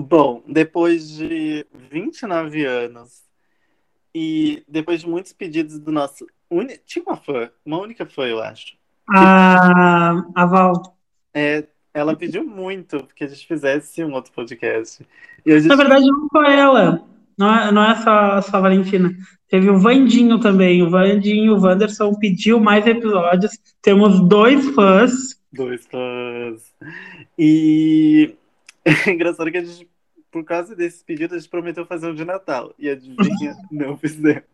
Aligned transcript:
Bom, 0.00 0.42
depois 0.48 1.08
de 1.10 1.66
29 1.90 2.64
anos 2.64 3.22
e 4.14 4.62
depois 4.66 5.00
de 5.00 5.08
muitos 5.08 5.32
pedidos 5.32 5.78
do 5.78 5.92
nosso. 5.92 6.26
Uni... 6.50 6.78
Tinha 6.84 7.04
uma 7.06 7.16
fã, 7.16 7.50
uma 7.64 7.78
única 7.78 8.06
fã, 8.06 8.24
eu 8.24 8.40
acho. 8.40 8.76
A, 9.08 10.24
a 10.34 10.46
Val. 10.46 10.96
É, 11.34 11.66
ela 11.92 12.16
pediu 12.16 12.44
muito 12.44 13.06
que 13.14 13.24
a 13.24 13.28
gente 13.28 13.46
fizesse 13.46 14.02
um 14.02 14.12
outro 14.12 14.32
podcast. 14.32 15.06
E 15.44 15.52
gente... 15.58 15.68
Na 15.68 15.76
verdade, 15.76 16.06
não 16.06 16.28
foi 16.30 16.52
ela. 16.52 17.06
Não 17.36 17.54
é, 17.54 17.72
não 17.72 17.84
é 17.84 17.96
só, 17.96 18.40
só 18.42 18.56
a 18.56 18.60
Valentina. 18.60 19.14
Teve 19.48 19.68
o 19.70 19.78
Vandinho 19.78 20.38
também. 20.40 20.82
O 20.82 20.90
Vandinho, 20.90 21.54
o 21.54 21.60
Wanderson 21.60 22.14
pediu 22.14 22.60
mais 22.60 22.86
episódios. 22.86 23.52
Temos 23.82 24.20
dois 24.28 24.64
fãs. 24.70 25.40
Dois 25.52 25.86
fãs. 25.86 26.72
E 27.38 28.34
é 28.84 29.10
engraçado 29.10 29.50
que 29.50 29.58
a 29.58 29.64
gente, 29.64 29.88
por 30.30 30.44
causa 30.44 30.76
desses 30.76 31.02
pedidos, 31.02 31.36
a 31.36 31.38
gente 31.40 31.50
prometeu 31.50 31.86
fazer 31.86 32.08
um 32.08 32.14
de 32.14 32.24
Natal. 32.24 32.74
E 32.78 32.88
adivinha, 32.88 33.56
não 33.70 33.96
fizemos. 33.96 34.44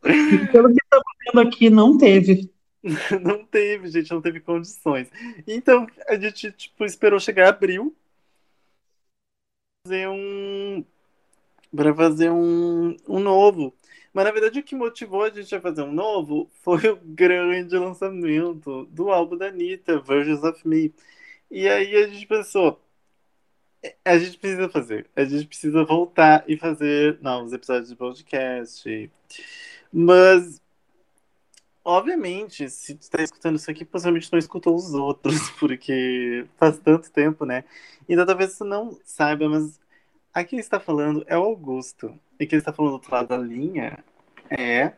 Pelo 0.00 0.68
que 0.68 0.82
estamos 0.82 1.12
vendo 1.26 1.40
aqui, 1.40 1.70
não 1.70 1.96
teve. 1.96 2.50
Não 3.22 3.44
teve, 3.44 3.88
gente, 3.88 4.10
não 4.10 4.22
teve 4.22 4.40
condições. 4.40 5.06
Então, 5.46 5.86
a 6.08 6.18
gente, 6.18 6.50
tipo, 6.50 6.82
esperou 6.82 7.20
chegar 7.20 7.50
abril 7.50 7.94
fazer 9.86 10.08
um 10.08 10.84
para 11.74 11.94
fazer 11.94 12.30
um, 12.30 12.96
um 13.08 13.20
novo. 13.20 13.74
Mas 14.12 14.24
na 14.24 14.32
verdade 14.32 14.58
o 14.58 14.62
que 14.62 14.74
motivou 14.74 15.22
a 15.22 15.30
gente 15.30 15.54
a 15.54 15.60
fazer 15.60 15.82
um 15.82 15.92
novo 15.92 16.50
foi 16.62 16.88
o 16.88 16.96
grande 16.96 17.76
lançamento 17.76 18.86
do 18.86 19.10
álbum 19.10 19.36
da 19.36 19.48
Anitta, 19.48 20.00
Versions 20.00 20.42
of 20.42 20.66
Me. 20.66 20.92
E 21.50 21.68
aí 21.68 21.96
a 21.96 22.08
gente 22.08 22.26
pensou, 22.26 22.80
a 24.04 24.18
gente 24.18 24.38
precisa 24.38 24.68
fazer, 24.68 25.08
a 25.16 25.24
gente 25.24 25.46
precisa 25.46 25.84
voltar 25.84 26.44
e 26.46 26.56
fazer 26.56 27.18
novos 27.20 27.52
episódios 27.52 27.88
de 27.88 27.96
podcast. 27.96 29.10
Mas, 29.92 30.60
obviamente, 31.84 32.68
se 32.68 32.94
tu 32.94 33.02
está 33.02 33.22
escutando 33.22 33.56
isso 33.56 33.70
aqui, 33.70 33.84
possivelmente 33.84 34.30
não 34.32 34.38
escutou 34.38 34.74
os 34.74 34.94
outros, 34.94 35.50
porque 35.58 36.46
faz 36.56 36.78
tanto 36.78 37.10
tempo, 37.10 37.44
né? 37.44 37.64
Então 38.08 38.26
talvez 38.26 38.52
você 38.52 38.64
não 38.64 38.98
saiba, 39.04 39.48
mas 39.48 39.80
Aqui 40.32 40.56
está 40.56 40.78
falando 40.78 41.24
é 41.26 41.36
o 41.36 41.42
Augusto. 41.42 42.14
E 42.38 42.46
quem 42.46 42.56
está 42.56 42.72
falando 42.72 42.92
do 42.92 42.94
outro 42.94 43.12
lado 43.12 43.28
da 43.28 43.36
linha 43.36 43.98
é. 44.48 44.92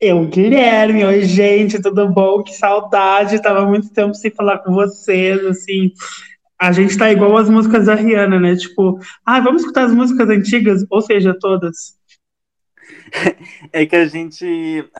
Eu, 0.00 0.26
Guilherme. 0.26 1.04
Oi, 1.04 1.22
gente, 1.24 1.82
tudo 1.82 2.08
bom? 2.08 2.42
Que 2.42 2.54
saudade. 2.54 3.42
Tava 3.42 3.66
muito 3.66 3.90
tempo 3.90 4.14
sem 4.14 4.30
falar 4.30 4.60
com 4.60 4.72
vocês, 4.72 5.44
assim. 5.44 5.92
A 6.60 6.72
gente 6.72 6.98
tá 6.98 7.10
igual 7.10 7.38
as 7.38 7.48
músicas 7.48 7.86
da 7.86 7.94
Rihanna, 7.94 8.38
né? 8.38 8.54
Tipo, 8.54 8.98
ah, 9.24 9.40
vamos 9.40 9.62
escutar 9.62 9.86
as 9.86 9.94
músicas 9.94 10.28
antigas, 10.28 10.84
ou 10.90 11.00
seja, 11.00 11.34
todas. 11.40 11.98
É 13.72 13.86
que 13.86 13.96
a 13.96 14.06
gente 14.06 14.44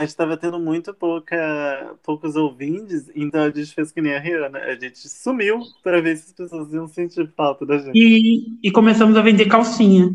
estava 0.01 0.37
tendo 0.37 0.59
muito 0.59 0.93
pouca, 0.95 1.95
poucos 2.03 2.35
ouvintes, 2.35 3.11
então 3.15 3.43
a 3.43 3.51
gente 3.51 3.73
fez 3.73 3.93
que 3.93 4.01
nem 4.01 4.15
a 4.15 4.19
Rihanna. 4.19 4.59
A 4.59 4.75
gente 4.75 5.09
sumiu 5.09 5.61
para 5.83 6.01
ver 6.01 6.17
se 6.17 6.27
as 6.27 6.33
pessoas 6.33 6.73
iam 6.73 6.89
sentir 6.89 7.31
falta 7.37 7.67
da 7.67 7.79
gente. 7.79 7.93
E, 7.95 8.59
e 8.63 8.71
começamos 8.71 9.17
a 9.17 9.23
vender 9.23 9.47
calcinha. 9.47 10.13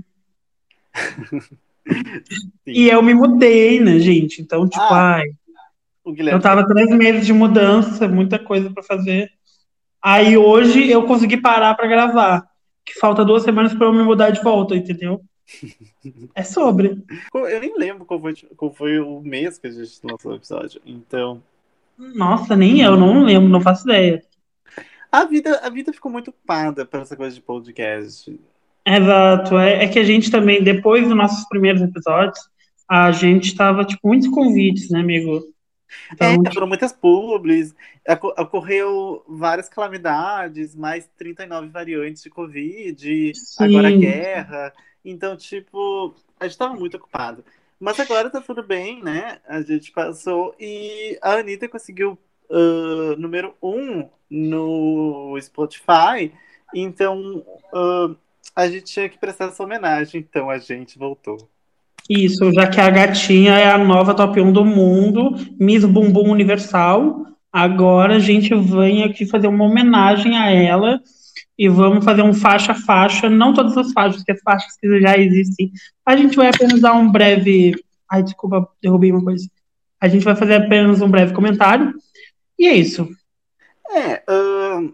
e 2.66 2.90
eu 2.90 3.02
me 3.02 3.14
mudei, 3.14 3.80
né, 3.80 4.00
gente? 4.00 4.42
Então, 4.42 4.68
tipo, 4.68 4.82
ah, 4.82 5.16
ai. 5.16 5.26
Eu 6.32 6.40
tava 6.40 6.68
três 6.68 6.90
meses 6.90 7.26
de 7.26 7.34
mudança, 7.34 8.08
muita 8.08 8.38
coisa 8.38 8.70
para 8.70 8.84
fazer. 8.84 9.32
Aí 10.06 10.38
hoje 10.38 10.88
eu 10.88 11.02
consegui 11.08 11.36
parar 11.36 11.74
para 11.74 11.88
gravar. 11.88 12.48
Que 12.86 12.94
falta 12.94 13.26
duas 13.26 13.42
semanas 13.42 13.74
para 13.74 13.88
eu 13.88 13.92
me 13.92 14.04
mudar 14.04 14.30
de 14.30 14.40
volta, 14.40 14.76
entendeu? 14.76 15.20
É 16.36 16.44
sobre. 16.44 17.04
Eu 17.34 17.60
nem 17.60 17.76
lembro 17.76 18.06
qual 18.06 18.20
foi, 18.20 18.36
qual 18.56 18.72
foi 18.72 19.00
o 19.00 19.20
mês 19.22 19.58
que 19.58 19.66
a 19.66 19.72
gente 19.72 20.00
lançou 20.04 20.32
o 20.32 20.36
episódio. 20.36 20.80
Então. 20.86 21.42
Nossa, 21.98 22.56
nem 22.56 22.82
eu, 22.82 22.96
não 22.96 23.24
lembro, 23.24 23.50
não 23.50 23.60
faço 23.60 23.90
ideia. 23.90 24.24
A 25.12 25.26
vida, 25.26 25.60
a 25.64 25.70
vida 25.72 25.92
ficou 25.92 26.12
muito 26.12 26.32
parda 26.46 26.86
para 26.86 27.02
essa 27.02 27.16
coisa 27.16 27.34
de 27.34 27.42
podcast. 27.42 28.40
Exato. 28.86 29.58
É, 29.58 29.86
é 29.86 29.88
que 29.88 29.98
a 29.98 30.04
gente 30.04 30.30
também, 30.30 30.64
depois 30.64 31.08
dos 31.08 31.18
nossos 31.18 31.50
primeiros 31.50 31.82
episódios, 31.82 32.48
a 32.88 33.12
gente 33.12 33.56
tava, 33.56 33.84
tipo, 33.84 34.08
muitos 34.08 34.28
convites, 34.28 34.92
né, 34.92 35.00
amigo? 35.00 35.42
Então, 36.12 36.44
é, 36.46 36.54
foram 36.54 36.68
muitas 36.68 36.94
publis, 36.94 37.76
ocorreu 38.38 39.24
várias 39.28 39.68
calamidades, 39.70 40.76
mais 40.76 41.10
39 41.18 41.70
variantes 41.70 42.24
de 42.24 42.30
Covid, 42.30 43.34
sim. 43.36 43.64
agora 43.64 43.92
guerra. 43.92 44.74
Então, 45.04 45.36
tipo, 45.36 46.16
a 46.40 46.48
gente 46.48 46.58
tava 46.58 46.76
muito 46.76 46.98
ocupado. 46.98 47.44
Mas 47.80 48.00
agora 48.00 48.30
tá 48.30 48.42
tudo 48.42 48.64
bem, 48.64 49.04
né? 49.04 49.40
A 49.48 49.62
gente 49.62 49.92
passou 49.92 50.56
e 50.60 51.18
a 51.22 51.34
Anitta 51.34 51.68
conseguiu 51.68 52.18
uh, 52.50 53.16
número 53.18 53.54
um 53.62 54.10
no 54.30 55.38
Spotify. 55.42 56.32
Então, 56.74 57.46
uh, 57.74 58.16
a 58.56 58.68
gente 58.68 58.86
tinha 58.86 59.10
que 59.10 59.18
prestar 59.18 59.46
essa 59.46 59.64
homenagem. 59.64 60.22
Então, 60.22 60.50
a 60.50 60.58
gente 60.58 60.98
voltou. 60.98 61.50
Isso, 62.10 62.52
já 62.54 62.68
que 62.68 62.80
a 62.80 62.90
gatinha 62.90 63.54
é 63.54 63.72
a 63.72 63.78
nova 63.78 64.14
top 64.14 64.40
1 64.40 64.54
do 64.54 64.64
mundo, 64.64 65.36
Miss 65.60 65.84
Bumbum 65.84 66.30
Universal. 66.30 67.26
Agora 67.52 68.16
a 68.16 68.20
gente 68.20 68.54
vem 68.54 69.04
aqui 69.04 69.26
fazer 69.26 69.48
uma 69.48 69.64
homenagem 69.64 70.38
a 70.38 70.52
ela 70.52 71.02
e 71.58 71.68
vamos 71.68 72.06
fazer 72.06 72.22
um 72.22 72.34
faixa 72.34 72.74
a 72.74 72.76
faixa, 72.76 73.30
não 73.30 73.54
todas 73.54 73.76
as 73.78 73.92
faixas, 73.92 74.24
que 74.24 74.32
as 74.32 74.42
faixas 74.42 74.76
que 74.78 75.00
já 75.00 75.18
existem. 75.18 75.72
A 76.06 76.16
gente 76.16 76.36
vai 76.36 76.50
apenas 76.50 76.80
dar 76.82 76.94
um 76.94 77.12
breve. 77.12 77.74
Ai, 78.12 78.22
desculpa, 78.22 78.70
derrubei 78.82 79.12
uma 79.12 79.24
coisa. 79.24 79.50
A 80.00 80.08
gente 80.08 80.24
vai 80.24 80.36
fazer 80.36 80.56
apenas 80.56 81.02
um 81.02 81.10
breve 81.10 81.34
comentário. 81.34 81.94
E 82.60 82.68
é 82.68 82.74
isso. 82.76 83.10
É. 83.90 84.22
Uh... 84.30 84.94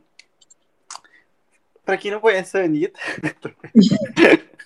Pra 1.84 1.98
quem 1.98 2.12
não 2.12 2.22
conhece 2.22 2.58
a 2.58 2.64
Anitta. 2.64 3.00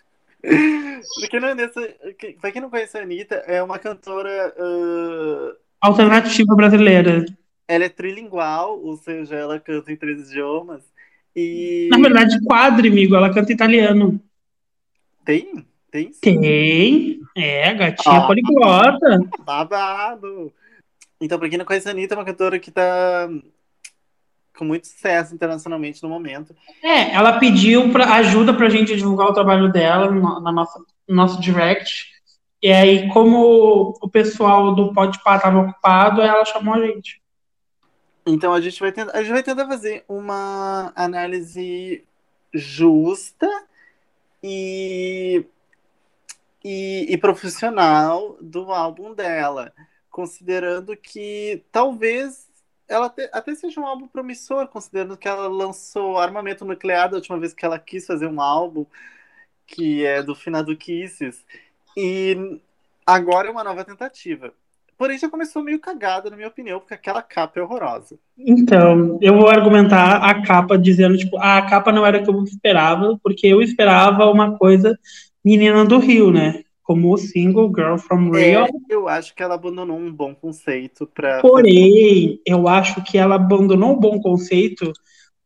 pra, 1.20 1.30
quem 1.30 1.40
não 1.40 1.56
conhece, 1.56 1.96
pra 2.42 2.52
quem 2.52 2.62
não 2.62 2.70
conhece 2.70 2.98
a 2.98 3.02
Anitta, 3.02 3.36
é 3.48 3.62
uma 3.62 3.80
cantora. 3.80 4.54
Uh... 4.58 5.56
Alternativa 5.82 6.56
brasileira. 6.56 7.26
Ela 7.68 7.86
é 7.86 7.90
trilingual, 7.90 8.80
ou 8.82 8.96
seja, 8.98 9.36
ela 9.36 9.60
canta 9.60 9.92
em 9.92 9.96
três 9.96 10.30
idiomas. 10.30 10.84
E... 11.36 11.90
Na 11.92 11.98
verdade, 11.98 12.42
quadro, 12.44 12.88
amigo, 12.88 13.16
ela 13.16 13.34
canta 13.34 13.52
italiano. 13.52 14.22
Tem? 15.26 15.66
Tem 15.92 16.14
sim. 16.14 16.20
Tem. 16.42 17.22
É, 17.36 17.74
gatinha 17.74 18.18
ah, 18.18 18.28
poliglota. 18.28 19.20
Babado. 19.44 20.54
Então, 21.20 21.40
pra 21.40 21.50
quem 21.50 21.58
não 21.58 21.66
conhece 21.66 21.88
a 21.88 21.92
Anitta, 21.92 22.14
é 22.14 22.18
uma 22.18 22.26
cantora 22.26 22.60
que 22.60 22.72
tá 22.72 23.30
com 24.56 24.66
muito 24.66 24.88
sucesso 24.88 25.34
internacionalmente 25.34 26.02
no 26.02 26.10
momento. 26.10 26.56
É, 26.82 27.12
ela 27.12 27.40
pediu 27.40 27.92
pra, 27.92 28.16
ajuda 28.16 28.54
pra 28.54 28.70
gente 28.70 28.96
divulgar 28.96 29.28
o 29.28 29.34
trabalho 29.34 29.72
dela 29.72 30.10
no, 30.10 30.40
na 30.40 30.52
nossa, 30.52 30.80
no 31.08 31.16
nosso 31.16 31.40
direct. 31.40 32.14
E 32.62 32.72
aí, 32.72 33.10
como 33.10 33.94
o 34.02 34.10
pessoal 34.10 34.74
do 34.74 34.94
Podpah 34.94 35.36
estava 35.36 35.60
ocupado, 35.60 36.22
ela 36.22 36.46
chamou 36.46 36.74
a 36.74 36.86
gente. 36.86 37.22
Então 38.26 38.54
a 38.54 38.60
gente 38.60 38.80
vai 38.80 38.92
tentar, 38.92 39.12
a 39.16 39.22
gente 39.22 39.34
vai 39.34 39.44
tentar 39.44 39.68
fazer 39.68 40.04
uma 40.08 40.92
análise 40.96 42.04
justa 42.52 43.48
e, 44.42 45.46
e, 46.64 47.06
e 47.10 47.18
profissional 47.18 48.36
do 48.42 48.72
álbum 48.72 49.14
dela, 49.14 49.72
considerando 50.10 50.98
que 50.98 51.64
talvez 51.72 52.48
ela 52.88 53.14
até, 53.32 53.56
seja 53.56 53.80
um 53.80 53.86
álbum 53.86 54.08
promissor, 54.08 54.68
considerando 54.68 55.18
que 55.18 55.28
ela 55.28 55.48
lançou 55.48 56.18
Armamento 56.18 56.66
Nuclear 56.66 57.10
da 57.10 57.18
última 57.18 57.40
vez 57.40 57.54
que 57.54 57.66
ela 57.66 57.80
quis 57.80 58.06
fazer 58.06 58.28
um 58.28 58.40
álbum, 58.42 58.86
que 59.66 60.06
é 60.06 60.22
do 60.22 60.36
finado 60.36 60.76
Kisses, 60.76 61.44
e 61.98 62.60
agora 63.06 63.48
é 63.48 63.52
uma 63.52 63.64
nova 63.64 63.84
tentativa. 63.84 64.54
Porém, 64.98 65.18
já 65.18 65.30
começou 65.30 65.62
meio 65.62 65.80
cagada, 65.80 66.30
na 66.30 66.38
minha 66.38 66.48
opinião, 66.48 66.80
porque 66.80 66.94
aquela 66.94 67.22
capa 67.22 67.60
é 67.60 67.64
horrorosa. 67.64 68.18
Então, 68.38 69.20
eu 69.22 69.34
vou 69.34 69.50
argumentar 69.50 70.18
a 70.18 70.42
capa 70.42 70.78
dizendo, 70.78 71.18
tipo, 71.18 71.38
ah, 71.38 71.58
a 71.58 71.70
capa 71.70 71.92
não 71.92 72.06
era 72.06 72.20
o 72.20 72.24
que 72.24 72.30
eu 72.30 72.44
esperava, 72.44 73.20
porque 73.22 73.48
eu 73.48 73.62
esperava 73.62 74.26
uma 74.32 74.58
coisa 74.58 74.98
menina 75.44 75.84
do 75.84 76.00
Rio, 76.00 76.32
né? 76.32 76.64
Como 76.86 77.12
o 77.12 77.18
single 77.18 77.70
Girl 77.76 77.98
from 77.98 78.30
Rio. 78.30 78.64
É, 78.64 78.70
eu 78.88 79.10
acho 79.10 79.36
que 79.36 79.44
ela 79.44 79.56
abandonou 79.56 79.98
um 79.98 80.14
bom 80.14 80.34
conceito 80.34 81.06
para. 81.06 81.42
Porém, 81.42 82.40
eu 82.46 82.68
acho 82.68 83.04
que 83.04 83.18
ela 83.18 83.36
abandonou 83.36 83.94
um 83.94 84.00
bom 84.00 84.22
conceito 84.22 84.94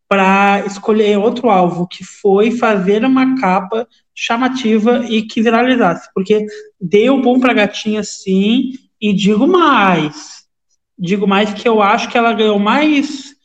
para 0.08 0.66
escolher 0.66 1.18
outro 1.18 1.50
alvo, 1.50 1.88
que 1.88 2.04
foi 2.04 2.52
fazer 2.52 3.06
uma 3.06 3.40
capa 3.40 3.88
chamativa 4.14 5.06
e 5.08 5.22
que 5.22 5.42
viralizasse, 5.42 6.10
porque 6.14 6.46
deu 6.82 7.22
bom 7.22 7.40
para 7.40 7.54
gatinha 7.54 8.04
sim, 8.04 8.74
e 9.00 9.14
digo 9.14 9.48
mais, 9.48 10.46
digo 10.98 11.26
mais 11.26 11.54
que 11.54 11.70
eu 11.70 11.82
acho 11.82 12.10
que 12.10 12.18
ela 12.18 12.34
ganhou 12.34 12.60
mais, 12.60 13.36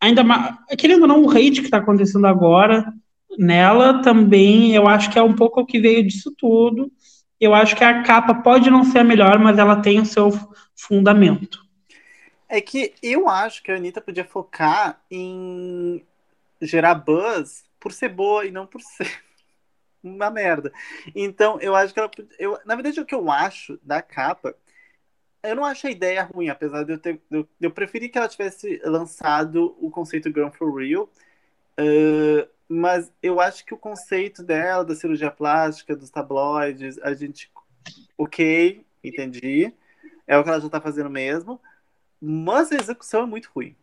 ainda 0.00 0.24
mais, 0.24 0.56
querendo 0.78 1.02
ou 1.02 1.08
não, 1.08 1.24
o 1.24 1.30
hate 1.30 1.60
que 1.60 1.66
está 1.66 1.78
acontecendo 1.78 2.26
agora, 2.26 2.90
nela 3.36 4.00
também, 4.00 4.74
eu 4.74 4.88
acho 4.88 5.10
que 5.10 5.18
é 5.18 5.22
um 5.22 5.34
pouco 5.34 5.60
o 5.60 5.66
que 5.66 5.80
veio 5.80 6.06
disso 6.06 6.32
tudo. 6.38 6.90
Eu 7.40 7.54
acho 7.54 7.74
que 7.74 7.82
a 7.82 8.02
capa 8.02 8.34
pode 8.34 8.70
não 8.70 8.84
ser 8.84 8.98
a 8.98 9.04
melhor, 9.04 9.38
mas 9.38 9.58
ela 9.58 9.80
tem 9.80 9.98
o 9.98 10.04
seu 10.04 10.30
fundamento. 10.76 11.64
É 12.46 12.60
que 12.60 12.92
eu 13.02 13.28
acho 13.28 13.62
que 13.62 13.72
a 13.72 13.76
Anitta 13.76 14.00
podia 14.00 14.24
focar 14.24 15.00
em 15.10 16.04
gerar 16.60 16.94
buzz 16.96 17.64
por 17.78 17.92
ser 17.92 18.10
boa 18.10 18.44
e 18.44 18.50
não 18.50 18.66
por 18.66 18.82
ser 18.82 19.10
uma 20.02 20.30
merda. 20.30 20.70
Então, 21.14 21.58
eu 21.60 21.74
acho 21.74 21.94
que 21.94 22.00
ela. 22.00 22.10
Eu, 22.38 22.58
na 22.66 22.74
verdade, 22.74 23.00
o 23.00 23.06
que 23.06 23.14
eu 23.14 23.30
acho 23.30 23.78
da 23.82 24.02
capa. 24.02 24.54
Eu 25.42 25.56
não 25.56 25.64
acho 25.64 25.86
a 25.86 25.90
ideia 25.90 26.22
ruim, 26.24 26.50
apesar 26.50 26.84
de 26.84 26.92
eu 26.92 26.98
ter. 26.98 27.18
Eu, 27.30 27.48
eu 27.58 27.70
preferi 27.70 28.10
que 28.10 28.18
ela 28.18 28.28
tivesse 28.28 28.78
lançado 28.84 29.74
o 29.80 29.90
conceito 29.90 30.30
Gun 30.30 30.50
for 30.50 30.74
Real. 30.74 31.08
Uh, 31.78 32.46
mas 32.72 33.12
eu 33.20 33.40
acho 33.40 33.66
que 33.66 33.74
o 33.74 33.78
conceito 33.78 34.44
dela, 34.44 34.84
da 34.84 34.94
cirurgia 34.94 35.28
plástica, 35.28 35.96
dos 35.96 36.08
tabloides, 36.08 37.00
a 37.02 37.12
gente. 37.14 37.50
Ok, 38.16 38.86
entendi. 39.02 39.74
É 40.24 40.38
o 40.38 40.44
que 40.44 40.50
ela 40.50 40.60
já 40.60 40.68
tá 40.68 40.80
fazendo 40.80 41.10
mesmo. 41.10 41.60
Mas 42.20 42.70
a 42.70 42.76
execução 42.76 43.24
é 43.24 43.26
muito 43.26 43.50
ruim. 43.52 43.74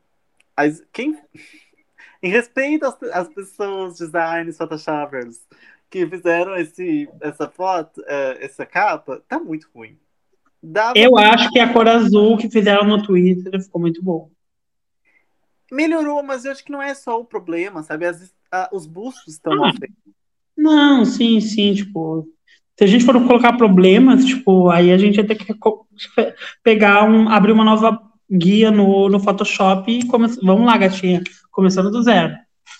As, 0.55 0.81
quem, 0.93 1.19
em 2.23 2.29
respeito 2.29 2.85
às, 2.85 3.03
às 3.11 3.27
pessoas, 3.27 3.97
designers, 3.97 4.55
photoshoppers, 4.55 5.45
que 5.89 6.07
fizeram 6.07 6.55
esse, 6.55 7.09
essa 7.19 7.49
foto, 7.49 7.99
uh, 7.99 8.39
essa 8.39 8.65
capa, 8.65 9.21
tá 9.27 9.37
muito 9.37 9.69
ruim. 9.75 9.99
Dava 10.63 10.97
eu 10.97 11.17
acho 11.17 11.51
que 11.51 11.59
a 11.59 11.73
cor 11.73 11.89
azul 11.89 12.37
que 12.37 12.49
fizeram 12.49 12.85
no 12.85 13.03
Twitter 13.03 13.61
ficou 13.61 13.81
muito 13.81 14.01
bom. 14.01 14.31
Melhorou, 15.69 16.23
mas 16.23 16.45
eu 16.45 16.53
acho 16.53 16.63
que 16.63 16.71
não 16.71 16.81
é 16.81 16.93
só 16.93 17.19
o 17.19 17.25
problema, 17.25 17.83
sabe? 17.83 18.05
As, 18.05 18.33
a, 18.51 18.69
os 18.71 18.85
bustos 18.85 19.33
estão 19.33 19.63
ah. 19.63 19.71
Não, 20.57 21.05
sim, 21.05 21.39
sim, 21.39 21.73
tipo. 21.73 22.27
Se 22.77 22.83
a 22.83 22.87
gente 22.87 23.05
for 23.05 23.13
colocar 23.25 23.57
problemas, 23.57 24.25
tipo, 24.25 24.69
aí 24.69 24.91
a 24.91 24.97
gente 24.97 25.17
ia 25.17 25.25
ter 25.25 25.35
que 25.35 25.53
pegar 26.63 27.03
um, 27.03 27.27
abrir 27.27 27.51
uma 27.51 27.63
nova 27.63 27.99
guia 28.29 28.69
no, 28.69 29.09
no 29.09 29.19
Photoshop 29.19 29.91
e 29.91 30.05
come... 30.05 30.27
vamos 30.43 30.65
lá, 30.65 30.77
gatinha, 30.77 31.23
começando 31.51 31.89
do 31.89 32.03
zero. 32.03 32.35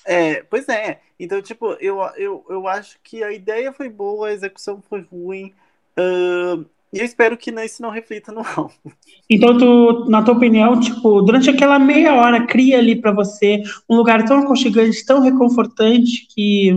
É, 0.05 0.43
pois 0.43 0.69
é. 0.69 0.99
Então, 1.19 1.41
tipo, 1.41 1.71
eu, 1.79 1.99
eu, 2.15 2.45
eu 2.47 2.67
acho 2.67 2.97
que 3.03 3.23
a 3.23 3.31
ideia 3.31 3.73
foi 3.73 3.89
boa, 3.89 4.27
a 4.27 4.33
execução 4.33 4.83
foi 4.87 5.01
ruim. 5.01 5.53
Uh, 5.97 6.63
e 6.91 6.99
eu 6.99 7.05
espero 7.05 7.37
que 7.37 7.51
isso 7.51 7.81
não 7.81 7.89
reflita 7.89 8.31
no 8.31 8.41
álbum. 8.55 8.91
Então, 9.29 9.57
tu, 9.57 10.09
na 10.09 10.23
tua 10.23 10.35
opinião, 10.35 10.79
tipo, 10.79 11.21
durante 11.21 11.49
aquela 11.49 11.77
meia 11.77 12.15
hora, 12.15 12.45
cria 12.45 12.77
ali 12.77 12.99
para 12.99 13.11
você 13.11 13.61
um 13.89 13.95
lugar 13.95 14.23
tão 14.25 14.39
aconchegante, 14.39 15.05
tão 15.05 15.21
reconfortante 15.21 16.27
que. 16.27 16.69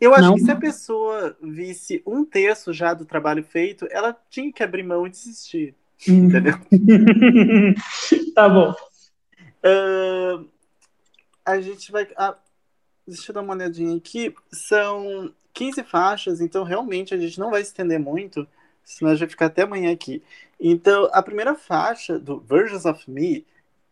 Eu 0.00 0.14
acho 0.14 0.28
não. 0.28 0.34
que 0.34 0.42
se 0.42 0.50
a 0.50 0.56
pessoa 0.56 1.36
visse 1.42 2.02
um 2.06 2.24
terço 2.24 2.72
já 2.72 2.94
do 2.94 3.04
trabalho 3.04 3.42
feito, 3.42 3.88
ela 3.90 4.16
tinha 4.30 4.52
que 4.52 4.62
abrir 4.62 4.84
mão 4.84 5.06
e 5.06 5.10
desistir. 5.10 5.74
Hum. 6.08 6.26
Entendeu? 6.26 6.54
tá 8.34 8.48
bom. 8.48 8.74
Uh, 9.64 10.48
a 11.44 11.60
gente 11.60 11.90
vai. 11.90 12.06
Ah, 12.16 12.36
deixa 13.06 13.30
eu 13.30 13.34
dar 13.34 13.40
uma 13.40 13.54
olhadinha 13.54 13.96
aqui. 13.96 14.32
São 14.52 15.32
15 15.54 15.82
faixas, 15.82 16.40
então 16.40 16.62
realmente 16.62 17.12
a 17.14 17.18
gente 17.18 17.40
não 17.40 17.50
vai 17.50 17.62
estender 17.62 17.98
muito, 17.98 18.46
senão 18.88 19.10
a 19.10 19.14
gente 19.14 19.20
vai 19.20 19.28
ficar 19.28 19.46
até 19.46 19.62
amanhã 19.62 19.92
aqui. 19.92 20.22
Então, 20.58 21.08
a 21.12 21.22
primeira 21.22 21.54
faixa 21.54 22.18
do 22.18 22.40
Versions 22.40 22.86
of 22.86 23.08
Me 23.08 23.46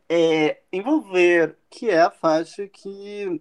é 0.09 0.59
Envolver, 0.73 1.55
que 1.69 1.91
é 1.91 2.01
a 2.01 2.11
faixa 2.11 2.67
que 2.67 3.41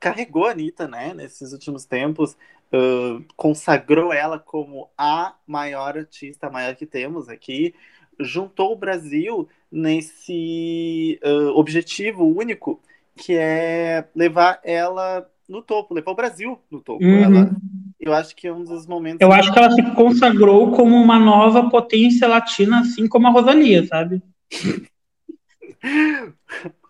carregou 0.00 0.46
a 0.46 0.52
Anitta, 0.52 0.88
né, 0.88 1.12
nesses 1.12 1.52
últimos 1.52 1.84
tempos, 1.84 2.32
uh, 2.72 3.22
consagrou 3.36 4.12
ela 4.12 4.38
como 4.38 4.88
a 4.96 5.36
maior 5.46 5.96
artista, 5.96 6.46
a 6.46 6.50
maior 6.50 6.74
que 6.74 6.86
temos 6.86 7.28
aqui, 7.28 7.74
juntou 8.18 8.72
o 8.72 8.76
Brasil 8.76 9.48
nesse 9.70 11.20
uh, 11.22 11.50
objetivo 11.50 12.24
único 12.24 12.80
que 13.14 13.36
é 13.36 14.08
levar 14.14 14.58
ela 14.64 15.30
no 15.46 15.60
topo, 15.60 15.94
levar 15.94 16.12
o 16.12 16.16
Brasil 16.16 16.58
no 16.70 16.80
topo. 16.80 17.04
Uhum. 17.04 17.22
Ela, 17.22 17.56
eu 18.02 18.12
acho 18.12 18.34
que 18.34 18.48
é 18.48 18.52
um 18.52 18.64
dos 18.64 18.84
momentos. 18.84 19.20
Eu 19.20 19.32
acho 19.32 19.52
que 19.52 19.58
ela 19.58 19.70
se 19.70 19.82
consagrou 19.94 20.72
como 20.72 20.96
uma 20.96 21.20
nova 21.20 21.70
potência 21.70 22.26
latina, 22.26 22.80
assim 22.80 23.06
como 23.06 23.28
a 23.28 23.30
Rosalia, 23.30 23.86
sabe? 23.86 24.20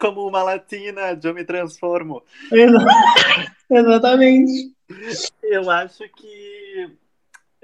como 0.00 0.26
uma 0.26 0.42
latina, 0.42 1.18
eu 1.22 1.34
me 1.34 1.44
transformo. 1.44 2.22
Exatamente. 3.70 4.72
Eu 5.42 5.70
acho 5.70 6.08
que 6.16 6.90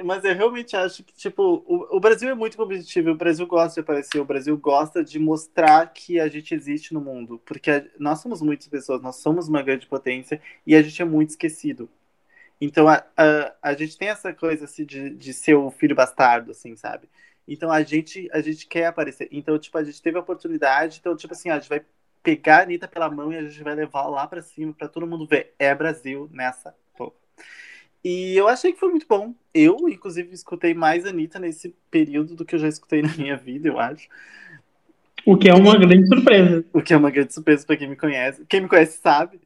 mas 0.05 0.25
eu 0.25 0.33
realmente 0.33 0.77
acho 0.77 1.03
que, 1.03 1.13
tipo, 1.13 1.65
o, 1.67 1.97
o, 1.97 1.99
Brasil 1.99 2.29
é 2.29 2.35
muito 2.35 2.57
competitivo, 2.57 3.11
o 3.11 3.17
Brasil 3.17 3.45
gosta 3.49 3.75
de 3.75 3.81
aparecer, 3.81 4.21
o 4.21 4.25
Brasil 4.25 4.57
gosta 4.57 5.03
de 5.03 5.19
mostrar 5.19 5.93
que 5.93 6.21
a 6.21 6.29
gente 6.29 6.55
existe 6.55 6.95
no 6.95 7.01
mundo, 7.01 7.43
porque 7.45 7.69
a, 7.69 7.85
nós 7.99 8.21
somos 8.21 8.41
muitas 8.41 8.69
pessoas, 8.69 9.03
nós 9.03 9.17
somos 9.17 9.49
uma 9.49 9.61
grande 9.61 9.89
potência 9.89 10.41
e 10.65 10.77
a 10.77 10.83
gente 10.83 11.03
é 11.03 11.05
muito 11.05 11.31
esquecido. 11.31 11.89
Então 12.61 12.89
a, 12.89 13.05
a, 13.17 13.55
a 13.63 13.75
gente 13.75 13.97
tem 13.97 14.09
essa 14.09 14.33
coisa 14.33 14.65
assim 14.65 14.85
de, 14.85 15.11
de 15.11 15.33
ser 15.33 15.55
o 15.55 15.71
filho 15.71 15.95
bastardo, 15.95 16.51
assim, 16.51 16.77
sabe? 16.77 17.09
Então 17.47 17.71
a 17.71 17.83
gente, 17.83 18.29
a 18.33 18.41
gente 18.41 18.67
quer 18.67 18.87
aparecer. 18.87 19.29
Então, 19.33 19.59
tipo, 19.59 19.79
a 19.79 19.85
gente 19.85 20.03
teve 20.03 20.19
a 20.19 20.21
oportunidade, 20.21 20.99
então, 21.01 21.17
tipo 21.17 21.33
assim, 21.33 21.51
a 21.51 21.59
gente 21.59 21.69
vai 21.69 21.83
pegar 22.23 22.59
a 22.59 22.63
Anitta 22.63 22.89
pela 22.89 23.11
mão 23.11 23.33
e 23.33 23.37
a 23.37 23.43
gente 23.43 23.63
vai 23.63 23.75
levar 23.75 24.07
lá 24.09 24.27
para 24.27 24.43
cima 24.43 24.75
para 24.75 24.89
todo 24.89 25.07
mundo 25.07 25.27
ver. 25.27 25.55
É 25.59 25.75
Brasil 25.75 26.29
nessa 26.33 26.75
e 28.05 28.37
eu 28.37 28.49
achei 28.49 28.73
que 28.73 28.79
foi 28.79 28.91
muito 28.91 29.07
bom. 29.09 29.35
Eu, 29.53 29.89
inclusive, 29.89 30.33
escutei 30.33 30.73
mais 30.73 31.05
Anitta 31.05 31.39
nesse 31.39 31.75
período 31.91 32.35
do 32.35 32.45
que 32.45 32.55
eu 32.55 32.59
já 32.59 32.69
escutei 32.69 33.03
na 33.03 33.15
minha 33.17 33.37
vida, 33.37 33.69
eu 33.69 33.79
acho. 33.79 34.09
O 35.27 35.37
que 35.37 35.49
é 35.49 35.55
uma 35.55 35.77
grande 35.77 36.07
surpresa. 36.07 36.65
O 36.73 36.81
que 36.81 36.95
é 36.95 36.97
uma 36.97 37.11
grande 37.11 37.35
surpresa 37.35 37.67
para 37.67 37.77
quem 37.77 37.89
me 37.89 37.97
conhece. 37.97 38.45
Quem 38.49 38.63
me 38.63 38.69
conhece 38.69 38.99
sabe. 38.99 39.41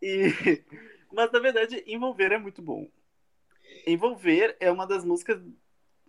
E... 0.00 0.32
Mas, 1.16 1.32
na 1.32 1.38
verdade, 1.38 1.82
Envolver 1.86 2.30
é 2.30 2.38
muito 2.38 2.60
bom. 2.60 2.86
Envolver 3.86 4.54
é 4.60 4.70
uma 4.70 4.86
das 4.86 5.02
músicas, 5.02 5.40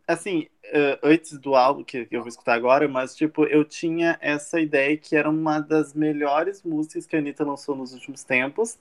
assim, 0.05 0.49
uh, 0.65 0.99
antes 1.01 1.39
do 1.39 1.55
álbum 1.55 1.81
que 1.81 2.09
eu 2.11 2.19
vou 2.19 2.27
escutar 2.27 2.55
agora, 2.55 2.89
mas, 2.89 3.15
tipo, 3.15 3.45
eu 3.45 3.63
tinha 3.63 4.17
essa 4.19 4.59
ideia 4.59 4.97
que 4.97 5.15
era 5.15 5.29
uma 5.29 5.61
das 5.61 5.93
melhores 5.93 6.61
músicas 6.61 7.07
que 7.07 7.15
a 7.15 7.19
Anitta 7.19 7.45
lançou 7.45 7.73
nos 7.73 7.93
últimos 7.93 8.25
tempos. 8.25 8.77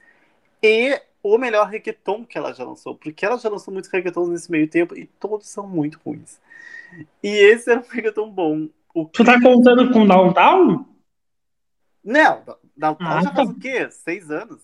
E 0.60 1.00
o 1.22 1.38
melhor 1.38 1.68
reggaeton 1.68 2.24
que 2.24 2.36
ela 2.36 2.52
já 2.52 2.64
lançou, 2.64 2.96
porque 2.96 3.24
ela 3.24 3.38
já 3.38 3.48
lançou 3.48 3.72
muitos 3.72 3.88
reggaetons 3.88 4.28
nesse 4.28 4.50
meio 4.50 4.68
tempo 4.68 4.96
e 4.96 5.06
todos 5.06 5.46
são 5.46 5.64
muito 5.64 6.00
ruins. 6.04 6.40
E 7.22 7.28
esse 7.28 7.70
era 7.70 7.78
um 7.78 7.88
reggaeton 7.88 8.28
bom. 8.28 8.68
O 8.92 9.04
tu 9.04 9.24
tá 9.24 9.40
contando 9.40 9.92
com 9.92 10.04
Downtown? 10.04 10.86
Não, 12.02 12.42
Downtown 12.76 13.06
ah, 13.06 13.22
já 13.22 13.30
tá. 13.30 13.36
faz 13.36 13.50
o 13.50 13.60
quê? 13.60 13.88
Seis 13.92 14.28
anos? 14.28 14.60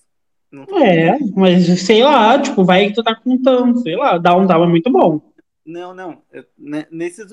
É, 0.73 1.18
mas 1.35 1.66
sei 1.82 2.04
lá, 2.04 2.38
tipo, 2.38 2.64
vai 2.64 2.88
que 2.88 2.94
tu 2.94 3.02
tá 3.02 3.14
contando, 3.14 3.80
sei 3.80 3.97
lá, 3.97 4.18
Downtown 4.18 4.64
é 4.64 4.66
muito 4.66 4.90
bom. 4.90 5.21
Não, 5.64 5.94
não, 5.94 6.23
né, 6.59 6.87
nesses, 6.90 7.32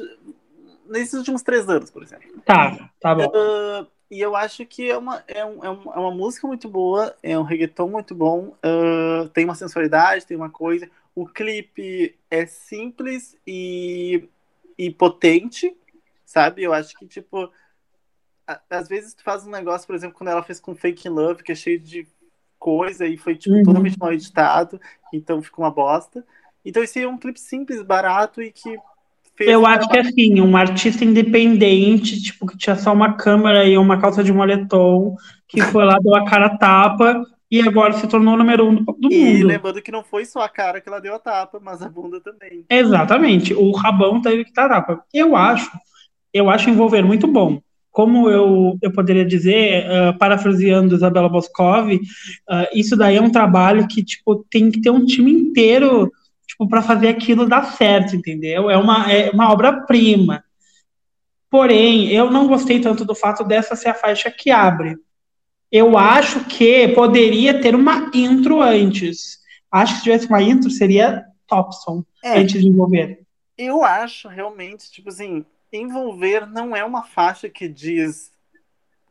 nesses 0.88 1.14
últimos 1.16 1.42
três 1.42 1.68
anos, 1.68 1.92
por 1.92 2.04
exemplo. 2.04 2.30
Tá, 2.46 2.90
tá 3.00 3.16
bom. 3.16 3.26
Uh, 3.26 3.88
e 4.10 4.22
eu 4.22 4.36
acho 4.36 4.66
que 4.66 4.90
é 4.90 4.98
uma, 4.98 5.24
é, 5.28 5.46
um, 5.46 5.64
é, 5.64 5.70
uma, 5.70 5.94
é 5.94 6.00
uma 6.00 6.12
música 6.12 6.48
muito 6.48 6.70
boa, 6.70 7.16
é 7.22 7.38
um 7.38 7.44
reggaeton 7.44 7.90
muito 7.90 8.16
bom, 8.16 8.56
uh, 8.66 9.28
tem 9.30 9.46
uma 9.46 9.56
sensualidade, 9.56 10.26
tem 10.26 10.38
uma 10.38 10.50
coisa. 10.50 10.90
O 11.14 11.28
clipe 11.28 12.18
é 12.32 12.46
simples 12.46 13.38
e, 13.46 14.30
e 14.78 14.90
potente, 14.90 15.76
sabe? 16.26 16.64
Eu 16.64 16.74
acho 16.74 16.98
que, 16.98 17.06
tipo, 17.06 17.52
a, 18.48 18.62
às 18.70 18.88
vezes 18.88 19.14
tu 19.14 19.24
faz 19.24 19.46
um 19.46 19.52
negócio, 19.52 19.86
por 19.86 19.96
exemplo, 19.96 20.18
quando 20.18 20.30
ela 20.30 20.44
fez 20.44 20.60
com 20.60 20.74
Fake 20.74 21.10
Love, 21.10 21.44
que 21.44 21.52
é 21.52 21.56
cheio 21.56 21.80
de 21.80 22.08
coisa 22.60 23.08
e 23.08 23.18
foi, 23.18 23.36
tipo, 23.36 23.56
uhum. 23.56 23.64
totalmente 23.64 23.98
mal 23.98 24.14
editado, 24.14 24.80
então 25.14 25.42
ficou 25.42 25.66
uma 25.66 25.72
bosta. 25.72 26.24
Então 26.64 26.84
esse 26.84 27.02
é 27.02 27.08
um 27.08 27.18
clipe 27.18 27.40
simples, 27.40 27.82
barato 27.82 28.42
e 28.42 28.52
que 28.52 28.78
eu 29.40 29.66
acho 29.66 29.88
que 29.88 29.98
assim, 29.98 30.42
um 30.42 30.58
artista 30.58 31.06
independente, 31.06 32.22
tipo, 32.22 32.46
que 32.46 32.58
tinha 32.58 32.76
só 32.76 32.92
uma 32.92 33.14
câmera 33.14 33.64
e 33.66 33.78
uma 33.78 34.00
calça 34.00 34.22
de 34.22 34.34
moletom, 34.34 35.16
que 35.48 35.62
foi 35.62 35.86
lá, 35.86 35.98
deu 36.00 36.14
a 36.14 36.26
cara 36.26 36.58
tapa 36.58 37.24
e 37.50 37.62
agora 37.62 37.94
se 37.94 38.08
tornou 38.08 38.34
o 38.34 38.38
número 38.38 38.68
um 38.68 38.76
do, 38.76 38.94
mundo. 38.94 39.12
E 39.12 39.44
lembrando 39.44 39.82
que 39.82 39.92
não 39.92 40.04
foi 40.04 40.26
só 40.26 40.42
a 40.42 40.50
cara 40.50 40.82
que 40.82 40.90
ela 40.90 41.00
deu 41.00 41.16
a 41.16 41.20
tapa, 41.20 41.60
mas 41.62 41.82
a 41.82 41.90
bunda 41.90 42.20
também. 42.20 42.66
Exatamente, 42.70 43.54
o 43.54 43.72
rabão 43.72 44.22
teve 44.22 44.44
que 44.44 44.54
dar 44.54 44.68
tapa. 44.68 45.04
Eu 45.14 45.36
acho, 45.36 45.72
eu 46.34 46.50
acho 46.50 46.70
envolver 46.70 47.04
muito 47.04 47.26
bom. 47.26 47.62
Como 48.00 48.30
eu, 48.30 48.78
eu 48.82 48.94
poderia 48.94 49.26
dizer, 49.26 49.84
uh, 49.84 50.18
parafraseando 50.18 50.96
Isabela 50.96 51.28
Boscov, 51.28 51.94
uh, 51.94 52.00
isso 52.74 52.96
daí 52.96 53.18
é 53.18 53.22
um 53.22 53.30
trabalho 53.30 53.86
que 53.90 54.02
tipo 54.02 54.46
tem 54.50 54.72
que 54.72 54.80
ter 54.80 54.90
um 54.90 55.06
time 55.06 55.30
inteiro 55.30 56.10
tipo, 56.48 56.66
para 56.70 56.82
fazer 56.82 57.10
aquilo 57.10 57.46
dar 57.46 57.74
certo, 57.74 58.16
entendeu? 58.16 58.70
É 58.70 58.78
uma, 58.78 59.12
é 59.12 59.30
uma 59.32 59.52
obra-prima. 59.52 60.42
Porém, 61.50 62.08
eu 62.08 62.32
não 62.32 62.48
gostei 62.48 62.80
tanto 62.80 63.04
do 63.04 63.14
fato 63.14 63.44
dessa 63.44 63.76
ser 63.76 63.90
a 63.90 63.94
faixa 63.94 64.32
que 64.32 64.50
abre. 64.50 64.96
Eu 65.70 65.98
acho 65.98 66.46
que 66.46 66.88
poderia 66.88 67.60
ter 67.60 67.76
uma 67.76 68.10
intro 68.14 68.62
antes. 68.62 69.40
Acho 69.70 69.92
que 69.92 69.98
se 69.98 70.04
tivesse 70.06 70.28
uma 70.28 70.42
intro, 70.42 70.72
seria 70.72 71.26
Topson, 71.46 72.06
É. 72.24 72.40
antes 72.40 72.62
de 72.62 72.68
envolver. 72.70 73.20
Eu 73.58 73.84
acho 73.84 74.30
realmente, 74.30 74.90
tipo 74.90 75.10
assim, 75.10 75.44
envolver 75.72 76.46
não 76.48 76.76
é 76.76 76.84
uma 76.84 77.04
faixa 77.04 77.50
que 77.50 77.68
diz 77.68 78.32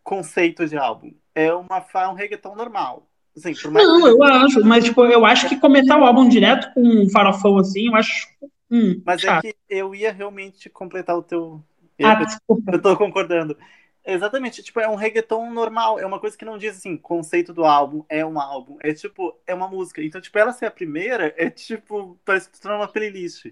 conceito 0.03 0.67
de 0.67 0.77
álbum. 0.77 1.12
É 1.35 1.53
uma 1.53 1.81
fa 1.81 2.09
um 2.11 2.15
reggaeton 2.15 2.55
normal. 2.55 3.07
Assim, 3.37 3.55
por 3.55 3.71
mais 3.71 3.87
Não, 3.87 4.00
que- 4.00 4.09
eu 4.09 4.23
acho, 4.25 4.65
mas 4.65 4.85
tipo, 4.85 5.05
eu 5.05 5.25
acho 5.25 5.49
que 5.49 5.57
começar 5.61 5.99
o 5.99 6.05
álbum 6.05 6.29
direto 6.29 6.73
com 6.75 6.81
um 6.81 7.09
farofão 7.11 7.59
assim, 7.59 7.87
eu 7.88 7.95
acho. 7.95 8.29
Hum, 8.71 9.00
Mas 9.05 9.23
é 9.23 9.27
chato. 9.27 9.43
que 9.43 9.57
eu 9.69 9.95
ia 9.95 10.12
realmente 10.12 10.69
completar 10.69 11.17
o 11.17 11.23
teu. 11.23 11.62
Ah, 12.03 12.15
desculpa. 12.17 12.73
Eu 12.73 12.83
tô 12.83 12.97
concordando. 12.97 13.57
Exatamente, 14.05 14.62
tipo, 14.62 14.81
é 14.81 14.88
um 14.88 14.95
reggaeton 14.95 15.50
normal, 15.50 15.99
é 15.99 16.07
uma 16.07 16.19
coisa 16.19 16.37
que 16.37 16.45
não 16.45 16.57
diz 16.57 16.77
assim, 16.79 16.97
conceito 16.97 17.53
do 17.53 17.65
álbum, 17.65 18.05
é 18.09 18.25
um 18.25 18.41
álbum, 18.41 18.79
é 18.81 18.95
tipo, 18.95 19.37
é 19.47 19.53
uma 19.55 19.69
música. 19.69 20.03
Então, 20.03 20.21
tipo, 20.21 20.38
ela 20.38 20.53
ser 20.53 20.65
a 20.67 20.71
primeira 20.71 21.35
é 21.37 21.50
tipo, 21.50 22.19
parece 22.25 22.49
que 22.49 22.59
tu 22.59 22.62
tá 22.62 22.71
numa 22.73 22.88
playlist. 22.88 23.47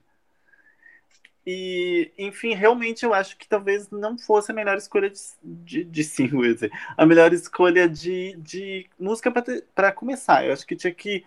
E, 1.47 2.11
enfim, 2.19 2.55
realmente 2.55 3.05
eu 3.05 3.15
acho 3.15 3.37
que 3.37 3.47
talvez 3.47 3.89
não 3.89 4.19
fosse 4.19 4.51
a 4.51 4.55
melhor 4.55 4.77
escolha 4.77 5.09
de, 5.09 5.21
de, 5.45 5.85
de 5.85 6.05
single, 6.05 6.43
dizer. 6.43 6.73
a 6.97 7.07
melhor 7.07 7.33
escolha 7.33 7.89
de, 7.89 8.37
de 8.39 8.87
música 8.99 9.33
pra 9.75 9.93
começar. 9.93 10.45
Eu 10.45 10.53
acho 10.53 10.67
que 10.67 10.75
tinha 10.75 10.93
que 10.93 11.25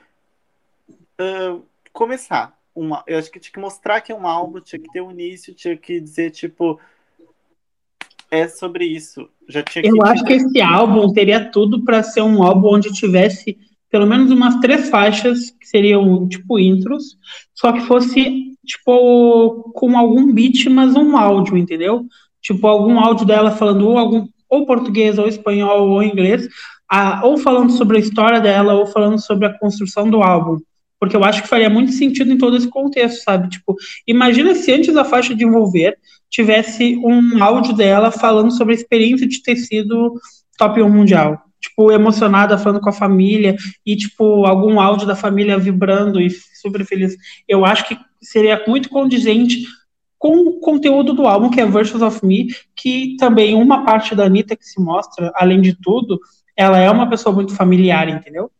ah, 1.17 1.57
começar. 1.93 2.57
Uma, 2.75 3.03
eu 3.07 3.17
acho 3.17 3.31
que 3.31 3.39
tinha 3.39 3.53
que 3.53 3.59
mostrar 3.59 4.01
que 4.01 4.11
é 4.11 4.15
um 4.15 4.27
álbum, 4.27 4.59
tinha 4.59 4.79
que 4.79 4.91
ter 4.91 5.01
um 5.01 5.11
início, 5.11 5.53
tinha 5.53 5.75
que 5.75 5.99
dizer, 5.99 6.31
tipo, 6.31 6.79
é 8.29 8.47
sobre 8.47 8.85
isso. 8.85 9.29
Já 9.47 9.63
tinha 9.63 9.85
Eu 9.85 9.93
que 9.93 10.07
acho 10.07 10.23
que 10.23 10.33
esse 10.33 10.61
álbum 10.61 11.11
teria 11.11 11.49
tudo 11.49 11.83
pra 11.83 12.03
ser 12.03 12.21
um 12.21 12.43
álbum 12.43 12.75
onde 12.75 12.91
tivesse 12.93 13.57
pelo 13.89 14.05
menos 14.05 14.31
umas 14.31 14.59
três 14.59 14.89
faixas 14.89 15.49
que 15.49 15.67
seriam 15.67 16.27
tipo 16.27 16.59
intros, 16.59 17.17
só 17.55 17.71
que 17.73 17.81
fosse 17.81 18.49
tipo 18.69 19.71
com 19.73 19.97
algum 19.97 20.31
beat, 20.31 20.67
mas 20.67 20.95
um 20.95 21.17
áudio, 21.17 21.57
entendeu? 21.57 22.05
Tipo 22.41 22.67
algum 22.67 22.99
áudio 22.99 23.25
dela 23.25 23.51
falando 23.51 23.88
ou 23.88 23.97
algum 23.97 24.27
ou 24.47 24.65
português 24.65 25.17
ou 25.19 25.27
espanhol 25.27 25.89
ou 25.89 26.01
inglês, 26.01 26.47
a, 26.89 27.25
ou 27.25 27.38
falando 27.38 27.71
sobre 27.71 27.97
a 27.97 27.99
história 27.99 28.39
dela 28.39 28.73
ou 28.73 28.85
falando 28.85 29.19
sobre 29.19 29.45
a 29.45 29.57
construção 29.57 30.09
do 30.09 30.23
álbum. 30.23 30.57
Porque 30.99 31.15
eu 31.15 31.23
acho 31.23 31.41
que 31.41 31.47
faria 31.47 31.69
muito 31.69 31.91
sentido 31.91 32.31
em 32.31 32.38
todo 32.38 32.57
esse 32.57 32.67
contexto, 32.67 33.23
sabe? 33.23 33.49
Tipo, 33.49 33.75
imagina 34.07 34.53
se 34.55 34.71
antes 34.71 34.93
da 34.93 35.05
faixa 35.05 35.33
de 35.33 35.45
envolver 35.45 35.97
tivesse 36.29 36.97
um 36.97 37.41
áudio 37.43 37.73
dela 37.73 38.11
falando 38.11 38.51
sobre 38.51 38.73
a 38.73 38.77
experiência 38.77 39.27
de 39.27 39.41
ter 39.41 39.55
sido 39.55 40.13
top 40.57 40.81
1 40.81 40.89
mundial. 40.89 41.41
Tipo, 41.59 41.91
emocionada, 41.91 42.57
falando 42.57 42.79
com 42.79 42.89
a 42.89 42.93
família, 42.93 43.55
e, 43.85 43.95
tipo, 43.95 44.45
algum 44.45 44.79
áudio 44.79 45.05
da 45.05 45.15
família 45.15 45.57
vibrando 45.57 46.21
e 46.21 46.29
super 46.29 46.85
feliz. 46.85 47.15
Eu 47.47 47.65
acho 47.65 47.87
que 47.87 47.97
seria 48.21 48.63
muito 48.65 48.89
condizente 48.89 49.65
com 50.17 50.37
o 50.37 50.59
conteúdo 50.59 51.13
do 51.13 51.25
álbum, 51.25 51.49
que 51.49 51.61
é 51.61 51.65
Versus 51.65 52.01
of 52.01 52.25
Me, 52.25 52.47
que 52.75 53.15
também 53.17 53.55
uma 53.55 53.85
parte 53.85 54.13
da 54.13 54.25
Anitta 54.25 54.55
que 54.55 54.65
se 54.65 54.81
mostra, 54.81 55.31
além 55.35 55.61
de 55.61 55.73
tudo, 55.73 56.19
ela 56.55 56.77
é 56.77 56.91
uma 56.91 57.09
pessoa 57.09 57.33
muito 57.33 57.55
familiar, 57.55 58.09
entendeu? 58.09 58.51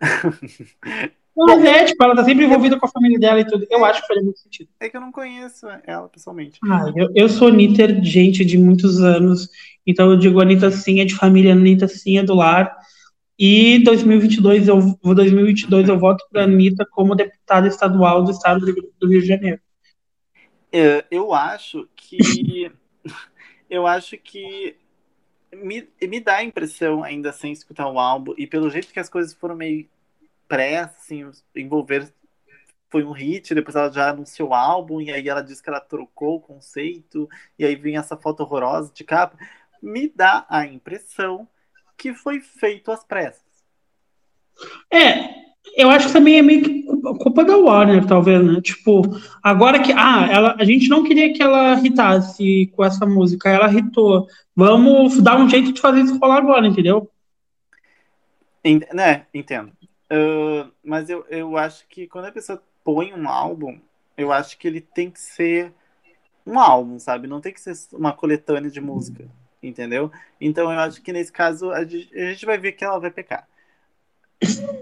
Mas 1.36 1.64
é, 1.64 1.84
tipo, 1.84 2.02
ela 2.02 2.14
tá 2.14 2.24
sempre 2.24 2.44
envolvida 2.44 2.78
com 2.78 2.86
a 2.86 2.90
família 2.90 3.18
dela 3.18 3.40
e 3.40 3.46
tudo. 3.46 3.66
Eu 3.70 3.84
acho 3.84 4.00
que 4.00 4.08
faria 4.08 4.22
muito 4.22 4.40
sentido. 4.40 4.68
É 4.80 4.88
que 4.88 4.96
eu 4.96 5.00
não 5.00 5.12
conheço 5.12 5.66
ela 5.86 6.08
pessoalmente. 6.08 6.58
Ah, 6.64 6.92
eu, 6.94 7.10
eu 7.14 7.28
sou 7.28 7.48
Anitta, 7.48 8.02
gente, 8.02 8.44
de 8.44 8.58
muitos 8.58 9.00
anos. 9.00 9.48
Então 9.86 10.10
eu 10.10 10.16
digo 10.16 10.40
Anitta 10.40 10.70
sim 10.70 11.00
é 11.00 11.04
de 11.04 11.14
família, 11.14 11.52
Anitta 11.52 11.88
sim 11.88 12.18
é 12.18 12.22
do 12.22 12.34
lar. 12.34 12.76
E 13.38 13.82
2022 13.84 14.68
eu, 14.68 14.98
2022 15.02 15.88
eu 15.88 15.98
voto 15.98 16.24
para 16.30 16.44
Anitta 16.44 16.86
como 16.90 17.14
deputada 17.14 17.66
estadual 17.66 18.22
do 18.22 18.30
estado 18.30 18.60
do 18.60 19.08
Rio 19.08 19.20
de 19.20 19.26
Janeiro. 19.26 19.60
É, 20.72 21.04
eu 21.10 21.32
acho 21.32 21.88
que. 21.96 22.70
eu 23.68 23.86
acho 23.86 24.16
que. 24.18 24.76
Me, 25.52 25.88
me 26.02 26.20
dá 26.20 26.36
a 26.36 26.44
impressão, 26.44 27.02
ainda 27.02 27.32
sem 27.32 27.52
escutar 27.52 27.88
o 27.88 27.98
álbum, 27.98 28.34
e 28.38 28.46
pelo 28.46 28.70
jeito 28.70 28.92
que 28.92 29.00
as 29.00 29.08
coisas 29.08 29.34
foram 29.34 29.56
meio 29.56 29.88
pressa, 30.46 30.94
assim, 30.96 31.28
envolver 31.56 32.12
foi 32.90 33.04
um 33.04 33.12
hit, 33.12 33.54
depois 33.54 33.76
ela 33.76 33.90
já 33.90 34.10
anunciou 34.10 34.48
o 34.50 34.54
álbum, 34.54 35.00
e 35.00 35.12
aí 35.12 35.28
ela 35.28 35.42
disse 35.42 35.62
que 35.62 35.70
ela 35.70 35.80
trocou 35.80 36.36
o 36.36 36.40
conceito, 36.40 37.28
e 37.56 37.64
aí 37.64 37.76
vem 37.76 37.96
essa 37.96 38.16
foto 38.16 38.40
horrorosa 38.40 38.92
de 38.92 39.04
capa. 39.04 39.38
Me 39.82 40.08
dá 40.08 40.46
a 40.48 40.66
impressão 40.66 41.48
que 41.96 42.14
foi 42.14 42.40
feito 42.40 42.90
às 42.90 43.04
pressas. 43.04 43.44
É, 44.92 45.40
eu 45.76 45.90
acho 45.90 46.08
que 46.08 46.12
também 46.12 46.38
é 46.38 46.42
meio 46.42 46.62
que 46.62 46.82
culpa, 47.18 47.44
da 47.44 47.56
Warner, 47.56 48.06
talvez, 48.06 48.44
né? 48.44 48.60
Tipo, 48.60 49.02
agora 49.42 49.80
que. 49.80 49.92
Ah, 49.92 50.26
ela, 50.30 50.56
a 50.58 50.64
gente 50.64 50.88
não 50.88 51.04
queria 51.04 51.32
que 51.32 51.42
ela 51.42 51.74
irritasse 51.74 52.70
com 52.74 52.84
essa 52.84 53.06
música, 53.06 53.48
ela 53.48 53.70
irritou. 53.70 54.26
Vamos 54.54 55.20
dar 55.20 55.38
um 55.38 55.48
jeito 55.48 55.72
de 55.72 55.80
fazer 55.80 56.00
isso 56.00 56.18
rolar 56.18 56.38
agora, 56.38 56.66
entendeu? 56.66 57.10
Ent- 58.64 58.92
né, 58.92 59.26
entendo. 59.32 59.72
Uh, 60.12 60.70
mas 60.84 61.08
eu, 61.08 61.24
eu 61.30 61.56
acho 61.56 61.86
que 61.88 62.06
quando 62.06 62.26
a 62.26 62.32
pessoa 62.32 62.62
põe 62.84 63.12
um 63.12 63.28
álbum, 63.28 63.78
eu 64.16 64.32
acho 64.32 64.58
que 64.58 64.66
ele 64.66 64.80
tem 64.80 65.10
que 65.10 65.20
ser 65.20 65.72
um 66.46 66.58
álbum, 66.58 66.98
sabe? 66.98 67.28
Não 67.28 67.40
tem 67.40 67.52
que 67.52 67.60
ser 67.60 67.74
uma 67.92 68.12
coletânea 68.12 68.70
de 68.70 68.80
música, 68.80 69.28
entendeu? 69.62 70.10
Então 70.40 70.72
eu 70.72 70.78
acho 70.78 71.02
que 71.02 71.12
nesse 71.12 71.32
caso 71.32 71.70
a 71.70 71.84
gente, 71.84 72.16
a 72.16 72.32
gente 72.32 72.46
vai 72.46 72.58
ver 72.58 72.72
que 72.72 72.84
ela 72.84 72.98
vai 72.98 73.10
pecar. 73.10 73.46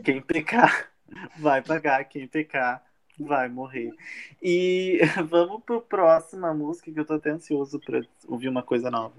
Quem 0.05 0.21
pecar 0.21 0.91
vai 1.39 1.63
pagar, 1.63 2.05
quem 2.05 2.27
pecar 2.27 2.83
vai 3.19 3.49
morrer. 3.49 3.93
E 4.43 5.01
vamos 5.29 5.63
pro 5.65 5.81
próxima 5.81 6.55
música 6.55 6.93
que 6.93 7.01
eu 7.01 7.05
tô 7.05 7.15
até 7.15 7.31
ansioso 7.31 7.81
pra 7.81 8.01
ouvir 8.27 8.49
uma 8.49 8.63
coisa 8.63 8.91
nova. 8.91 9.15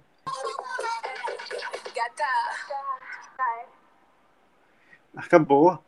Acabou. 5.15 5.83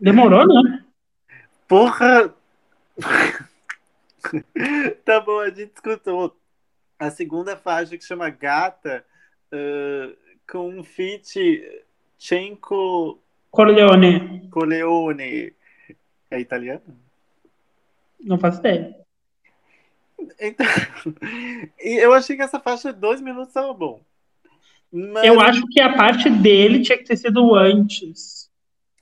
Demorou, 0.00 0.46
né? 0.46 0.84
Porra! 1.66 2.34
tá 5.04 5.20
bom, 5.20 5.40
a 5.40 5.48
gente 5.48 5.72
escutou 5.74 6.36
a 7.00 7.10
segunda 7.10 7.56
faixa 7.56 7.96
que 7.96 8.04
chama 8.04 8.28
Gata 8.28 9.04
uh, 9.50 10.16
com 10.46 10.68
um 10.68 10.84
feat 10.84 11.82
Cenco 12.18 13.18
Corleone. 13.50 14.48
Coleone. 14.50 15.54
É 16.30 16.38
italiano? 16.38 16.82
Não 18.20 18.38
faço 18.38 18.60
ideia. 18.60 18.94
Então, 20.38 20.66
e 21.80 21.96
eu 21.96 22.12
achei 22.12 22.36
que 22.36 22.42
essa 22.42 22.60
faixa 22.60 22.92
de 22.92 23.00
dois 23.00 23.22
minutos 23.22 23.48
estava 23.48 23.72
bom. 23.72 24.02
Mas 24.92 25.24
Eu 25.24 25.40
acho 25.40 25.66
que 25.68 25.80
a 25.80 25.96
parte 25.96 26.28
dele 26.28 26.82
tinha 26.82 26.98
que 26.98 27.04
ter 27.04 27.16
sido 27.16 27.54
antes. 27.54 28.50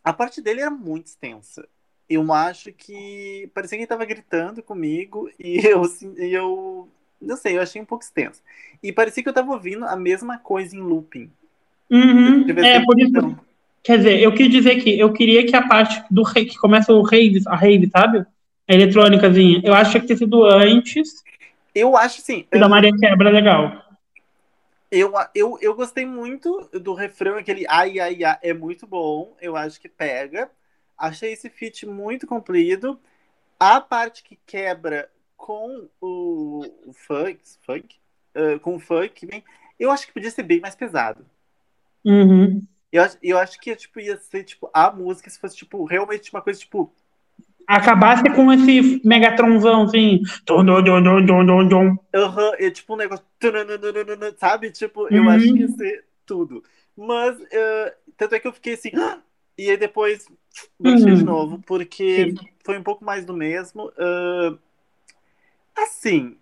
a 0.04 0.12
parte 0.12 0.40
dele 0.40 0.60
era 0.60 0.70
muito 0.70 1.06
extensa. 1.06 1.68
Eu 2.08 2.32
acho 2.32 2.72
que 2.72 3.50
parecia 3.52 3.76
que 3.76 3.82
ele 3.82 3.88
tava 3.88 4.04
gritando 4.04 4.62
comigo 4.62 5.28
e 5.38 5.58
eu, 5.66 5.82
assim, 5.82 6.14
e 6.16 6.32
eu 6.32 6.88
não 7.20 7.36
sei, 7.36 7.56
eu 7.56 7.62
achei 7.62 7.80
um 7.80 7.84
pouco 7.84 8.04
extenso. 8.04 8.42
E 8.82 8.92
parecia 8.92 9.22
que 9.22 9.28
eu 9.28 9.34
tava 9.34 9.52
ouvindo 9.52 9.84
a 9.84 9.96
mesma 9.96 10.38
coisa 10.38 10.76
em 10.76 10.80
looping. 10.80 11.30
Uhum, 11.90 12.46
é, 12.64 12.84
por 12.84 12.98
isso. 12.98 13.10
então. 13.10 13.38
Quer 13.82 13.98
dizer, 13.98 14.20
eu 14.20 14.34
quis 14.34 14.50
dizer 14.50 14.82
que 14.82 14.98
eu 14.98 15.12
queria 15.12 15.46
que 15.46 15.56
a 15.56 15.66
parte 15.66 16.02
do 16.10 16.22
rei, 16.22 16.44
que 16.44 16.58
começa 16.58 16.92
o 16.92 17.02
rave, 17.02 17.42
a 17.46 17.56
rave, 17.56 17.88
sabe? 17.88 18.26
A 18.68 18.74
eletrônicazinha. 18.74 19.62
Eu 19.64 19.72
acho 19.72 19.92
que 19.92 19.92
tinha 19.92 20.00
que 20.02 20.08
ter 20.08 20.16
sido 20.18 20.44
antes 20.44 21.24
Eu 21.74 21.96
acho 21.96 22.20
assim, 22.20 22.44
e 22.52 22.58
da 22.58 22.68
Maria 22.68 22.92
Quebra 22.94 23.30
legal. 23.30 23.82
eu, 24.90 25.12
eu, 25.34 25.58
eu 25.62 25.74
gostei 25.74 26.04
muito 26.04 26.68
do 26.72 26.92
refrão, 26.92 27.36
aquele 27.36 27.64
ai, 27.68 27.98
ai, 27.98 28.22
ai, 28.24 28.38
é 28.42 28.52
muito 28.52 28.86
bom. 28.86 29.34
Eu 29.40 29.56
acho 29.56 29.80
que 29.80 29.88
pega. 29.88 30.50
Achei 30.96 31.32
esse 31.32 31.48
feat 31.48 31.86
muito 31.86 32.26
comprido. 32.26 33.00
A 33.58 33.80
parte 33.80 34.22
que 34.22 34.38
quebra 34.46 35.08
com 35.38 35.88
o, 36.02 36.66
o 36.86 36.94
funk, 36.94 37.40
funk 37.66 37.96
uh, 38.36 38.60
com 38.60 38.76
o 38.76 38.80
funk, 38.80 39.26
bem, 39.26 39.44
eu 39.80 39.90
acho 39.92 40.06
que 40.08 40.14
podia 40.14 40.32
ser 40.32 40.44
bem 40.44 40.60
mais 40.60 40.76
pesado. 40.76 41.26
Uhum. 42.04 42.66
Eu, 42.92 43.02
acho- 43.02 43.18
eu 43.22 43.38
acho 43.38 43.60
que 43.60 43.74
tipo, 43.76 44.00
ia 44.00 44.16
ser 44.18 44.44
tipo 44.44 44.70
a 44.74 44.90
música 44.90 45.28
se 45.30 45.38
fosse 45.38 45.56
tipo 45.56 45.84
realmente 45.84 46.32
uma 46.32 46.42
coisa 46.42 46.60
tipo 46.60 46.92
Acabasse 47.68 48.24
com 48.34 48.50
esse 48.52 49.00
Megatronzão, 49.04 49.82
assim. 49.82 50.20
Aham, 52.14 52.52
é 52.58 52.70
tipo 52.70 52.94
um 52.94 52.96
negócio. 52.96 53.24
Sabe? 54.38 54.70
Tipo, 54.70 55.08
eu 55.08 55.22
Uhum. 55.22 55.28
acho 55.28 55.52
que 55.52 55.60
ia 55.60 55.68
ser 55.68 56.04
tudo. 56.24 56.62
Mas, 56.96 57.38
eh, 57.52 57.96
tanto 58.16 58.34
é 58.34 58.40
que 58.40 58.48
eu 58.48 58.52
fiquei 58.52 58.74
assim. 58.74 58.90
"Ah!" 58.96 59.20
E 59.56 59.70
aí 59.70 59.76
depois 59.76 60.26
brochei 60.78 61.14
de 61.14 61.20
Uhum. 61.20 61.26
novo, 61.26 61.58
porque 61.62 62.28
Sim. 62.30 62.36
foi 62.64 62.78
um 62.78 62.82
pouco 62.82 63.04
mais 63.04 63.24
do 63.24 63.34
mesmo. 63.34 63.92
Ah, 63.98 64.56
assim, 65.84 66.36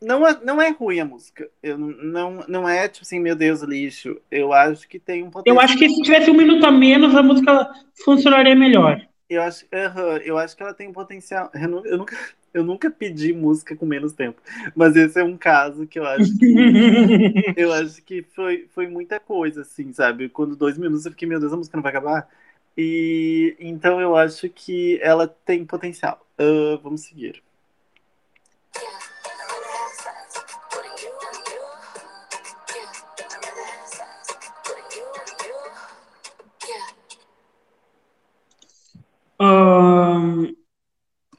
Não 0.00 0.26
é, 0.26 0.38
não 0.44 0.60
é 0.60 0.70
ruim 0.70 1.00
a 1.00 1.04
música. 1.04 1.48
Eu, 1.62 1.78
não, 1.78 2.44
não 2.46 2.68
é 2.68 2.88
tipo 2.88 3.04
assim, 3.04 3.20
meu 3.20 3.34
Deus, 3.34 3.62
lixo. 3.62 4.20
Eu 4.30 4.52
acho 4.52 4.88
que 4.88 4.98
tem 4.98 5.22
um 5.22 5.30
potencial. 5.30 5.56
Eu 5.56 5.60
acho 5.60 5.78
que 5.78 5.88
se 5.88 6.02
tivesse 6.02 6.30
um 6.30 6.34
minuto 6.36 6.64
a 6.64 6.70
menos, 6.70 7.14
a 7.14 7.22
música 7.22 7.70
funcionaria 8.04 8.54
melhor. 8.54 9.06
Eu 9.28 9.42
acho, 9.42 9.64
uhum, 9.64 10.16
eu 10.18 10.38
acho 10.38 10.56
que 10.56 10.62
ela 10.62 10.74
tem 10.74 10.88
um 10.88 10.92
potencial. 10.92 11.50
Eu, 11.54 11.68
não, 11.68 11.84
eu, 11.84 11.98
nunca, 11.98 12.16
eu 12.54 12.64
nunca 12.64 12.90
pedi 12.90 13.32
música 13.32 13.74
com 13.74 13.84
menos 13.84 14.12
tempo. 14.12 14.40
Mas 14.74 14.94
esse 14.96 15.18
é 15.18 15.24
um 15.24 15.36
caso 15.36 15.86
que 15.86 15.98
eu 15.98 16.06
acho 16.06 16.38
que. 16.38 16.46
eu 17.56 17.72
acho 17.72 18.02
que 18.02 18.22
foi, 18.22 18.66
foi 18.74 18.86
muita 18.86 19.18
coisa, 19.18 19.62
assim, 19.62 19.92
sabe? 19.92 20.28
Quando 20.28 20.54
dois 20.56 20.78
minutos 20.78 21.04
eu 21.06 21.12
fiquei, 21.12 21.26
meu 21.28 21.40
Deus, 21.40 21.52
a 21.52 21.56
música 21.56 21.76
não 21.76 21.82
vai 21.82 21.90
acabar. 21.90 22.28
E 22.76 23.56
então 23.58 24.00
eu 24.00 24.14
acho 24.16 24.48
que 24.50 24.98
ela 25.02 25.26
tem 25.26 25.64
potencial. 25.64 26.24
Uh, 26.38 26.78
vamos 26.82 27.02
seguir. 27.02 27.42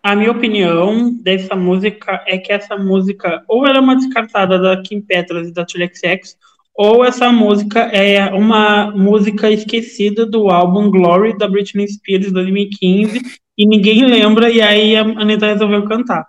A 0.08 0.16
minha 0.16 0.32
opinião 0.32 1.14
dessa 1.22 1.54
música 1.54 2.24
é 2.26 2.38
que 2.38 2.54
essa 2.54 2.78
música 2.78 3.44
ou 3.46 3.68
ela 3.68 3.80
é 3.80 3.82
uma 3.82 3.98
descartada 3.98 4.58
da 4.58 4.82
Kim 4.82 5.02
Petras 5.02 5.50
e 5.50 5.54
da 5.54 5.66
X 5.68 6.38
ou 6.74 7.04
essa 7.04 7.30
música 7.30 7.82
é 7.82 8.34
uma 8.34 8.90
música 8.92 9.52
esquecida 9.52 10.26
do 10.26 10.50
álbum 10.50 10.90
Glory 10.90 11.38
da 11.38 11.46
Britney 11.46 11.90
Spears 11.90 12.32
2015 12.32 13.20
e 13.58 13.68
ninguém 13.68 14.06
lembra 14.06 14.50
e 14.50 14.62
aí 14.62 14.96
a 14.96 15.02
Anitta 15.02 15.48
resolveu 15.48 15.84
cantar. 15.84 16.26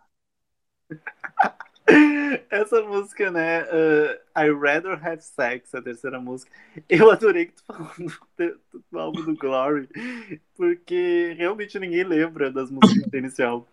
Essa 2.50 2.83
música, 2.83 3.30
né? 3.30 3.62
Uh, 3.62 4.38
I 4.38 4.50
Rather 4.50 4.99
Have 5.02 5.23
Sex, 5.23 5.75
a 5.75 5.83
terceira 5.83 6.21
música. 6.21 6.50
Eu 6.88 7.11
adorei 7.11 7.47
que 7.47 7.54
tu 7.54 7.62
falou 7.66 7.90
do, 7.99 8.59
do 8.90 8.99
álbum 8.99 9.23
do 9.23 9.37
Glory, 9.37 9.88
porque 10.57 11.35
realmente 11.38 11.78
ninguém 11.78 12.04
lembra 12.04 12.50
das 12.50 12.71
músicas 12.71 13.11
do 13.11 13.16
inicial. 13.16 13.66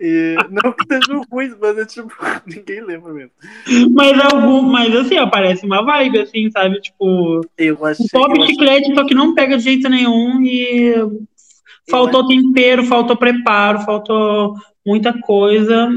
E, 0.00 0.36
não 0.50 0.72
que 0.72 0.82
estejam 0.82 1.22
ruins, 1.30 1.56
mas 1.60 1.78
é 1.78 1.86
tipo, 1.86 2.12
ninguém 2.46 2.80
lembra 2.80 3.12
mesmo. 3.12 3.32
Mas 3.94 4.18
algum, 4.20 4.62
mas 4.62 4.94
assim, 4.94 5.16
aparece 5.16 5.64
uma 5.64 5.84
vibe, 5.84 6.20
assim, 6.20 6.50
sabe? 6.50 6.80
Tipo. 6.80 7.42
Eu 7.56 7.84
achei. 7.84 8.06
Um 8.06 8.08
pop 8.20 8.40
eu 8.40 8.46
chiclete, 8.46 8.84
achei... 8.84 8.94
só 8.94 9.06
que 9.06 9.14
não 9.14 9.34
pega 9.34 9.56
de 9.56 9.64
jeito 9.64 9.88
nenhum 9.88 10.42
e. 10.42 10.94
Faltou 11.88 12.22
eu 12.22 12.26
tempero, 12.26 12.84
faltou 12.84 13.16
preparo, 13.16 13.80
faltou 13.82 14.54
muita 14.84 15.16
coisa. 15.20 15.88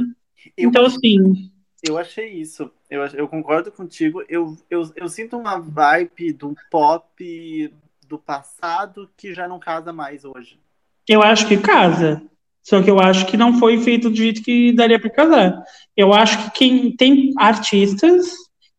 Eu, 0.59 0.69
então, 0.69 0.85
assim. 0.85 1.51
Eu 1.81 1.97
achei 1.97 2.29
isso. 2.29 2.69
Eu, 2.89 3.05
eu 3.05 3.27
concordo 3.27 3.71
contigo. 3.71 4.23
Eu, 4.27 4.57
eu, 4.69 4.91
eu 4.95 5.07
sinto 5.07 5.37
uma 5.37 5.57
vibe 5.57 6.33
do 6.33 6.55
pop 6.69 7.73
do 8.07 8.17
passado 8.17 9.09
que 9.15 9.33
já 9.33 9.47
não 9.47 9.59
casa 9.59 9.93
mais 9.93 10.25
hoje. 10.25 10.59
Eu 11.07 11.21
acho 11.23 11.47
que 11.47 11.57
casa. 11.57 12.21
Só 12.61 12.83
que 12.83 12.89
eu 12.89 12.99
acho 12.99 13.25
que 13.25 13.37
não 13.37 13.57
foi 13.57 13.79
feito 13.79 14.09
do 14.09 14.15
jeito 14.15 14.43
que 14.43 14.73
daria 14.73 14.99
para 14.99 15.09
casar. 15.09 15.63
Eu 15.95 16.13
acho 16.13 16.43
que 16.43 16.59
quem 16.59 16.95
tem 16.95 17.33
artistas 17.37 18.27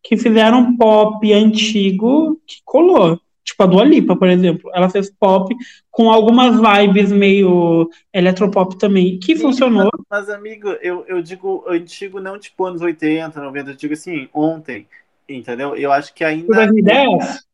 que 0.03 0.15
fizeram 0.15 0.77
pop 0.77 1.33
antigo 1.33 2.39
que 2.45 2.57
colou. 2.63 3.19
Tipo 3.43 3.63
a 3.63 3.65
Dua 3.65 3.83
Lipa, 3.83 4.15
por 4.15 4.27
exemplo. 4.27 4.71
Ela 4.73 4.89
fez 4.89 5.09
pop 5.09 5.55
com 5.89 6.11
algumas 6.11 6.55
vibes 6.59 7.11
meio 7.11 7.89
eletropop 8.13 8.77
também, 8.77 9.19
que 9.19 9.35
Sim, 9.35 9.41
funcionou. 9.41 9.89
Mas, 10.09 10.27
mas, 10.27 10.29
amigo, 10.29 10.69
eu, 10.81 11.05
eu 11.07 11.21
digo 11.21 11.65
antigo 11.67 12.19
não 12.19 12.37
tipo 12.37 12.65
anos 12.65 12.81
80, 12.81 13.41
90, 13.41 13.71
eu 13.71 13.75
digo 13.75 13.93
assim, 13.93 14.29
ontem, 14.33 14.87
entendeu? 15.27 15.75
Eu 15.75 15.91
acho 15.91 16.13
que 16.13 16.23
ainda... 16.23 16.53
2010? 16.53 17.45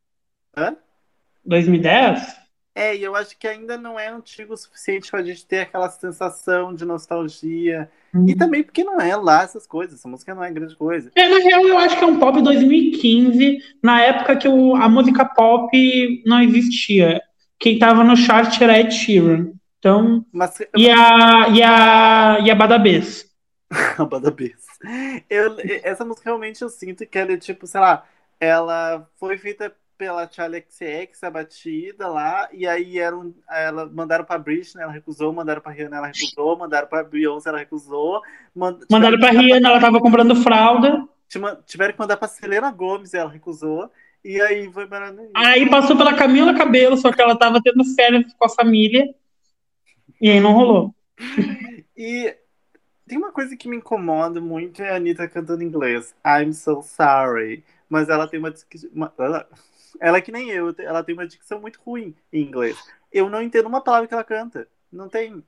Hã? 0.57 0.75
2010? 1.45 2.46
É, 2.77 2.95
e 2.95 3.03
eu 3.03 3.15
acho 3.15 3.35
que 3.39 3.47
ainda 3.47 3.75
não 3.75 3.99
é 3.99 4.07
antigo 4.07 4.53
o 4.53 4.57
suficiente 4.57 5.09
para 5.09 5.21
a 5.21 5.23
gente 5.23 5.43
ter 5.43 5.61
aquela 5.61 5.89
sensação 5.89 6.75
de 6.75 6.85
nostalgia. 6.85 7.89
Uhum. 8.13 8.29
E 8.29 8.35
também 8.35 8.61
porque 8.61 8.83
não 8.83 9.01
é 9.01 9.15
lá 9.15 9.41
essas 9.41 9.65
coisas, 9.65 9.97
essa 9.97 10.07
música 10.07 10.35
não 10.35 10.43
é 10.43 10.51
grande 10.51 10.75
coisa. 10.75 11.11
É, 11.15 11.27
na 11.27 11.39
real, 11.39 11.67
eu 11.67 11.75
acho 11.79 11.97
que 11.97 12.03
é 12.03 12.07
um 12.07 12.19
pop 12.19 12.39
2015, 12.39 13.57
na 13.81 14.03
época 14.03 14.35
que 14.35 14.47
o, 14.47 14.75
a 14.75 14.87
música 14.87 15.25
pop 15.25 16.23
não 16.23 16.39
existia. 16.39 17.19
Quem 17.57 17.79
tava 17.79 18.03
no 18.03 18.15
chart 18.15 18.61
era 18.61 18.79
Ed 18.79 18.93
Sheeran. 18.93 19.53
Então, 19.79 20.23
Mas, 20.31 20.59
e, 20.75 20.87
a, 20.87 21.49
e, 21.49 21.63
a, 21.63 22.39
e 22.45 22.51
a 22.51 22.55
Badabês. 22.55 23.25
a 23.97 24.05
Badabês. 24.05 24.53
Eu, 25.27 25.55
essa 25.81 26.05
música 26.05 26.29
realmente 26.29 26.61
eu 26.61 26.69
sinto 26.69 27.07
que 27.07 27.17
ela 27.17 27.31
é 27.31 27.37
tipo, 27.37 27.65
sei 27.65 27.81
lá, 27.81 28.05
ela 28.39 29.09
foi 29.19 29.35
feita 29.35 29.73
pela 29.97 30.29
Charlie 30.31 30.63
XX 30.69 31.23
a 31.23 31.29
batida 31.29 32.07
lá, 32.07 32.47
e 32.53 32.67
aí 32.67 32.99
eram, 32.99 33.33
ela, 33.49 33.85
mandaram 33.85 34.23
pra 34.23 34.37
Britney, 34.37 34.83
ela 34.83 34.91
recusou, 34.91 35.33
mandaram 35.33 35.61
pra 35.61 35.71
Rihanna, 35.71 35.97
ela 35.97 36.07
recusou, 36.07 36.57
mandaram 36.57 36.87
pra 36.87 37.03
Beyoncé, 37.03 37.49
ela 37.49 37.57
recusou. 37.57 38.21
Mand 38.55 38.79
mandaram 38.91 39.19
pra 39.19 39.31
Rihanna, 39.31 39.69
ela 39.69 39.79
tava 39.81 39.99
comprando 39.99 40.35
fralda. 40.35 41.07
Tiveram 41.65 41.93
que 41.93 41.99
mandar 41.99 42.17
pra 42.17 42.27
Selena 42.27 42.71
Gomes, 42.71 43.13
ela 43.13 43.29
recusou. 43.29 43.91
E 44.23 44.41
aí 44.41 44.71
foi 44.71 44.87
para. 44.87 45.13
Aí 45.35 45.69
passou 45.69 45.97
pela 45.97 46.13
Camila 46.13 46.53
Cabelo, 46.53 46.97
só 46.97 47.11
que 47.11 47.21
ela 47.21 47.37
tava 47.37 47.61
tendo 47.61 47.83
férias 47.95 48.33
com 48.33 48.45
a 48.45 48.49
família. 48.49 49.13
E 50.21 50.29
aí 50.29 50.39
não 50.39 50.53
rolou. 50.53 50.95
E 51.99 52.37
tem 53.07 53.17
uma 53.17 53.31
coisa 53.31 53.57
que 53.57 53.67
me 53.67 53.77
incomoda 53.77 54.39
muito 54.39 54.83
é 54.83 54.91
a 54.91 54.97
Anitta 54.97 55.27
cantando 55.27 55.63
inglês. 55.63 56.13
I'm 56.23 56.53
so 56.53 56.83
sorry. 56.83 57.63
Mas 57.89 58.07
ela 58.07 58.27
tem 58.27 58.39
uma. 58.39 58.53
uma 58.93 59.11
ela 59.99 60.17
é 60.17 60.21
que 60.21 60.31
nem 60.31 60.49
eu, 60.49 60.73
ela 60.79 61.03
tem 61.03 61.13
uma 61.13 61.27
dicção 61.27 61.59
muito 61.59 61.79
ruim 61.85 62.15
em 62.31 62.41
inglês. 62.41 62.77
Eu 63.11 63.29
não 63.29 63.41
entendo 63.41 63.67
uma 63.67 63.81
palavra 63.81 64.07
que 64.07 64.13
ela 64.13 64.23
canta. 64.23 64.67
Não 64.91 65.09
tem. 65.09 65.43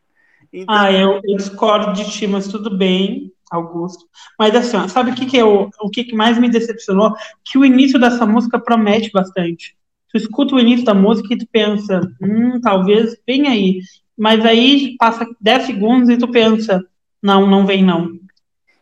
Então... 0.52 0.76
Ah, 0.76 0.92
eu, 0.92 1.22
eu, 1.24 1.38
discordo 1.38 1.94
de 1.94 2.10
ti, 2.12 2.28
mas 2.28 2.48
tudo 2.48 2.76
bem, 2.76 3.32
Augusto. 3.52 4.06
Mas 4.38 4.56
assim, 4.56 4.88
sabe 4.88 5.12
o 5.12 5.16
que, 5.16 5.26
que 5.26 5.38
eu, 5.38 5.70
o 5.80 5.90
que, 5.90 6.04
que 6.04 6.16
mais 6.16 6.38
me 6.38 6.50
decepcionou? 6.50 7.14
Que 7.44 7.58
o 7.58 7.66
início 7.66 8.00
dessa 8.00 8.26
música 8.26 8.60
promete 8.60 9.12
bastante. 9.12 9.78
Tu 10.10 10.18
escuta 10.18 10.56
o 10.56 10.60
início 10.60 10.86
da 10.86 10.94
música 10.94 11.34
e 11.34 11.38
tu 11.38 11.48
pensa, 11.52 12.02
hum, 12.22 12.60
talvez 12.62 13.16
vem 13.28 13.48
aí. 13.48 13.82
Mas 14.18 14.44
aí 14.44 14.96
passa 14.98 15.26
10 15.40 15.66
segundos 15.66 16.10
e 16.10 16.18
tu 16.18 16.28
pensa, 16.28 16.84
não, 17.22 17.46
não 17.46 17.66
vem 17.66 17.84
não. 17.84 18.18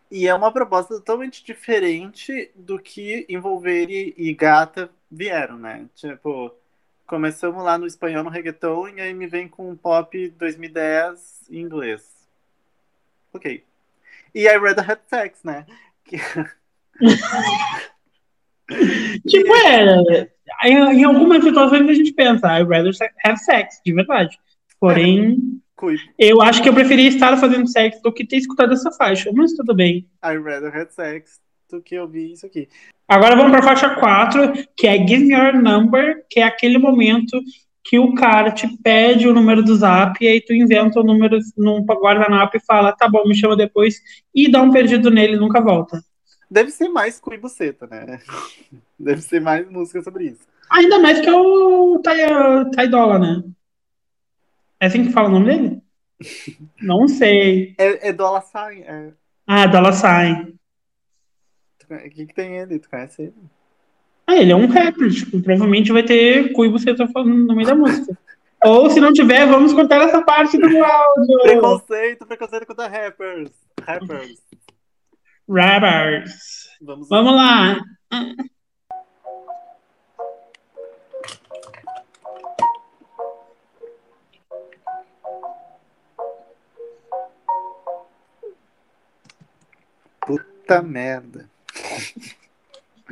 E 0.10 0.26
é 0.26 0.34
uma 0.34 0.52
proposta 0.52 0.96
totalmente 0.96 1.44
diferente 1.44 2.50
do 2.56 2.80
que 2.80 3.26
envolver 3.28 3.88
e 3.90 4.34
Gata 4.34 4.90
vieram, 5.10 5.58
né? 5.58 5.88
Tipo, 5.96 6.54
começamos 7.06 7.64
lá 7.64 7.78
no 7.78 7.88
espanhol, 7.88 8.24
no 8.24 8.30
reggaeton, 8.30 8.90
e 8.90 9.02
aí 9.02 9.14
me 9.14 9.28
vem 9.28 9.48
com 9.48 9.70
um 9.70 9.76
pop 9.76 10.30
2010 10.38 11.48
em 11.50 11.62
inglês. 11.62 12.28
Ok. 13.34 13.64
E 14.36 14.48
I 14.48 14.58
Read 14.58 14.80
Had 14.80 15.00
Sex, 15.08 15.44
né? 15.44 15.66
Que... 16.04 16.18
tipo, 19.28 19.56
é. 19.56 20.30
Em, 20.64 20.76
em, 20.76 21.04
algumas 21.04 21.44
situações 21.44 21.90
a 21.90 21.94
gente 21.94 22.14
pensa, 22.14 22.60
I 22.60 22.64
rather 22.64 22.94
have 23.24 23.40
sex, 23.40 23.82
de 23.86 23.94
verdade. 23.94 24.40
Porém, 24.80 25.60
é, 26.20 26.32
eu 26.32 26.42
acho 26.42 26.62
que 26.62 26.70
eu 26.70 26.74
preferia 26.74 27.10
estar 27.10 27.38
fazendo 27.38 27.68
sexo 27.68 28.02
do 28.02 28.12
que 28.12 28.26
ter 28.26 28.38
escutado 28.38 28.74
essa 28.74 28.92
faixa, 28.92 29.32
mas 29.34 29.54
tudo 29.54 29.76
bem. 29.76 30.08
I 30.24 30.38
rather 30.38 30.76
have 30.76 30.94
sex 30.94 31.40
do 31.70 31.82
que 31.82 31.98
ouvir 32.00 32.32
isso 32.32 32.46
aqui. 32.46 32.68
Agora 33.08 33.36
vamos 33.36 33.52
para 33.52 33.60
a 33.60 33.64
faixa 33.64 33.96
4, 33.96 34.68
que 34.76 34.88
é 34.88 34.98
Give 34.98 35.26
Me 35.26 35.34
Your 35.34 35.54
Number, 35.54 36.26
que 36.30 36.40
é 36.40 36.44
aquele 36.44 36.78
momento 36.78 37.42
que 37.84 37.98
o 37.98 38.14
cara 38.14 38.52
te 38.52 38.68
pede 38.84 39.28
o 39.28 39.34
número 39.34 39.64
do 39.64 39.76
zap 39.76 40.24
e 40.24 40.28
aí 40.28 40.42
tu 40.42 40.54
inventa 40.54 41.00
o 41.00 41.04
número 41.04 41.40
num 41.58 41.86
guardanapo 41.86 42.58
e 42.58 42.66
fala, 42.66 42.92
tá 42.92 43.08
bom, 43.08 43.26
me 43.26 43.34
chama 43.34 43.56
depois 43.56 44.02
e 44.36 44.52
dá 44.52 44.62
um 44.62 44.72
perdido 44.72 45.10
nele 45.10 45.36
e 45.36 45.40
nunca 45.40 45.62
volta. 45.62 46.04
Deve 46.52 46.70
ser 46.70 46.90
mais 46.90 47.20
cu 47.20 47.34
e 47.34 47.38
buceta, 47.38 47.88
né? 47.88 48.20
Deve 49.00 49.22
ser 49.22 49.40
mais 49.40 49.70
música 49.70 50.02
sobre 50.02 50.26
isso. 50.26 50.46
Ainda 50.70 51.00
mais 51.00 51.22
que 51.22 51.30
é 51.30 51.34
o 51.34 52.02
Taidola, 52.76 53.20
né? 53.20 53.44
É 54.80 54.88
assim 54.88 55.06
que 55.06 55.14
fala 55.14 55.30
o 55.30 55.32
nome 55.32 55.46
dele? 55.46 55.82
Não 56.82 57.08
sei. 57.08 57.74
É, 57.78 58.10
é 58.10 58.14
Dollar 58.14 58.42
Sign. 58.42 58.82
É... 58.82 59.12
Ah, 59.46 59.66
Dollar 59.66 59.94
Sign. 59.94 60.57
O 61.90 62.10
que, 62.10 62.26
que 62.26 62.34
tem 62.34 62.58
ele? 62.58 62.80
Tu 62.80 62.90
conhece 62.90 63.22
ele? 63.24 63.34
Ah, 64.26 64.36
ele 64.36 64.52
é 64.52 64.56
um 64.56 64.68
rapper, 64.68 65.10
tipo, 65.10 65.42
provavelmente 65.42 65.92
vai 65.94 66.04
ter 66.04 66.52
cu 66.52 66.66
e 66.66 66.70
buceta 66.70 67.08
falando 67.08 67.34
no 67.34 67.56
meio 67.56 67.68
da 67.68 67.76
música. 67.76 68.18
Ou 68.66 68.90
se 68.90 69.00
não 69.00 69.14
tiver, 69.14 69.46
vamos 69.48 69.72
cortar 69.72 70.02
essa 70.02 70.22
parte 70.22 70.58
do 70.58 70.66
áudio. 70.66 71.40
Preconceito, 71.44 72.26
preconceito 72.26 72.66
contra 72.66 72.88
rappers. 72.88 73.52
Rappers. 73.82 74.42
Rappers. 75.50 76.70
Vamos, 76.82 77.08
vamos 77.08 77.34
lá. 77.34 77.80
Puta 90.20 90.82
merda. 90.82 91.50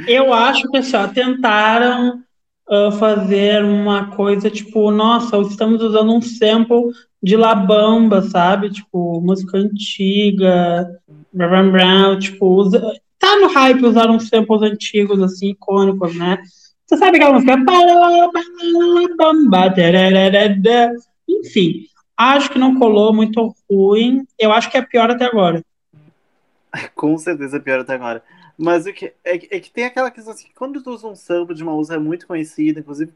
Eu 0.07 0.33
acho 0.33 0.69
que 0.69 0.77
assim, 0.77 0.97
tentaram 1.13 2.21
uh, 2.69 2.91
fazer 2.93 3.63
uma 3.63 4.07
coisa 4.15 4.49
tipo, 4.49 4.91
nossa, 4.91 5.37
estamos 5.37 5.81
usando 5.81 6.13
um 6.13 6.21
sample 6.21 6.91
de 7.21 7.35
Labamba, 7.35 8.21
sabe? 8.21 8.69
Tipo, 8.69 9.21
música 9.21 9.57
antiga, 9.57 10.87
Brown 11.33 11.71
Brown, 11.71 12.19
tipo, 12.19 12.45
usa... 12.45 12.81
tá 13.17 13.37
no 13.39 13.47
hype 13.47 13.85
usar 13.85 14.09
uns 14.09 14.27
samples 14.27 14.61
antigos, 14.61 15.21
assim, 15.21 15.49
icônicos, 15.49 16.15
né? 16.15 16.37
Você 16.85 16.97
sabe 16.97 17.17
aquela 17.17 17.33
música? 17.33 17.57
Enfim, 21.27 21.87
acho 22.15 22.51
que 22.51 22.59
não 22.59 22.77
colou, 22.77 23.11
muito 23.11 23.55
ruim. 23.69 24.25
Eu 24.37 24.51
acho 24.51 24.69
que 24.69 24.77
é 24.77 24.81
pior 24.81 25.09
até 25.09 25.25
agora. 25.25 25.63
Com 26.93 27.17
certeza 27.17 27.57
é 27.57 27.59
pior 27.59 27.79
até 27.79 27.95
agora. 27.95 28.23
Mas 28.57 28.85
o 28.85 28.93
que, 28.93 29.13
é, 29.23 29.35
é 29.35 29.59
que 29.59 29.71
tem 29.71 29.85
aquela 29.85 30.09
questão 30.09 30.33
assim, 30.33 30.47
que 30.47 30.53
quando 30.53 30.81
tu 30.81 30.91
usa 30.91 31.07
um 31.07 31.15
sample 31.15 31.55
de 31.55 31.63
uma 31.63 31.73
música 31.73 31.99
muito 31.99 32.25
conhecida, 32.25 32.79
inclusive 32.79 33.11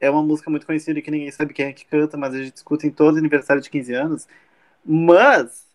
é 0.00 0.10
uma 0.10 0.22
música 0.22 0.50
muito 0.50 0.66
conhecida 0.66 1.00
que 1.00 1.10
ninguém 1.10 1.30
sabe 1.30 1.54
quem 1.54 1.66
é 1.66 1.72
que 1.72 1.84
canta, 1.84 2.16
mas 2.16 2.34
a 2.34 2.42
gente 2.42 2.56
escuta 2.56 2.86
em 2.86 2.90
todo 2.90 3.18
aniversário 3.18 3.62
de 3.62 3.70
15 3.70 3.94
anos. 3.94 4.28
Mas 4.84 5.66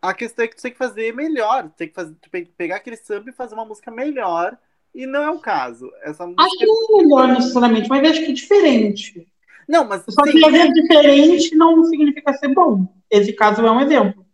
a 0.00 0.14
questão 0.14 0.44
é 0.44 0.48
que 0.48 0.56
tu 0.56 0.62
tem 0.62 0.72
que 0.72 0.78
fazer 0.78 1.14
melhor, 1.14 1.68
tem 1.76 1.88
que 1.88 1.94
fazer, 1.94 2.14
pegar 2.56 2.76
aquele 2.76 2.96
sample 2.96 3.30
e 3.30 3.34
fazer 3.34 3.54
uma 3.54 3.64
música 3.64 3.90
melhor, 3.90 4.56
e 4.94 5.06
não 5.06 5.22
é 5.22 5.30
o 5.30 5.38
caso. 5.38 5.90
Essa 6.02 6.24
música... 6.24 6.42
Acho 6.42 6.58
que 6.58 6.66
não 6.66 6.74
é 6.74 7.02
melhor 7.02 7.28
necessariamente, 7.28 7.88
mas 7.88 8.10
acho 8.10 8.24
que 8.24 8.30
é 8.30 8.34
diferente. 8.34 9.28
Não, 9.68 9.84
mas 9.84 10.02
só 10.08 10.22
que 10.22 10.40
fazer 10.40 10.72
diferente 10.72 11.54
não 11.54 11.84
significa 11.84 12.32
ser 12.34 12.48
bom. 12.54 12.86
Esse 13.10 13.32
caso 13.34 13.64
é 13.64 13.70
um 13.70 13.80
exemplo. 13.80 14.24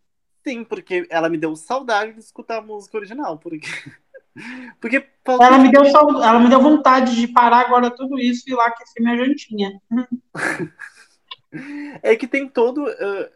Sim, 0.46 0.62
porque 0.62 1.06
ela 1.08 1.30
me 1.30 1.38
deu 1.38 1.56
saudade 1.56 2.12
de 2.12 2.20
escutar 2.20 2.58
a 2.58 2.62
música 2.62 2.98
original, 2.98 3.38
porque 3.38 3.66
porque 4.78 5.06
ela 5.26 5.58
me 5.58 5.70
deu 5.70 5.84
ela 5.84 6.38
me 6.38 6.50
deu 6.50 6.60
vontade 6.60 7.16
de 7.16 7.28
parar 7.28 7.60
agora 7.60 7.90
tudo 7.90 8.18
isso 8.18 8.44
e 8.46 8.52
ir 8.52 8.54
lá 8.54 8.66
aquecer 8.66 9.02
minha 9.02 9.16
jantinha. 9.16 9.80
é 12.02 12.14
que 12.14 12.26
tem 12.26 12.46
todo 12.46 12.84
uh, 12.84 13.30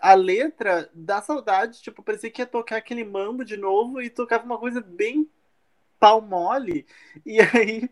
a 0.00 0.14
letra 0.14 0.88
da 0.94 1.20
saudade, 1.20 1.82
tipo, 1.82 2.02
parecia 2.02 2.30
que 2.30 2.42
ia 2.42 2.46
tocar 2.46 2.76
aquele 2.76 3.04
mambo 3.04 3.44
de 3.44 3.56
novo 3.56 4.00
e 4.00 4.08
tocava 4.08 4.44
uma 4.44 4.58
coisa 4.58 4.80
bem 4.80 5.28
pau 5.98 6.20
mole. 6.20 6.86
E 7.26 7.40
aí 7.40 7.90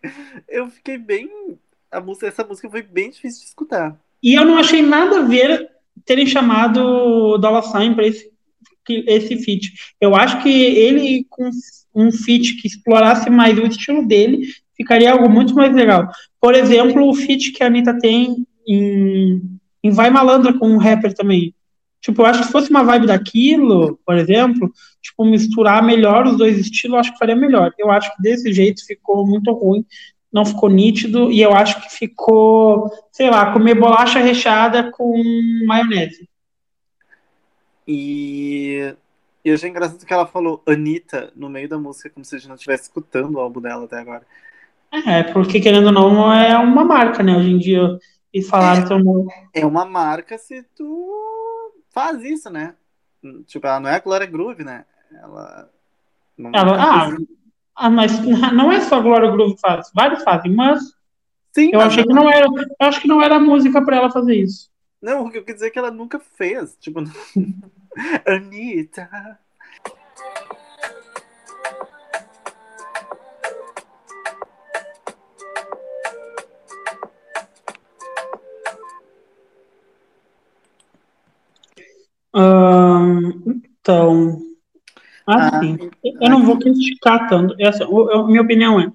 eu 0.48 0.70
fiquei 0.70 0.98
bem 0.98 1.58
a 1.90 2.00
música, 2.00 2.28
essa 2.28 2.44
música 2.44 2.70
foi 2.70 2.82
bem 2.82 3.10
difícil 3.10 3.40
de 3.40 3.46
escutar. 3.46 3.98
E 4.22 4.34
eu 4.34 4.44
não 4.44 4.56
achei 4.56 4.82
nada 4.82 5.18
a 5.18 5.22
ver 5.22 5.68
terem 6.04 6.26
chamado 6.26 7.38
Dollar 7.38 7.62
Sign 7.62 7.94
para 7.94 8.06
esse 8.06 8.35
esse 9.06 9.36
feat. 9.38 9.72
Eu 10.00 10.14
acho 10.14 10.42
que 10.42 10.50
ele 10.50 11.26
com 11.28 11.50
um 11.94 12.12
feat 12.12 12.56
que 12.56 12.68
explorasse 12.68 13.30
mais 13.30 13.58
o 13.58 13.66
estilo 13.66 14.06
dele, 14.06 14.48
ficaria 14.76 15.12
algo 15.12 15.28
muito 15.30 15.54
mais 15.54 15.74
legal. 15.74 16.08
Por 16.40 16.54
exemplo, 16.54 17.08
o 17.08 17.14
feat 17.14 17.52
que 17.52 17.62
a 17.62 17.66
Anitta 17.66 17.98
tem 17.98 18.46
em, 18.68 19.40
em 19.82 19.90
Vai 19.90 20.10
Malandra 20.10 20.52
com 20.52 20.68
um 20.68 20.76
rapper 20.76 21.14
também. 21.14 21.54
Tipo, 22.00 22.22
eu 22.22 22.26
acho 22.26 22.40
que 22.40 22.46
se 22.46 22.52
fosse 22.52 22.70
uma 22.70 22.84
vibe 22.84 23.06
daquilo, 23.06 23.98
por 24.06 24.16
exemplo, 24.16 24.70
tipo, 25.02 25.24
misturar 25.24 25.82
melhor 25.82 26.26
os 26.26 26.36
dois 26.36 26.58
estilos, 26.58 26.98
acho 26.98 27.12
que 27.12 27.18
faria 27.18 27.34
melhor. 27.34 27.72
Eu 27.78 27.90
acho 27.90 28.14
que 28.14 28.22
desse 28.22 28.52
jeito 28.52 28.86
ficou 28.86 29.26
muito 29.26 29.50
ruim, 29.52 29.84
não 30.32 30.44
ficou 30.44 30.68
nítido, 30.68 31.32
e 31.32 31.40
eu 31.40 31.52
acho 31.54 31.80
que 31.80 31.90
ficou, 31.90 32.90
sei 33.10 33.30
lá, 33.30 33.52
comer 33.52 33.74
bolacha 33.74 34.20
recheada 34.20 34.90
com 34.92 35.20
maionese. 35.66 36.28
E 37.86 38.94
eu 39.44 39.54
achei 39.54 39.70
engraçado 39.70 40.04
que 40.04 40.12
ela 40.12 40.26
falou 40.26 40.62
Anitta 40.66 41.32
no 41.36 41.48
meio 41.48 41.68
da 41.68 41.78
música, 41.78 42.10
como 42.10 42.24
se 42.24 42.34
a 42.34 42.38
gente 42.38 42.48
não 42.48 42.56
estivesse 42.56 42.84
escutando 42.84 43.36
o 43.36 43.40
álbum 43.40 43.60
dela 43.60 43.84
até 43.84 43.98
agora. 43.98 44.26
É, 44.92 45.22
porque 45.24 45.60
querendo 45.60 45.86
ou 45.86 45.92
não, 45.92 46.32
é 46.32 46.56
uma 46.58 46.84
marca, 46.84 47.22
né? 47.22 47.36
Hoje 47.36 47.50
em 47.50 47.58
dia, 47.58 47.98
e 48.32 48.42
falar 48.42 48.78
é, 48.78 48.86
tão... 48.86 49.26
é 49.54 49.64
uma 49.64 49.84
marca 49.84 50.36
se 50.36 50.62
tu 50.74 51.72
faz 51.90 52.22
isso, 52.22 52.50
né? 52.50 52.74
Tipo, 53.46 53.66
ela 53.66 53.80
não 53.80 53.88
é 53.88 53.94
a 53.94 54.00
Glória 54.00 54.26
Groove, 54.26 54.64
né? 54.64 54.84
Ela. 55.12 55.70
Não 56.36 56.50
ela 56.52 56.76
é 56.76 56.80
ah, 56.80 57.16
ah, 57.74 57.90
mas 57.90 58.20
não 58.52 58.70
é 58.70 58.80
só 58.80 58.96
a 58.96 59.00
Glória 59.00 59.30
Groove 59.30 59.54
que 59.54 59.60
faz, 59.60 59.90
vários 59.94 60.22
fazem, 60.22 60.52
mas. 60.52 60.80
Sim, 61.52 61.70
eu 61.72 61.80
achei 61.80 62.04
que 62.04 62.12
não 62.12 62.28
era. 62.28 62.46
Eu 62.46 62.86
acho 62.86 63.00
que 63.00 63.08
não 63.08 63.22
era 63.22 63.40
música 63.40 63.82
para 63.82 63.96
ela 63.96 64.10
fazer 64.10 64.34
isso. 64.34 64.70
Não, 65.00 65.26
o 65.26 65.30
que 65.30 65.38
eu 65.38 65.44
quis 65.44 65.54
dizer 65.54 65.68
é 65.68 65.70
que 65.70 65.78
ela 65.78 65.90
nunca 65.90 66.18
fez. 66.18 66.76
Tipo, 66.80 67.00
Anitta. 68.26 69.38
então, 83.86 84.42
assim, 85.26 85.78
ah, 85.80 86.08
eu 86.20 86.30
não 86.30 86.44
vou 86.44 86.58
criticar 86.58 87.28
tanto. 87.28 87.54
Essa, 87.58 87.86
minha 88.26 88.42
opinião 88.42 88.80
é: 88.80 88.92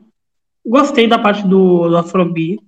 gostei 0.66 1.08
da 1.08 1.18
parte 1.18 1.48
do, 1.48 1.90
do 1.90 1.98
Afrobeat, 1.98 2.60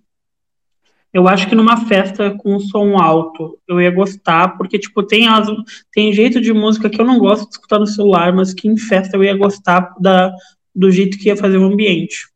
eu 1.13 1.27
acho 1.27 1.47
que 1.47 1.53
numa 1.53 1.85
festa 1.85 2.35
com 2.39 2.59
som 2.59 2.97
alto 2.97 3.59
eu 3.67 3.79
ia 3.79 3.91
gostar, 3.91 4.57
porque, 4.57 4.79
tipo, 4.79 5.03
tem, 5.03 5.27
as, 5.27 5.47
tem 5.91 6.11
jeito 6.11 6.41
de 6.41 6.51
música 6.51 6.89
que 6.89 6.99
eu 6.99 7.05
não 7.05 7.19
gosto 7.19 7.43
de 7.43 7.51
escutar 7.51 7.77
no 7.77 7.85
celular, 7.85 8.33
mas 8.33 8.51
que 8.51 8.67
em 8.67 8.75
festa 8.75 9.15
eu 9.15 9.23
ia 9.23 9.37
gostar 9.37 9.93
da, 9.99 10.33
do 10.75 10.89
jeito 10.89 11.19
que 11.19 11.27
ia 11.27 11.37
fazer 11.37 11.57
o 11.57 11.65
ambiente. 11.65 12.27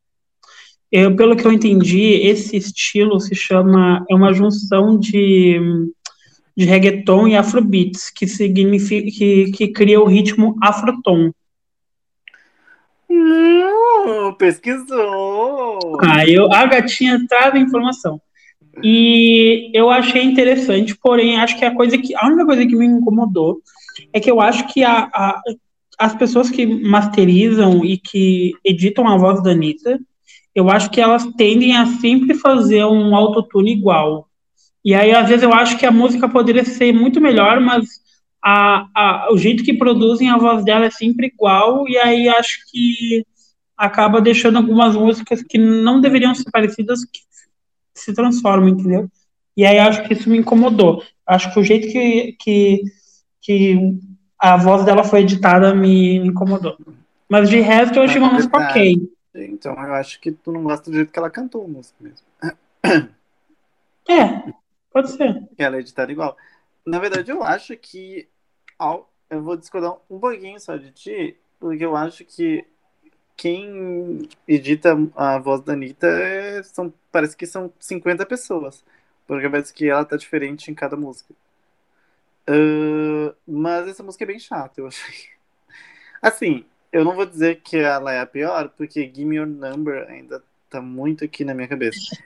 Eu, 0.91 1.15
pelo 1.15 1.35
que 1.35 1.45
eu 1.45 1.51
entendi, 1.51 2.03
esse 2.21 2.55
estilo 2.55 3.19
se 3.19 3.33
chama, 3.33 4.05
é 4.07 4.13
uma 4.13 4.31
junção 4.31 4.97
de, 4.97 5.59
de 6.55 6.63
reggaeton 6.63 7.27
e 7.27 7.35
afrobeats, 7.35 8.11
que 8.11 8.27
significa, 8.27 9.09
que, 9.09 9.51
que 9.51 9.67
cria 9.69 9.99
o 9.99 10.05
ritmo 10.05 10.55
afrotom. 10.61 11.31
Hum, 13.09 14.33
pesquisou! 14.37 15.97
Ah, 15.99 16.25
eu, 16.27 16.53
a 16.53 16.65
gatinha 16.67 17.19
traz 17.27 17.55
a 17.55 17.57
informação. 17.57 18.21
E 18.83 19.71
eu 19.73 19.89
achei 19.89 20.23
interessante, 20.23 20.95
porém, 20.95 21.37
acho 21.37 21.57
que 21.57 21.65
a 21.65 21.73
coisa 21.73 21.97
que. 21.97 22.15
A 22.15 22.27
única 22.27 22.45
coisa 22.45 22.65
que 22.65 22.75
me 22.75 22.85
incomodou 22.85 23.61
é 24.13 24.19
que 24.19 24.29
eu 24.29 24.39
acho 24.39 24.67
que 24.67 24.83
a, 24.83 25.09
a, 25.13 25.41
as 25.97 26.15
pessoas 26.15 26.49
que 26.49 26.65
masterizam 26.65 27.83
e 27.83 27.97
que 27.97 28.53
editam 28.63 29.07
a 29.07 29.17
voz 29.17 29.41
da 29.41 29.51
Anitta, 29.51 29.99
eu 30.53 30.69
acho 30.69 30.89
que 30.89 31.01
elas 31.01 31.25
tendem 31.37 31.75
a 31.75 31.85
sempre 31.85 32.35
fazer 32.35 32.85
um 32.85 33.15
autotune 33.15 33.71
igual. 33.71 34.27
E 34.85 34.93
aí, 34.93 35.11
às 35.11 35.27
vezes, 35.27 35.43
eu 35.43 35.53
acho 35.53 35.77
que 35.77 35.85
a 35.85 35.91
música 35.91 36.29
poderia 36.29 36.63
ser 36.63 36.93
muito 36.93 37.19
melhor, 37.19 37.59
mas 37.59 37.87
a, 38.43 38.87
a, 38.95 39.33
o 39.33 39.37
jeito 39.37 39.63
que 39.63 39.73
produzem 39.73 40.29
a 40.29 40.37
voz 40.37 40.63
dela 40.63 40.85
é 40.85 40.91
sempre 40.91 41.27
igual, 41.27 41.87
e 41.87 41.97
aí 41.97 42.29
acho 42.29 42.59
que 42.71 43.25
acaba 43.75 44.21
deixando 44.21 44.57
algumas 44.57 44.95
músicas 44.95 45.43
que 45.43 45.57
não 45.57 45.99
deveriam 45.99 46.33
ser 46.33 46.49
parecidas, 46.51 47.03
que 47.05 47.19
se 47.99 48.13
transforma, 48.13 48.69
entendeu? 48.69 49.09
E 49.55 49.65
aí 49.65 49.79
acho 49.79 50.03
que 50.03 50.13
isso 50.13 50.29
me 50.29 50.37
incomodou. 50.37 51.03
Acho 51.25 51.51
que 51.51 51.59
o 51.59 51.63
jeito 51.63 51.91
que, 51.91 52.33
que, 52.39 52.83
que 53.41 53.99
a 54.39 54.55
voz 54.55 54.85
dela 54.85 55.03
foi 55.03 55.21
editada 55.21 55.73
me, 55.73 56.19
me 56.19 56.27
incomodou. 56.27 56.77
Mas 57.29 57.49
de 57.49 57.59
resto 57.59 57.97
eu 57.97 58.03
achei 58.03 58.21
uma 58.21 58.33
música 58.33 58.57
ok. 58.57 59.11
Então 59.35 59.73
eu 59.73 59.93
acho 59.93 60.19
que 60.19 60.31
tu 60.31 60.51
não 60.51 60.63
gosta 60.63 60.89
do 60.89 60.95
jeito 60.95 61.11
que 61.11 61.19
ela 61.19 61.29
cantou 61.29 61.65
a 61.65 61.67
música 61.67 61.95
mesmo. 61.99 62.25
É, 64.09 64.53
pode 64.89 65.11
ser. 65.11 65.43
Ela 65.57 65.75
é 65.75 65.79
editada 65.79 66.11
igual. 66.11 66.37
Na 66.85 66.99
verdade, 66.99 67.29
eu 67.29 67.43
acho 67.43 67.75
que. 67.75 68.27
Eu 69.29 69.43
vou 69.43 69.57
discordar 69.57 69.97
um 70.09 70.17
pouquinho 70.17 70.57
só 70.59 70.77
de 70.77 70.91
ti, 70.91 71.35
porque 71.59 71.83
eu 71.83 71.95
acho 71.95 72.23
que 72.23 72.65
quem 73.37 74.27
edita 74.47 74.97
a 75.15 75.37
voz 75.37 75.61
da 75.61 75.73
Anitta 75.73 76.07
é, 76.07 76.63
são, 76.63 76.91
parece 77.11 77.37
que 77.37 77.45
são 77.45 77.71
50 77.79 78.25
pessoas. 78.25 78.83
Porque 79.27 79.47
parece 79.47 79.73
que 79.73 79.87
ela 79.87 80.03
tá 80.03 80.17
diferente 80.17 80.71
em 80.71 80.73
cada 80.73 80.97
música. 80.97 81.33
Uh, 82.49 83.35
mas 83.47 83.87
essa 83.87 84.01
música 84.01 84.23
é 84.23 84.27
bem 84.27 84.39
chata, 84.39 84.81
eu 84.81 84.87
achei. 84.87 85.29
Assim, 86.21 86.65
eu 86.91 87.03
não 87.03 87.15
vou 87.15 87.25
dizer 87.25 87.61
que 87.61 87.77
ela 87.77 88.11
é 88.11 88.19
a 88.19 88.25
pior, 88.25 88.69
porque 88.69 89.11
Give 89.13 89.25
Me 89.25 89.35
Your 89.35 89.47
Number 89.47 90.09
ainda 90.09 90.41
tá 90.69 90.81
muito 90.81 91.23
aqui 91.23 91.45
na 91.45 91.53
minha 91.53 91.67
cabeça. 91.67 92.17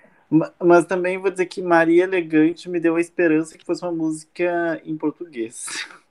Mas 0.59 0.85
também 0.85 1.17
vou 1.17 1.29
dizer 1.29 1.47
que 1.47 1.61
Maria 1.61 2.05
Elegante 2.05 2.69
me 2.69 2.79
deu 2.79 2.95
a 2.95 3.01
esperança 3.01 3.57
que 3.57 3.65
fosse 3.65 3.81
uma 3.83 3.91
música 3.91 4.81
em 4.85 4.95
português. 4.95 5.67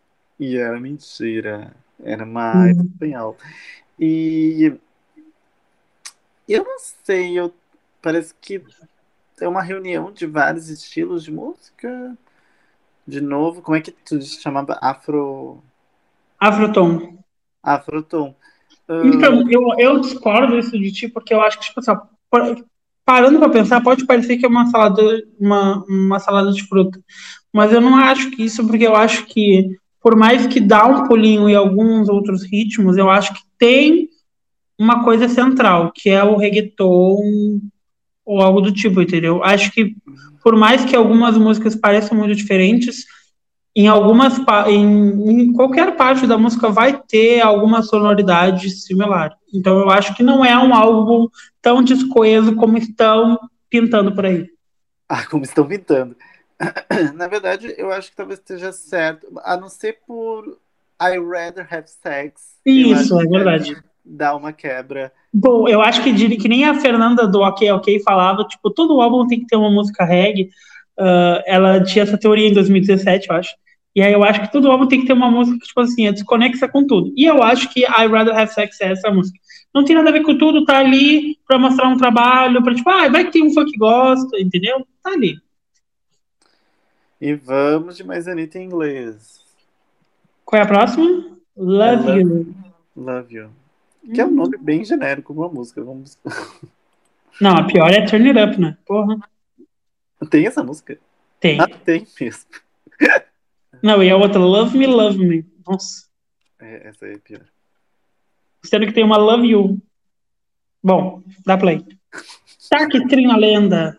E 0.43 0.57
era 0.57 0.81
mentira. 0.81 1.77
Era 2.03 2.25
mais 2.25 2.75
uhum. 2.75 2.85
espanhol. 2.85 3.37
E 3.99 4.73
eu 6.55 6.65
não 6.65 6.79
sei, 7.05 7.39
eu 7.39 7.53
parece 8.03 8.35
que 8.41 8.63
é 9.41 9.49
uma 9.49 9.63
reunião 9.63 10.13
de 10.13 10.27
vários 10.27 10.69
estilos 10.69 11.25
de 11.25 11.33
música. 11.33 12.17
De 13.07 13.21
novo, 13.21 13.63
como 13.63 13.77
é 13.77 13.81
que 13.81 13.91
tu 13.91 14.21
chamava? 14.23 14.79
Afro. 14.81 15.63
Afrotom. 16.39 17.19
Afrotom. 17.63 18.35
Então, 19.05 19.49
eu, 19.49 19.63
eu 19.79 20.01
discordo 20.01 20.59
isso 20.59 20.73
de 20.73 20.93
ti, 20.93 21.09
porque 21.09 21.33
eu 21.33 21.41
acho 21.41 21.59
que, 21.59 21.67
tipo 21.67 21.81
assim, 21.81 21.93
parando 23.05 23.39
para 23.39 23.49
pensar, 23.49 23.81
pode 23.81 24.05
parecer 24.05 24.37
que 24.37 24.45
é 24.45 24.49
uma 24.49 24.67
salada, 24.67 25.03
uma, 25.39 25.85
uma 25.89 26.19
salada 26.19 26.51
de 26.53 26.67
fruta. 26.67 27.01
Mas 27.53 27.73
eu 27.73 27.81
não 27.81 27.97
acho 27.97 28.31
que 28.31 28.45
isso, 28.45 28.67
porque 28.67 28.87
eu 28.87 28.97
acho 28.97 29.27
que, 29.27 29.77
por 30.01 30.17
mais 30.17 30.47
que 30.47 30.61
dá 30.61 30.87
um 30.87 31.07
pulinho 31.07 31.49
em 31.49 31.55
alguns 31.55 32.09
outros 32.09 32.43
ritmos, 32.43 32.97
eu 32.97 33.09
acho 33.09 33.33
que 33.33 33.41
tem 33.59 34.10
uma 34.81 35.05
coisa 35.05 35.29
central, 35.29 35.93
que 35.95 36.09
é 36.09 36.25
o 36.25 36.39
reggaeton 36.39 37.61
ou 38.25 38.41
algo 38.41 38.63
do 38.63 38.73
tipo, 38.73 39.03
entendeu? 39.03 39.45
Acho 39.45 39.71
que, 39.71 39.95
por 40.43 40.57
mais 40.57 40.87
que 40.87 40.97
algumas 40.97 41.37
músicas 41.37 41.77
pareçam 41.77 42.17
muito 42.17 42.35
diferentes, 42.35 43.05
em 43.77 43.89
algumas 43.89 44.39
em, 44.69 45.31
em, 45.31 45.53
qualquer 45.53 45.97
parte 45.97 46.27
da 46.27 46.39
música 46.39 46.71
vai 46.71 46.99
ter 46.99 47.43
alguma 47.43 47.83
sonoridade 47.83 48.71
similar. 48.71 49.37
Então 49.53 49.79
eu 49.79 49.91
acho 49.91 50.15
que 50.15 50.23
não 50.23 50.43
é 50.43 50.57
um 50.57 50.75
álbum 50.75 51.29
tão 51.61 51.83
descoeso 51.83 52.57
como 52.57 52.79
estão 52.79 53.39
pintando 53.69 54.15
por 54.15 54.25
aí. 54.25 54.49
Ah, 55.13 55.27
como 55.27 55.43
estão 55.43 55.67
pintando. 55.67 56.15
Na 57.17 57.27
verdade, 57.27 57.75
eu 57.77 57.91
acho 57.91 58.11
que 58.11 58.17
talvez 58.17 58.39
esteja 58.39 58.71
certo, 58.71 59.27
a 59.43 59.57
não 59.57 59.69
ser 59.69 59.99
por 60.07 60.57
I 61.03 61.19
rather 61.19 61.67
have 61.69 61.89
sex. 61.89 62.55
Isso, 62.65 63.21
é 63.21 63.27
verdade. 63.27 63.83
Dá 64.05 64.35
uma 64.35 64.53
quebra. 64.53 65.13
Bom, 65.33 65.69
eu 65.69 65.81
acho 65.81 66.03
que, 66.03 66.37
que 66.37 66.49
nem 66.49 66.65
a 66.65 66.81
Fernanda 66.81 67.27
do 67.27 67.41
Ok 67.41 67.71
Ok 67.71 68.01
falava, 68.01 68.45
tipo, 68.45 68.71
todo 68.71 69.01
álbum 69.01 69.27
tem 69.27 69.41
que 69.41 69.47
ter 69.47 69.57
uma 69.57 69.71
música 69.71 70.05
reggae. 70.05 70.51
Uh, 70.99 71.41
ela 71.47 71.83
tinha 71.83 72.03
essa 72.03 72.19
teoria 72.19 72.49
em 72.49 72.53
2017, 72.53 73.29
eu 73.31 73.37
acho. 73.37 73.51
E 73.95 74.03
aí 74.03 74.13
eu 74.13 74.23
acho 74.23 74.41
que 74.43 74.53
todo 74.53 74.71
álbum 74.71 74.87
tem 74.87 75.01
que 75.01 75.07
ter 75.07 75.13
uma 75.13 75.31
música 75.31 75.59
que, 75.59 75.67
tipo 75.67 75.81
assim, 75.81 76.07
é 76.07 76.13
desconexa 76.13 76.69
com 76.69 76.87
tudo. 76.87 77.13
E 77.17 77.25
eu 77.25 77.43
acho 77.43 77.69
que 77.73 77.81
I 77.81 78.07
Rather 78.07 78.37
Have 78.37 78.53
Sex 78.53 78.81
é 78.81 78.93
essa 78.93 79.11
música. 79.11 79.39
Não 79.75 79.85
tem 79.85 79.97
nada 79.97 80.11
a 80.11 80.13
ver 80.13 80.23
com 80.23 80.37
tudo, 80.37 80.65
tá 80.65 80.79
ali 80.79 81.39
pra 81.47 81.59
mostrar 81.59 81.89
um 81.89 81.97
trabalho, 81.97 82.63
pra 82.63 82.75
tipo, 82.75 82.89
ah, 82.91 83.09
vai 83.09 83.25
que 83.25 83.33
tem 83.33 83.45
um 83.45 83.53
fã 83.53 83.65
que 83.65 83.77
gosta, 83.77 84.39
entendeu? 84.41 84.87
Tá 85.03 85.13
ali. 85.13 85.39
E 87.21 87.35
vamos 87.35 87.97
de 87.97 88.05
mais 88.05 88.27
Anitta 88.27 88.59
em 88.59 88.65
inglês. 88.65 89.41
Qual 90.45 90.61
é 90.61 90.65
a 90.65 90.69
próxima? 90.69 91.39
Love, 91.57 92.07
love 92.07 92.21
You. 92.21 92.55
Love 92.97 93.35
You. 93.35 93.60
Que 94.03 94.21
é 94.21 94.25
um 94.25 94.31
nome 94.31 94.57
bem 94.59 94.85
genérico 94.85 95.33
uma 95.33 95.49
música. 95.49 95.83
Vamos... 95.83 96.19
Não, 97.41 97.57
a 97.57 97.65
pior 97.65 97.91
é 97.91 98.07
Turn 98.07 98.29
It 98.29 98.39
Up, 98.39 98.61
né? 98.61 98.77
Porra. 98.87 99.19
Tem 100.31 100.47
essa 100.47 100.63
música? 100.63 100.99
Tem. 101.39 101.61
Ah, 101.61 101.67
tem 101.67 102.07
mesmo. 102.21 102.45
Não, 103.83 104.03
e 104.03 104.11
a 104.11 104.17
outra, 104.17 104.39
Love 104.39 104.77
Me, 104.77 104.87
Love 104.87 105.25
Me. 105.25 105.47
Nossa. 105.67 106.09
É, 106.59 106.89
essa 106.89 107.07
aí 107.07 107.15
é 107.15 107.19
pior. 107.19 107.45
Sendo 108.63 108.87
que 108.87 108.93
tem 108.93 109.05
uma 109.05 109.17
Love 109.17 109.49
You. 109.49 109.79
Bom, 110.83 111.23
dá 111.45 111.57
play. 111.57 111.85
Tá 112.71 112.87
que 112.87 113.05
trinha 113.09 113.37
lenda. 113.37 113.99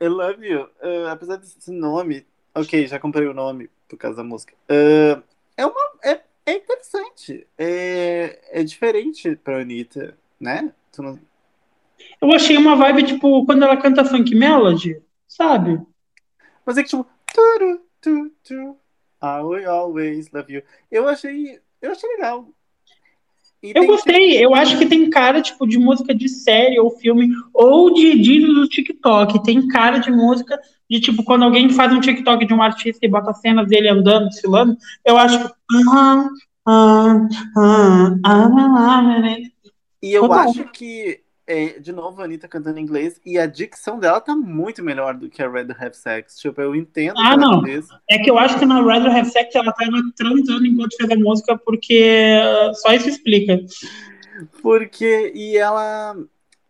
I 0.00 0.08
Love 0.08 0.46
You. 0.46 0.70
Uh, 0.82 1.08
apesar 1.10 1.36
desse 1.36 1.70
nome, 1.70 2.26
ok, 2.54 2.86
já 2.86 2.98
comprei 2.98 3.28
o 3.28 3.34
nome 3.34 3.68
por 3.86 3.98
causa 3.98 4.16
da 4.16 4.24
música. 4.24 4.54
Uh, 4.70 5.22
é 5.54 5.66
uma. 5.66 5.90
É, 6.02 6.22
é 6.50 6.56
interessante. 6.56 7.46
É, 7.56 8.60
é 8.60 8.64
diferente 8.64 9.36
pra 9.36 9.60
Anitta, 9.60 10.16
né? 10.40 10.72
Não... 10.98 11.18
Eu 12.20 12.32
achei 12.32 12.56
uma 12.56 12.76
vibe, 12.76 13.04
tipo, 13.04 13.44
quando 13.44 13.64
ela 13.64 13.76
canta 13.76 14.04
funk 14.04 14.34
melody, 14.34 15.00
sabe? 15.26 15.80
Mas 16.64 16.78
é 16.78 16.82
que, 16.82 16.88
tipo. 16.88 17.06
Turu, 17.32 17.80
tu, 18.00 18.30
tu, 18.42 18.76
I 19.22 19.42
will 19.42 19.70
always 19.70 20.30
love 20.32 20.52
you. 20.52 20.62
Eu 20.90 21.08
achei. 21.08 21.60
Eu 21.80 21.92
achei 21.92 22.08
legal. 22.10 22.48
E 23.62 23.72
eu 23.74 23.86
gostei, 23.86 24.44
eu 24.44 24.54
acho 24.54 24.78
que 24.78 24.86
tem 24.86 25.10
cara 25.10 25.42
tipo 25.42 25.66
de 25.66 25.78
música 25.78 26.14
de 26.14 26.28
série 26.28 26.78
ou 26.78 26.90
filme, 26.90 27.28
ou 27.52 27.92
de 27.92 28.12
vídeo 28.12 28.54
do 28.54 28.68
TikTok. 28.68 29.42
Tem 29.42 29.66
cara 29.66 29.98
de 29.98 30.10
música 30.10 30.58
de 30.88 31.00
tipo, 31.00 31.22
quando 31.24 31.44
alguém 31.44 31.68
faz 31.68 31.92
um 31.92 32.00
TikTok 32.00 32.46
de 32.46 32.54
um 32.54 32.62
artista 32.62 33.04
e 33.04 33.08
bota 33.08 33.34
cenas 33.34 33.68
dele 33.68 33.88
andando, 33.88 34.28
desfilando, 34.28 34.76
eu 35.04 35.18
acho 35.18 35.48
que. 35.48 35.54
E 40.02 40.12
eu 40.12 40.32
acho 40.32 40.64
que 40.72 41.20
é, 41.48 41.78
de 41.78 41.92
novo, 41.92 42.20
a 42.20 42.26
Anitta 42.26 42.46
cantando 42.46 42.78
em 42.78 42.82
inglês 42.82 43.18
e 43.24 43.38
a 43.38 43.46
dicção 43.46 43.98
dela 43.98 44.20
tá 44.20 44.36
muito 44.36 44.84
melhor 44.84 45.14
do 45.14 45.30
que 45.30 45.42
a 45.42 45.50
Red 45.50 45.68
Have 45.78 45.96
Sex. 45.96 46.38
Tipo, 46.38 46.60
eu 46.60 46.76
entendo. 46.76 47.18
Ah, 47.18 47.38
não. 47.38 47.62
É 48.06 48.18
que 48.18 48.30
eu 48.30 48.38
acho 48.38 48.58
que 48.58 48.66
na 48.66 48.82
Red 48.82 49.08
Have 49.08 49.30
Sex 49.30 49.54
ela 49.54 49.72
tá 49.72 49.86
transando 50.14 50.66
enquanto 50.66 50.94
fez 50.94 51.10
a 51.10 51.16
música, 51.16 51.56
porque 51.56 52.38
só 52.74 52.92
isso 52.92 53.08
explica. 53.08 53.58
Porque, 54.60 55.32
e 55.34 55.56
ela, 55.56 56.14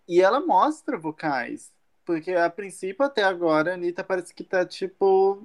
e 0.08 0.20
ela 0.20 0.38
mostra 0.38 0.96
vocais. 0.96 1.72
Porque 2.06 2.30
a 2.30 2.48
princípio, 2.48 3.04
até 3.04 3.24
agora, 3.24 3.72
a 3.72 3.74
Anitta 3.74 4.04
parece 4.04 4.32
que 4.32 4.44
tá, 4.44 4.64
tipo, 4.64 5.42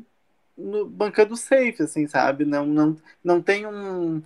no, 0.55 0.85
bancando 0.85 1.35
safe, 1.35 1.81
assim, 1.81 2.05
sabe? 2.05 2.45
Não, 2.45 2.67
não, 2.67 2.95
não 3.23 3.41
tem 3.41 3.65
um, 3.65 4.21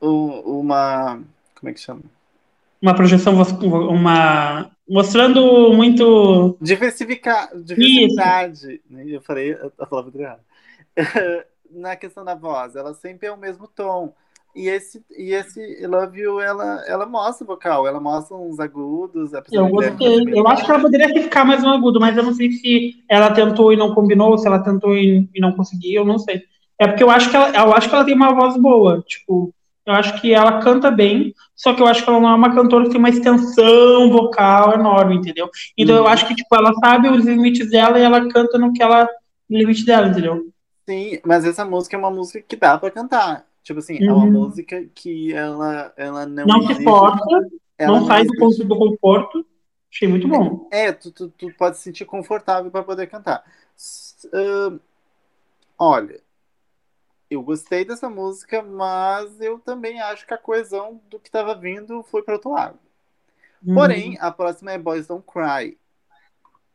um 0.00 0.60
uma. 0.60 1.22
Como 1.58 1.70
é 1.70 1.72
que 1.72 1.80
chama? 1.80 2.02
Uma 2.80 2.94
projeção, 2.94 3.34
uma 3.62 4.70
mostrando 4.88 5.72
muito 5.72 6.56
diversificar, 6.60 7.50
diversidade. 7.56 8.80
Isso. 8.90 9.08
Eu 9.08 9.20
falei 9.20 9.56
a 9.78 9.86
palavra 9.86 10.22
errada. 10.22 10.44
Na 11.70 11.96
questão 11.96 12.24
da 12.24 12.34
voz, 12.34 12.76
ela 12.76 12.94
sempre 12.94 13.26
é 13.26 13.32
o 13.32 13.36
mesmo 13.36 13.66
tom. 13.66 14.14
E 14.54 14.68
esse, 14.68 15.04
e 15.14 15.34
esse 15.34 15.86
Love 15.86 16.18
You, 16.18 16.40
ela, 16.40 16.82
ela 16.86 17.04
mostra 17.04 17.44
o 17.44 17.46
vocal, 17.46 17.86
ela 17.86 18.00
mostra 18.00 18.34
uns 18.34 18.58
agudos. 18.58 19.32
Eu 19.52 19.68
gostei. 19.68 20.22
Eu 20.32 20.48
acho 20.48 20.64
que 20.64 20.70
ela 20.70 20.80
poderia 20.80 21.08
ficar 21.10 21.44
mais 21.44 21.62
um 21.62 21.68
agudo, 21.68 22.00
mas 22.00 22.16
eu 22.16 22.22
não 22.22 22.32
sei 22.32 22.50
se 22.52 23.04
ela 23.06 23.34
tentou 23.34 23.70
e 23.70 23.76
não 23.76 23.94
combinou, 23.94 24.38
se 24.38 24.46
ela 24.46 24.60
tentou 24.60 24.96
e, 24.96 25.28
e 25.34 25.40
não 25.40 25.52
conseguiu, 25.52 26.02
eu 26.02 26.06
não 26.06 26.18
sei. 26.18 26.44
É 26.78 26.86
porque 26.86 27.02
eu 27.02 27.10
acho 27.10 27.28
que 27.28 27.36
ela, 27.36 27.50
eu 27.50 27.74
acho 27.74 27.88
que 27.88 27.94
ela 27.94 28.04
tem 28.04 28.14
uma 28.14 28.34
voz 28.34 28.56
boa. 28.56 29.02
Tipo, 29.06 29.52
eu 29.86 29.94
acho 29.94 30.20
que 30.20 30.34
ela 30.34 30.60
canta 30.60 30.90
bem, 30.90 31.32
só 31.54 31.72
que 31.72 31.80
eu 31.80 31.86
acho 31.86 32.02
que 32.02 32.10
ela 32.10 32.20
não 32.20 32.30
é 32.30 32.34
uma 32.34 32.54
cantora 32.54 32.84
que 32.84 32.90
tem 32.90 32.98
uma 32.98 33.08
extensão 33.08 34.10
vocal 34.10 34.74
enorme, 34.74 35.16
entendeu? 35.16 35.48
Então 35.78 35.94
uhum. 35.94 36.02
eu 36.02 36.08
acho 36.08 36.26
que, 36.26 36.34
tipo, 36.34 36.54
ela 36.54 36.74
sabe 36.74 37.08
os 37.08 37.24
limites 37.24 37.70
dela 37.70 37.98
e 37.98 38.02
ela 38.02 38.28
canta 38.28 38.58
no 38.58 38.72
que 38.72 38.82
ela. 38.82 39.08
No 39.48 39.56
limite 39.58 39.86
dela, 39.86 40.08
entendeu? 40.08 40.50
Sim, 40.88 41.20
mas 41.24 41.44
essa 41.44 41.64
música 41.64 41.96
é 41.96 41.98
uma 41.98 42.10
música 42.10 42.44
que 42.46 42.56
dá 42.56 42.76
pra 42.76 42.90
cantar. 42.90 43.46
Tipo 43.62 43.78
assim, 43.78 43.98
uhum. 44.00 44.08
é 44.08 44.12
uma 44.12 44.24
uhum. 44.24 44.32
música 44.32 44.84
que 44.92 45.32
ela, 45.32 45.92
ela 45.96 46.26
não. 46.26 46.46
Não 46.46 46.62
se 46.62 46.82
força, 46.82 47.48
não, 47.78 48.06
sai 48.06 48.24
do 48.24 48.32
ponto 48.36 48.64
do 48.64 48.76
conforto. 48.76 49.46
Achei 49.92 50.08
muito 50.08 50.26
bom. 50.26 50.68
É, 50.70 50.92
tu, 50.92 51.12
tu, 51.12 51.28
tu 51.28 51.50
pode 51.56 51.76
se 51.76 51.84
sentir 51.84 52.04
confortável 52.04 52.70
para 52.70 52.82
poder 52.82 53.06
cantar. 53.06 53.44
Uh, 54.26 54.80
olha, 55.78 56.20
eu 57.30 57.42
gostei 57.42 57.84
dessa 57.84 58.08
música, 58.08 58.62
mas 58.62 59.40
eu 59.40 59.58
também 59.58 60.00
acho 60.00 60.26
que 60.26 60.34
a 60.34 60.38
coesão 60.38 61.00
do 61.10 61.18
que 61.18 61.28
estava 61.28 61.54
vindo 61.54 62.02
foi 62.04 62.22
para 62.22 62.34
outro 62.34 62.52
lado. 62.52 62.78
Uhum. 63.64 63.74
Porém, 63.74 64.16
a 64.20 64.30
próxima 64.30 64.72
é 64.72 64.78
Boys 64.78 65.06
Don't 65.06 65.24
Cry. 65.26 65.76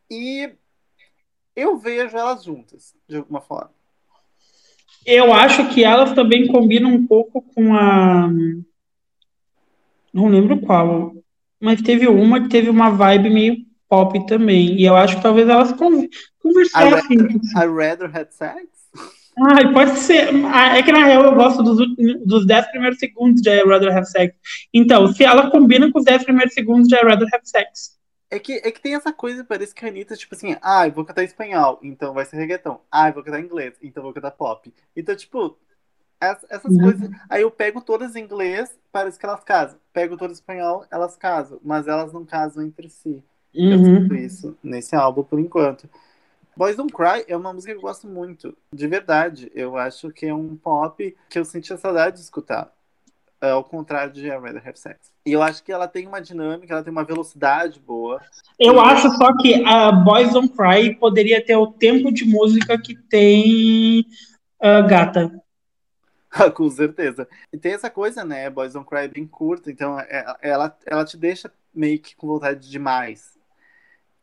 E 0.10 0.54
eu 1.56 1.78
vejo 1.78 2.18
elas 2.18 2.44
juntas, 2.44 2.94
de 3.08 3.18
alguma 3.18 3.42
forma. 3.42 3.72
Eu 5.06 5.34
acho 5.34 5.70
que 5.70 5.84
elas 5.84 6.14
também 6.14 6.48
combinam 6.48 6.92
um 6.92 7.08
pouco 7.08 7.42
com 7.42 7.74
a. 7.74 8.30
Não 10.14 10.28
lembro 10.28 10.60
qual. 10.60 11.16
Mas 11.60 11.82
teve 11.82 12.08
uma 12.08 12.42
que 12.42 12.50
teve 12.50 12.70
uma 12.70 12.90
vibe 12.90 13.30
meio 13.30 13.66
pop 13.88 14.26
também. 14.28 14.80
E 14.80 14.86
eu 14.86 14.96
acho 14.96 15.16
que 15.16 15.24
talvez 15.24 15.48
elas 15.48 15.72
conversassem. 15.72 17.18
I 17.56 17.66
rather 17.66 18.10
had 18.14 18.32
sex? 18.32 18.81
Ai, 19.38 19.72
pode 19.72 19.98
ser. 19.98 20.30
Ah, 20.46 20.78
é 20.78 20.84
que 20.84 20.92
na 20.92 21.06
real 21.06 21.24
eu 21.24 21.36
gosto 21.36 21.64
dos, 21.64 21.78
dos 22.26 22.46
10 22.46 22.68
primeiros 22.68 23.00
segundos 23.00 23.42
de 23.42 23.50
I 23.50 23.64
Rather 23.64 23.96
Have 23.96 24.06
Sex. 24.06 24.36
Então, 24.74 25.08
se 25.08 25.24
ela 25.24 25.50
combina 25.50 25.92
com 25.92 26.00
os 26.00 26.06
10 26.06 26.24
primeiros 26.24 26.54
segundos 26.54 26.88
de 26.88 26.96
I 26.96 27.00
Rather 27.00 27.28
Have 27.34 27.48
Sex. 27.48 28.00
É 28.30 28.40
que, 28.40 28.54
é 28.54 28.72
que 28.72 28.82
tem 28.82 28.96
essa 28.96 29.12
coisa, 29.12 29.44
parece 29.44 29.76
que 29.76 29.84
a 29.84 29.90
Anitta, 29.90 30.16
tipo 30.16 30.34
assim, 30.34 30.56
ah, 30.62 30.88
eu 30.88 30.94
vou 30.94 31.04
cantar 31.04 31.24
espanhol, 31.24 31.80
então 31.84 32.14
vai 32.14 32.24
ser 32.24 32.38
reggaeton. 32.38 32.80
Ah, 32.90 33.10
eu 33.10 33.14
vou 33.14 33.24
cantar 33.24 33.42
inglês, 33.42 33.74
então 33.82 34.04
vou 34.04 34.14
cantar 34.14 34.32
pop. 34.32 34.74
Então, 34.96 35.16
tipo, 35.16 35.58
essas 36.22 36.72
uhum. 36.72 36.82
coisas. 36.84 37.10
Aí 37.30 37.42
eu 37.42 37.52
pego 37.52 37.82
todas 37.82 38.16
em 38.16 38.24
inglês, 38.24 38.70
parece 38.92 39.20
que 39.20 39.26
elas 39.26 39.44
casam. 39.44 39.80
Pego 39.92 40.16
todas 40.16 40.38
em 40.38 40.40
espanhol, 40.40 40.86
elas 40.92 41.18
casam. 41.18 41.60
Mas 41.64 41.88
elas 41.88 42.14
não 42.14 42.24
casam 42.24 42.64
entre 42.64 42.90
si. 42.90 43.24
Uhum. 43.54 43.72
Eu 43.72 43.80
sinto 43.80 44.16
isso 44.16 44.58
nesse 44.64 44.96
álbum 44.96 45.24
por 45.24 45.40
enquanto. 45.40 45.90
Boys 46.56 46.76
Don't 46.76 46.94
Cry 46.94 47.24
é 47.28 47.36
uma 47.36 47.54
música 47.54 47.72
que 47.72 47.78
eu 47.78 47.82
gosto 47.82 48.08
muito, 48.08 48.56
de 48.74 48.88
verdade. 48.88 49.52
Eu 49.56 49.78
acho 49.78 50.12
que 50.12 50.26
é 50.26 50.34
um 50.34 50.56
pop 50.56 51.16
que 51.30 51.40
eu 51.40 51.46
sentia 51.46 51.78
saudade 51.78 52.18
de 52.18 52.24
escutar. 52.24 52.72
É, 53.42 53.50
ao 53.50 53.64
contrário 53.64 54.14
de 54.14 54.28
I 54.28 54.30
Rather 54.30 54.62
Have 54.64 54.78
Sex. 54.78 55.12
E 55.26 55.32
eu 55.32 55.42
acho 55.42 55.64
que 55.64 55.72
ela 55.72 55.88
tem 55.88 56.06
uma 56.06 56.22
dinâmica, 56.22 56.72
ela 56.72 56.84
tem 56.84 56.92
uma 56.92 57.04
velocidade 57.04 57.80
boa. 57.80 58.22
Eu 58.60 58.76
e... 58.76 58.80
acho 58.80 59.10
só 59.18 59.36
que 59.38 59.66
a 59.66 59.92
Boys 59.92 60.32
Don't 60.32 60.50
Cry 60.50 60.96
poderia 60.96 61.44
ter 61.44 61.56
o 61.56 61.66
tempo 61.66 62.12
de 62.12 62.24
música 62.24 62.80
que 62.80 62.96
tem 62.96 64.06
uh, 64.60 64.88
Gata. 64.88 65.42
Com 66.54 66.70
certeza. 66.70 67.28
E 67.52 67.58
tem 67.58 67.74
essa 67.74 67.90
coisa, 67.90 68.24
né? 68.24 68.48
Boys 68.48 68.74
Don't 68.74 68.88
Cry 68.88 69.00
é 69.00 69.08
bem 69.08 69.26
curta, 69.26 69.72
então 69.72 70.00
é, 70.00 70.36
ela, 70.40 70.78
ela 70.86 71.04
te 71.04 71.18
deixa 71.18 71.52
meio 71.74 72.00
que 72.00 72.16
com 72.16 72.28
vontade 72.28 72.70
de 72.70 72.78
mais. 72.78 73.32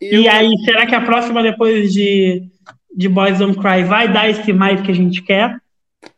E, 0.00 0.16
e 0.16 0.26
eu... 0.26 0.32
aí, 0.32 0.50
será 0.64 0.86
que 0.86 0.94
a 0.94 1.00
próxima, 1.00 1.42
depois 1.42 1.92
de, 1.92 2.48
de 2.94 3.08
Boys 3.08 3.38
Don't 3.38 3.58
Cry, 3.58 3.84
vai 3.84 4.12
dar 4.12 4.28
esse 4.28 4.52
mais 4.52 4.80
que 4.80 4.90
a 4.90 4.94
gente 4.94 5.22
quer? 5.22 5.60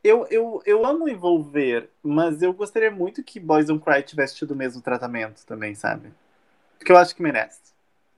Eu, 0.05 0.27
eu, 0.31 0.63
eu 0.67 0.87
amo 0.87 1.09
envolver, 1.09 1.89
mas 2.03 2.43
eu 2.43 2.53
gostaria 2.53 2.91
muito 2.91 3.23
que 3.23 3.41
Boys 3.41 3.67
Don't 3.67 3.83
Cry 3.83 4.03
tivesse 4.03 4.37
tido 4.37 4.53
o 4.53 4.57
mesmo 4.57 4.83
tratamento 4.83 5.45
também, 5.47 5.75
sabe? 5.75 6.09
Porque 6.79 6.93
eu 6.93 6.97
acho 6.97 7.15
que 7.15 7.23
merece. 7.23 7.71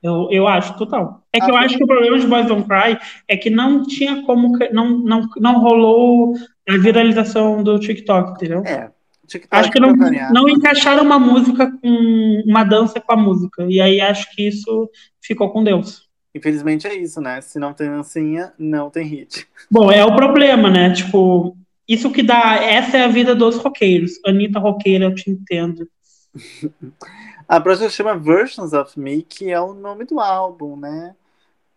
Eu, 0.02 0.28
eu 0.30 0.48
acho, 0.48 0.76
total. 0.76 1.22
É 1.32 1.38
que 1.38 1.46
ah, 1.46 1.48
eu 1.50 1.56
acho 1.56 1.76
que 1.76 1.84
o 1.84 1.86
problema 1.86 2.18
de 2.18 2.26
Boys 2.26 2.46
Don't 2.46 2.66
Cry 2.66 2.98
é 3.28 3.36
que 3.36 3.48
não 3.48 3.86
tinha 3.86 4.22
como. 4.22 4.58
Não, 4.72 4.98
não, 4.98 5.28
não 5.36 5.60
rolou 5.60 6.34
a 6.68 6.76
viralização 6.76 7.62
do 7.62 7.78
TikTok, 7.78 8.32
entendeu? 8.32 8.64
É. 8.64 8.90
Acho 9.50 9.70
que 9.70 9.80
não, 9.80 9.94
não 10.32 10.48
encaixaram 10.48 11.02
uma 11.02 11.18
música 11.18 11.70
com 11.70 12.42
uma 12.46 12.64
dança 12.64 13.00
com 13.00 13.12
a 13.12 13.16
música. 13.16 13.64
E 13.68 13.80
aí 13.80 14.00
acho 14.00 14.30
que 14.34 14.46
isso 14.48 14.90
ficou 15.20 15.50
com 15.50 15.62
Deus. 15.62 16.08
Infelizmente 16.34 16.86
é 16.86 16.94
isso, 16.94 17.20
né? 17.20 17.40
Se 17.40 17.58
não 17.58 17.74
tem 17.74 17.88
dancinha, 17.88 18.52
não 18.58 18.88
tem 18.90 19.06
hit. 19.06 19.46
Bom, 19.70 19.90
é 19.90 20.04
o 20.04 20.16
problema, 20.16 20.70
né? 20.70 20.90
Tipo, 20.92 21.56
isso 21.86 22.10
que 22.10 22.22
dá. 22.22 22.56
Essa 22.56 22.98
é 22.98 23.04
a 23.04 23.08
vida 23.08 23.34
dos 23.34 23.56
roqueiros. 23.56 24.12
Anitta 24.24 24.58
roqueira, 24.58 25.04
eu 25.04 25.14
te 25.14 25.30
entendo. 25.30 25.88
A 27.48 27.60
próxima 27.60 27.90
chama 27.90 28.16
Versions 28.16 28.72
of 28.72 28.98
Me, 28.98 29.22
que 29.22 29.50
é 29.50 29.60
o 29.60 29.74
nome 29.74 30.06
do 30.06 30.18
álbum, 30.18 30.74
né? 30.74 31.14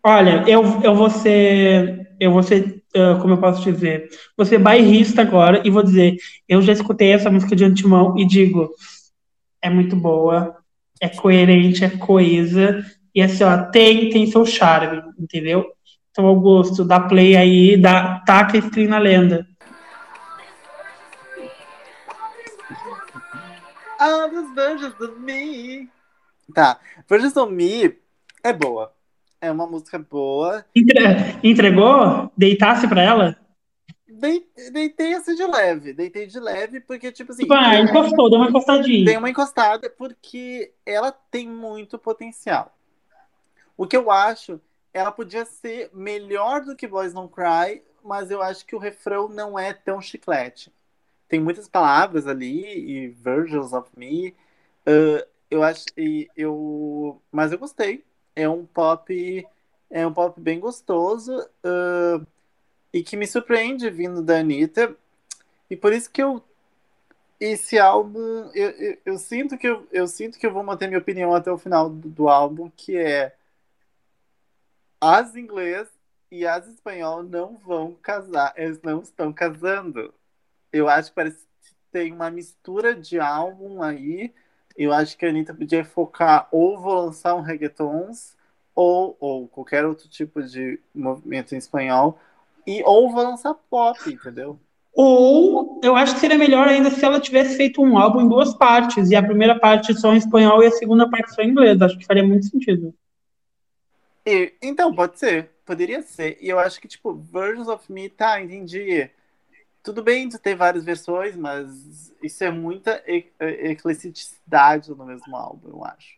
Olha, 0.08 0.44
eu, 0.48 0.62
eu 0.84 0.94
vou 0.94 1.10
ser, 1.10 2.16
eu 2.20 2.32
vou 2.32 2.44
ser, 2.44 2.84
uh, 2.96 3.20
como 3.20 3.34
eu 3.34 3.40
posso 3.40 3.64
dizer, 3.64 4.08
vou 4.38 4.46
ser 4.46 4.60
bairrista 4.60 5.24
agora 5.24 5.64
e 5.66 5.72
vou 5.72 5.82
dizer, 5.82 6.18
eu 6.48 6.62
já 6.62 6.74
escutei 6.74 7.12
essa 7.12 7.32
música 7.32 7.56
de 7.56 7.66
antemão 7.66 8.16
e 8.16 8.24
digo, 8.24 8.70
é 9.60 9.68
muito 9.68 9.96
boa, 9.96 10.58
é 11.02 11.10
coerente, 11.10 11.84
é 11.84 11.90
coesa, 11.90 12.86
e 13.16 13.20
assim, 13.20 13.44
ó, 13.44 13.64
tem, 13.72 14.12
tem 14.12 14.28
seu 14.28 14.46
charme, 14.46 15.02
entendeu? 15.18 15.66
Então, 16.12 16.28
Augusto, 16.28 16.86
dá 16.86 17.00
play 17.00 17.36
aí, 17.36 17.76
dá, 17.76 18.20
taca 18.28 18.60
stream 18.60 18.90
na 18.90 19.00
lenda. 19.00 19.48
All 24.00 24.30
those 24.30 24.54
versions 24.54 25.02
of 25.02 25.20
me. 25.20 25.90
Tá. 26.54 26.80
Versions 27.10 27.36
of 27.36 27.52
me 27.52 27.98
é 28.44 28.54
boa. 28.54 28.95
É 29.46 29.52
uma 29.52 29.68
música 29.68 30.00
boa. 30.00 30.66
Entre... 30.76 31.00
Entregou? 31.44 32.32
Deitasse 32.36 32.88
pra 32.88 33.02
ela? 33.02 33.38
Deitei 34.08 35.14
assim 35.14 35.36
de 35.36 35.46
leve. 35.46 35.94
Deitei 35.94 36.26
de 36.26 36.40
leve, 36.40 36.80
porque, 36.80 37.12
tipo 37.12 37.32
assim. 37.32 37.46
Vai, 37.46 37.82
encostou, 37.82 38.30
deu 38.30 38.40
uma 38.40 38.50
encostadinha. 38.50 39.06
Deu 39.06 39.20
uma 39.20 39.30
encostada, 39.30 39.90
porque 39.90 40.72
ela 40.86 41.12
tem 41.12 41.48
muito 41.48 41.98
potencial. 41.98 42.74
O 43.78 43.86
que 43.86 43.98
eu 43.98 44.10
acho, 44.10 44.60
ela 44.94 45.12
podia 45.12 45.46
ser 45.46 45.90
melhor 45.94 46.62
do 46.62 46.76
que 46.76 46.88
Boys 46.88 47.14
Don't 47.14 47.34
Cry, 47.34 47.82
mas 48.04 48.32
eu 48.32 48.42
acho 48.42 48.66
que 48.66 48.76
o 48.76 48.80
refrão 48.80 49.28
não 49.28 49.60
é 49.60 49.74
tão 49.74 50.02
chiclete 50.02 50.72
tem 51.28 51.40
muitas 51.40 51.68
palavras 51.68 52.28
ali 52.28 52.64
e 52.64 53.08
versions 53.10 53.74
of 53.74 53.90
me. 53.98 54.30
Uh, 54.88 55.26
eu 55.50 55.64
acho 55.64 55.86
e 55.98 56.30
eu, 56.36 57.22
mas 57.32 57.52
eu 57.52 57.58
gostei. 57.58 58.04
É 58.36 58.48
um 58.50 58.66
pop, 58.66 59.48
é 59.90 60.06
um 60.06 60.14
pop 60.14 60.40
bem 60.40 60.60
gostoso 60.60 61.38
uh, 61.40 62.26
e 62.94 63.04
que 63.04 63.16
me 63.18 63.28
surpreende 63.28 63.90
vindo 63.90 64.22
da 64.22 64.40
Anitta. 64.40 64.96
E 65.70 65.76
por 65.76 65.94
isso 65.94 66.10
que 66.12 66.22
eu 66.22 66.44
esse 67.40 67.78
álbum 67.78 68.50
eu, 68.54 68.70
eu, 68.72 68.98
eu, 69.06 69.18
sinto 69.18 69.58
que 69.58 69.68
eu, 69.68 69.88
eu 69.92 70.08
sinto 70.08 70.40
que 70.40 70.46
eu 70.48 70.54
vou 70.54 70.64
manter 70.64 70.88
minha 70.88 71.00
opinião 71.00 71.36
até 71.36 71.52
o 71.52 71.58
final 71.58 71.90
do, 71.90 72.10
do 72.10 72.30
álbum 72.30 72.72
que 72.78 72.98
é 72.98 73.36
as 75.02 75.36
inglês 75.36 75.90
e 76.32 76.48
as 76.48 76.66
espanhol 76.68 77.24
não 77.24 77.58
vão 77.58 77.94
casar 77.96 78.54
eles 78.56 78.82
não 78.82 79.02
estão 79.02 79.34
casando 79.34 80.14
eu 80.76 80.90
acho 80.90 81.10
que 81.10 81.16
parece 81.16 81.48
que 81.64 81.74
tem 81.90 82.12
uma 82.12 82.30
mistura 82.30 82.94
de 82.94 83.18
álbum 83.18 83.82
aí. 83.82 84.34
Eu 84.76 84.92
acho 84.92 85.18
que 85.18 85.26
a 85.26 85.30
Anitta 85.30 85.54
podia 85.54 85.86
focar 85.86 86.48
ou 86.52 86.80
vou 86.80 87.06
lançar 87.06 87.36
um 87.36 87.42
reggaetons 87.42 88.36
ou, 88.76 89.16
ou 89.20 89.48
qualquer 89.48 89.86
outro 89.86 90.10
tipo 90.10 90.44
de 90.44 90.80
movimento 90.94 91.56
em 91.56 91.58
espanhol 91.58 92.20
e 92.68 92.84
ou 92.84 93.10
vou 93.12 93.24
lançar 93.24 93.54
pop, 93.54 93.98
entendeu? 94.12 94.60
Ou 94.94 95.80
eu 95.84 95.96
acho 95.96 96.14
que 96.14 96.22
seria 96.22 96.38
melhor 96.38 96.68
ainda 96.68 96.90
se 96.90 97.04
ela 97.04 97.20
tivesse 97.20 97.58
feito 97.58 97.82
um 97.82 97.98
álbum 97.98 98.22
em 98.22 98.30
duas 98.30 98.54
partes, 98.54 99.12
e 99.12 99.16
a 99.16 99.24
primeira 99.24 99.60
parte 99.60 99.94
só 99.94 100.14
em 100.14 100.18
espanhol 100.18 100.64
e 100.64 100.68
a 100.68 100.72
segunda 100.72 101.10
parte 101.10 101.34
só 101.34 101.42
em 101.42 101.50
inglês. 101.50 101.82
Acho 101.82 101.98
que 101.98 102.06
faria 102.06 102.24
muito 102.24 102.46
sentido. 102.46 102.94
E, 104.26 104.54
então, 104.62 104.96
pode 104.96 105.20
ser. 105.20 105.52
Poderia 105.66 106.02
ser. 106.02 106.38
E 106.40 106.48
eu 106.48 106.58
acho 106.58 106.80
que, 106.80 106.88
tipo, 106.88 107.14
Versions 107.14 107.68
of 107.68 107.92
Me, 107.92 108.10
tá, 108.10 108.42
entendi 108.42 109.10
tudo 109.86 110.02
bem 110.02 110.28
de 110.28 110.40
ter 110.40 110.56
várias 110.56 110.84
versões, 110.84 111.36
mas 111.36 112.12
isso 112.22 112.44
é 112.44 112.50
muita 112.50 113.04
ecleticidade 113.40 114.90
no 114.90 115.06
mesmo 115.06 115.36
álbum, 115.36 115.70
eu 115.70 115.86
acho. 115.86 116.18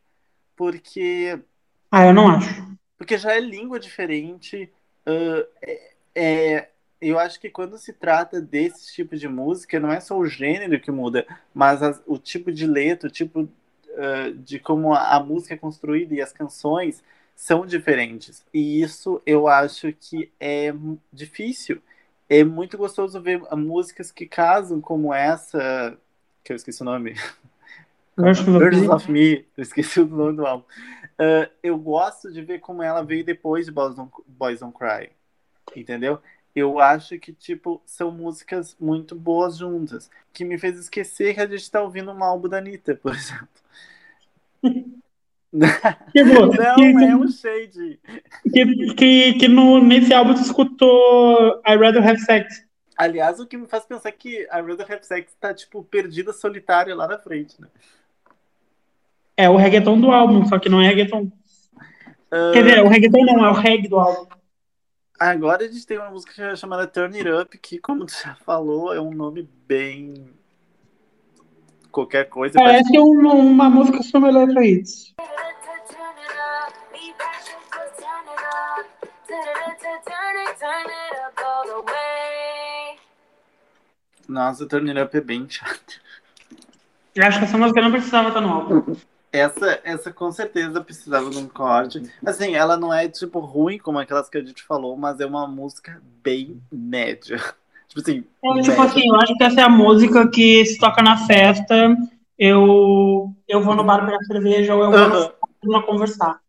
Porque. 0.56 1.38
Ah, 1.92 2.06
eu 2.06 2.14
não 2.14 2.30
acho. 2.30 2.50
Porque 2.98 3.18
já 3.18 3.34
é 3.34 3.42
língua 3.42 3.78
diferente. 3.78 4.72
Uh, 5.06 5.46
é, 5.62 5.92
é, 6.16 6.70
eu 7.02 7.20
acho 7.20 7.40
que 7.42 7.50
quando 7.50 7.78
se 7.78 7.92
trata 7.92 8.42
desse 8.42 8.94
tipo 8.94 9.18
de 9.18 9.28
música, 9.28 9.82
não 9.82 9.92
é 9.92 10.00
só 10.00 10.18
o 10.18 10.26
gênero 10.26 10.80
que 10.80 10.90
muda, 10.90 11.28
mas 11.54 11.84
as, 11.84 12.02
o 12.08 12.18
tipo 12.18 12.52
de 12.54 12.66
letra, 12.66 13.10
o 13.10 13.12
tipo 13.12 13.42
uh, 13.42 14.34
de 14.34 14.60
como 14.60 14.94
a, 14.94 15.18
a 15.18 15.20
música 15.20 15.56
é 15.56 15.58
construída 15.58 16.16
e 16.16 16.22
as 16.22 16.32
canções 16.32 17.04
são 17.36 17.66
diferentes. 17.66 18.46
E 18.54 18.82
isso 18.82 19.22
eu 19.26 19.46
acho 19.50 19.92
que 19.92 20.32
é 20.40 20.74
difícil 21.12 21.82
é 22.30 22.44
muito 22.44 22.78
gostoso 22.78 23.22
ver 23.22 23.42
músicas 23.56 24.12
que 24.12 24.26
casam 24.26 24.82
como 24.82 25.14
essa, 25.14 25.98
que 26.44 26.52
eu 26.52 26.56
esqueci 26.56 26.82
o 26.82 26.86
nome. 26.86 27.16
Versions 28.18 28.90
of 28.90 29.12
Me, 29.12 29.46
eu 29.56 29.62
esqueci 29.62 30.00
o 30.00 30.08
nome 30.08 30.38
do 30.38 30.46
álbum. 30.46 30.66
Uh, 31.20 31.50
eu 31.64 31.78
gosto 31.78 32.32
de 32.32 32.42
ver 32.42 32.60
como 32.60 32.84
ela 32.84 33.04
veio 33.04 33.24
depois 33.24 33.66
de 33.66 33.72
Boys 33.72 33.96
Don't, 33.96 34.12
Boys 34.28 34.60
Don't 34.60 34.76
Cry, 34.78 35.12
entendeu? 35.76 36.20
Eu 36.56 36.80
acho 36.80 37.20
que, 37.20 37.32
tipo, 37.32 37.82
são 37.86 38.10
músicas 38.12 38.76
muito 38.80 39.16
boas 39.16 39.58
juntas, 39.58 40.10
que 40.34 40.44
me 40.44 40.58
fez 40.58 40.78
esquecer 40.78 41.36
que 41.36 41.42
a 41.42 41.48
gente 41.48 41.70
tá 41.70 41.82
ouvindo 41.82 42.12
um 42.12 42.24
álbum 42.24 42.50
da 42.50 42.58
Anitta, 42.58 42.96
por 42.96 43.14
exemplo. 43.16 43.48
Tipo, 46.12 46.46
não 46.46 46.76
que, 46.76 47.04
é 47.06 47.16
um 47.16 47.28
shade. 47.28 48.00
Que, 48.52 48.94
que, 48.94 49.34
que 49.34 49.48
no, 49.48 49.84
nesse 49.84 50.14
álbum 50.14 50.34
tu 50.34 50.42
escutou 50.42 51.62
I 51.66 51.76
Rather 51.76 52.08
Have 52.08 52.20
Sex. 52.20 52.66
Aliás, 52.98 53.40
o 53.40 53.46
que 53.46 53.58
me 53.58 53.68
faz 53.68 53.86
pensar 53.86 54.12
que 54.12 54.42
I 54.42 54.48
Rather 54.52 54.92
Have 54.92 55.06
Sex 55.06 55.36
tá, 55.40 55.54
tipo, 55.54 55.84
perdida 55.84 56.34
solitária 56.34 56.96
lá 56.96 57.08
na 57.08 57.20
frente, 57.20 57.60
né? 57.62 57.68
É 59.36 59.48
o 59.48 59.56
reggaeton 59.56 60.00
do 60.00 60.12
álbum, 60.12 60.46
só 60.48 60.58
que 60.58 60.68
não 60.68 60.82
é 60.82 60.88
reggaeton. 60.88 61.32
Uh... 62.32 62.52
Quer 62.54 62.64
dizer, 62.64 62.84
o 62.84 62.88
reggaeton 62.88 63.24
não, 63.24 63.46
é 63.46 63.50
o 63.50 63.54
reggae 63.54 63.88
do 63.88 64.00
álbum. 64.00 64.36
Agora 65.20 65.64
a 65.64 65.68
gente 65.68 65.86
tem 65.86 65.98
uma 65.98 66.10
música 66.10 66.56
chamada 66.56 66.88
Turn 66.88 67.16
It 67.16 67.30
Up, 67.30 67.58
que, 67.60 67.80
como 67.80 68.06
tu 68.06 68.14
já 68.14 68.36
falou, 68.36 68.94
é 68.94 69.00
um 69.00 69.14
nome 69.14 69.48
bem. 69.68 70.28
qualquer 71.92 72.30
coisa. 72.30 72.56
Parece, 72.56 72.84
parece... 72.84 73.00
uma, 73.00 73.34
uma 73.34 73.70
música 73.70 74.02
sobre 74.02 74.30
Electro 74.30 74.64
Hits. 74.64 75.16
Nossa, 84.28 84.64
o 84.64 84.68
Turn 84.68 84.90
It 84.90 85.00
Up 85.00 85.16
é 85.16 85.22
bem 85.22 85.48
chato. 85.50 86.02
Eu 87.16 87.26
acho 87.26 87.40
que 87.40 87.46
essa 87.46 87.58
música 87.58 87.82
não 87.82 87.92
precisava 87.92 88.28
estar 88.28 88.42
no 88.42 88.50
álbum. 88.50 88.96
Essa, 89.32 89.80
essa 89.84 90.14
com 90.14 90.32
certeza 90.32 90.82
precisava 90.82 91.30
de 91.30 91.38
um 91.38 91.48
corte. 91.48 92.02
Assim, 92.26 92.56
ela 92.56 92.78
não 92.78 92.94
é, 92.94 93.08
tipo, 93.08 93.40
ruim 93.40 93.78
como 93.78 94.00
aquelas 94.00 94.30
que 94.30 94.38
a 94.38 94.44
gente 94.44 94.64
falou, 94.64 94.96
mas 94.96 95.20
é 95.20 95.26
uma 95.26 95.48
música 95.48 96.02
bem 96.24 96.62
média. 96.72 97.38
Tipo 97.88 98.02
assim. 98.02 98.24
É, 98.44 98.62
tipo 98.62 98.82
assim, 98.82 99.08
eu 99.08 99.16
acho 99.16 99.34
que 99.36 99.44
essa 99.44 99.62
é 99.62 99.64
a 99.64 99.70
música 99.70 100.28
que 100.28 100.66
se 100.66 100.78
toca 100.78 101.02
na 101.02 101.26
festa, 101.26 101.96
eu, 102.38 103.34
eu 103.48 103.62
vou 103.62 103.76
no 103.76 103.84
bar 103.84 104.06
pegar 104.06 104.20
cerveja 104.26 104.76
ou 104.76 104.84
eu 104.84 104.92
vou 104.92 105.00
uh 105.00 105.80
-huh. 105.80 105.86
conversar. 105.86 106.40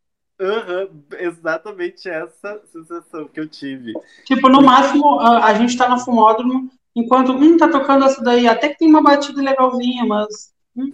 Uhum, 0.41 1.03
exatamente 1.19 2.09
essa 2.09 2.61
sensação 2.73 3.27
que 3.27 3.41
eu 3.41 3.49
tive. 3.49 3.93
Tipo, 4.25 4.49
no 4.49 4.63
máximo, 4.63 5.19
a, 5.19 5.47
a 5.47 5.55
gente 5.55 5.77
tá 5.77 5.89
no 5.89 5.99
fumódromo, 5.99 6.71
enquanto 6.99 7.33
um 7.33 7.57
tá 7.57 7.69
tocando 7.69 8.05
essa 8.05 8.23
daí, 8.23 8.49
até 8.49 8.69
que 8.69 8.79
tem 8.79 8.89
uma 8.89 9.03
batida 9.03 9.41
legalzinha, 9.41 10.05
mas. 10.05 10.53
Hum. 10.77 10.93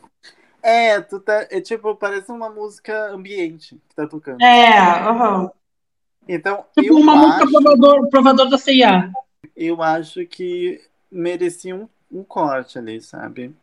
É, 0.62 1.00
tu 1.00 1.20
tá. 1.20 1.46
É 1.50 1.60
tipo, 1.60 1.94
parece 1.96 2.30
uma 2.30 2.50
música 2.50 3.10
ambiente 3.10 3.80
que 3.88 3.94
tá 3.94 4.06
tocando. 4.06 4.40
É, 4.42 4.78
aham. 4.78 5.42
Uhum. 5.42 5.50
Então, 6.26 6.64
tipo 6.78 6.94
uma 6.94 7.12
acho, 7.12 7.26
música 7.26 7.46
provador, 7.50 8.08
provador 8.08 8.48
da 8.48 8.58
CIA. 8.58 9.12
Eu 9.54 9.82
acho 9.82 10.24
que 10.26 10.80
merecia 11.10 11.76
um, 11.76 11.86
um 12.10 12.24
corte 12.24 12.78
ali, 12.78 13.00
sabe? 13.00 13.54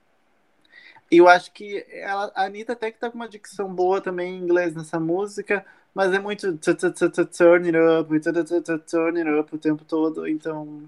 Eu 1.09 1.27
acho 1.27 1.51
que 1.51 1.85
ela, 1.89 2.31
a 2.35 2.45
Anitta 2.45 2.73
até 2.73 2.91
que 2.91 2.99
tá 2.99 3.09
com 3.09 3.17
uma 3.17 3.27
dicção 3.27 3.73
boa 3.73 3.99
também 3.99 4.35
em 4.35 4.39
inglês 4.39 4.75
nessa 4.75 4.99
música, 4.99 5.65
mas 5.93 6.13
é 6.13 6.19
muito 6.19 6.57
turn 6.57 7.65
it 7.65 7.77
up, 7.77 8.19
turn 8.89 9.19
it 9.19 9.29
up 9.29 9.55
o 9.55 9.57
tempo 9.57 9.83
todo, 9.83 10.27
então. 10.27 10.83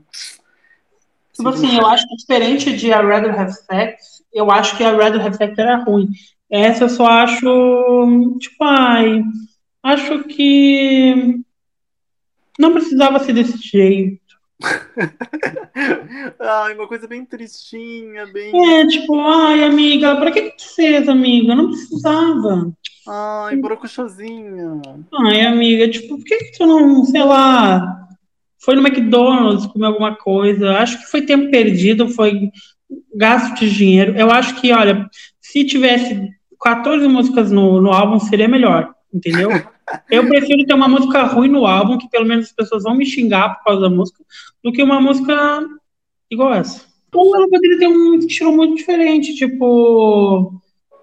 Tipo 1.34 1.49
assim, 1.49 1.77
eu 1.77 1.86
acho 1.88 2.07
que 2.07 2.15
diferente 2.15 2.75
de 2.77 2.93
A 2.93 3.01
Rather 3.01 3.39
Have 3.39 3.53
Sex, 3.53 4.23
eu 4.31 4.51
acho 4.51 4.77
que 4.77 4.84
A 4.84 4.91
Rather 4.91 5.25
Have 5.25 5.36
Sex 5.36 5.57
era 5.57 5.84
ruim. 5.84 6.09
Essa 6.49 6.84
eu 6.84 6.89
só 6.89 7.07
acho. 7.07 8.38
Tipo, 8.39 8.63
ai. 8.63 9.23
Acho 9.81 10.23
que. 10.25 11.39
Não 12.59 12.73
precisava 12.73 13.19
ser 13.19 13.34
desse 13.34 13.57
jeito. 13.57 14.21
ai, 16.39 16.75
uma 16.75 16.88
coisa 16.88 17.07
bem 17.07 17.25
tristinha, 17.25 18.27
bem. 18.27 18.51
É, 18.75 18.88
tipo, 18.88 19.19
ai, 19.19 19.63
amiga, 19.63 20.15
pra 20.15 20.31
que, 20.31 20.51
que 20.51 20.57
tu 20.57 20.75
fez, 20.75 21.09
amiga? 21.09 21.55
Não 21.55 21.71
precisava. 21.71 22.71
Ai, 23.07 23.55
brocochosinha. 23.57 24.81
Ai, 25.11 25.41
amiga, 25.41 25.89
tipo, 25.89 26.17
por 26.17 26.23
que, 26.23 26.38
que 26.38 26.57
tu 26.57 26.65
não, 26.65 27.03
sei 27.03 27.23
lá, 27.23 28.03
foi 28.64 28.76
no 28.76 28.86
McDonald's 28.86 29.66
comer 29.68 29.88
alguma 29.88 30.16
coisa? 30.16 30.78
Acho 30.78 30.99
que 30.99 31.11
foi 31.11 31.22
tempo 31.22 31.51
perdido, 31.51 32.07
foi 32.07 32.49
gasto 33.14 33.59
de 33.59 33.70
dinheiro. 33.70 34.16
Eu 34.18 34.32
acho 34.32 34.59
que, 34.59 34.72
olha, 34.72 35.07
se 35.41 35.66
tivesse 35.66 36.30
14 36.61 37.07
músicas 37.07 37.51
no, 37.51 37.82
no 37.82 37.91
álbum, 37.91 38.20
seria 38.20 38.47
melhor, 38.47 38.93
entendeu? 39.14 39.49
Eu 40.09 40.28
prefiro 40.30 40.66
ter 40.66 40.74
uma 40.74 40.88
música 40.88 41.24
ruim 41.24 41.49
no 41.49 41.66
álbum, 41.66 41.97
que 41.97 42.09
pelo 42.09 42.26
menos 42.26 42.45
as 42.45 42.53
pessoas 42.53 42.84
vão 42.84 42.95
me 42.95 43.05
xingar 43.05 43.55
por 43.55 43.66
causa 43.66 43.82
da 43.82 43.89
música, 43.89 44.24
do 44.64 44.72
que 44.72 44.82
uma 44.82 45.01
música 45.01 45.61
igual 46.32 46.53
essa. 46.53 46.86
Ou 47.14 47.36
ela 47.36 47.47
poderia 47.49 47.80
ter 47.80 47.88
um 47.88 48.16
estilo 48.16 48.53
muito 48.53 48.76
diferente, 48.76 49.36
tipo. 49.36 50.53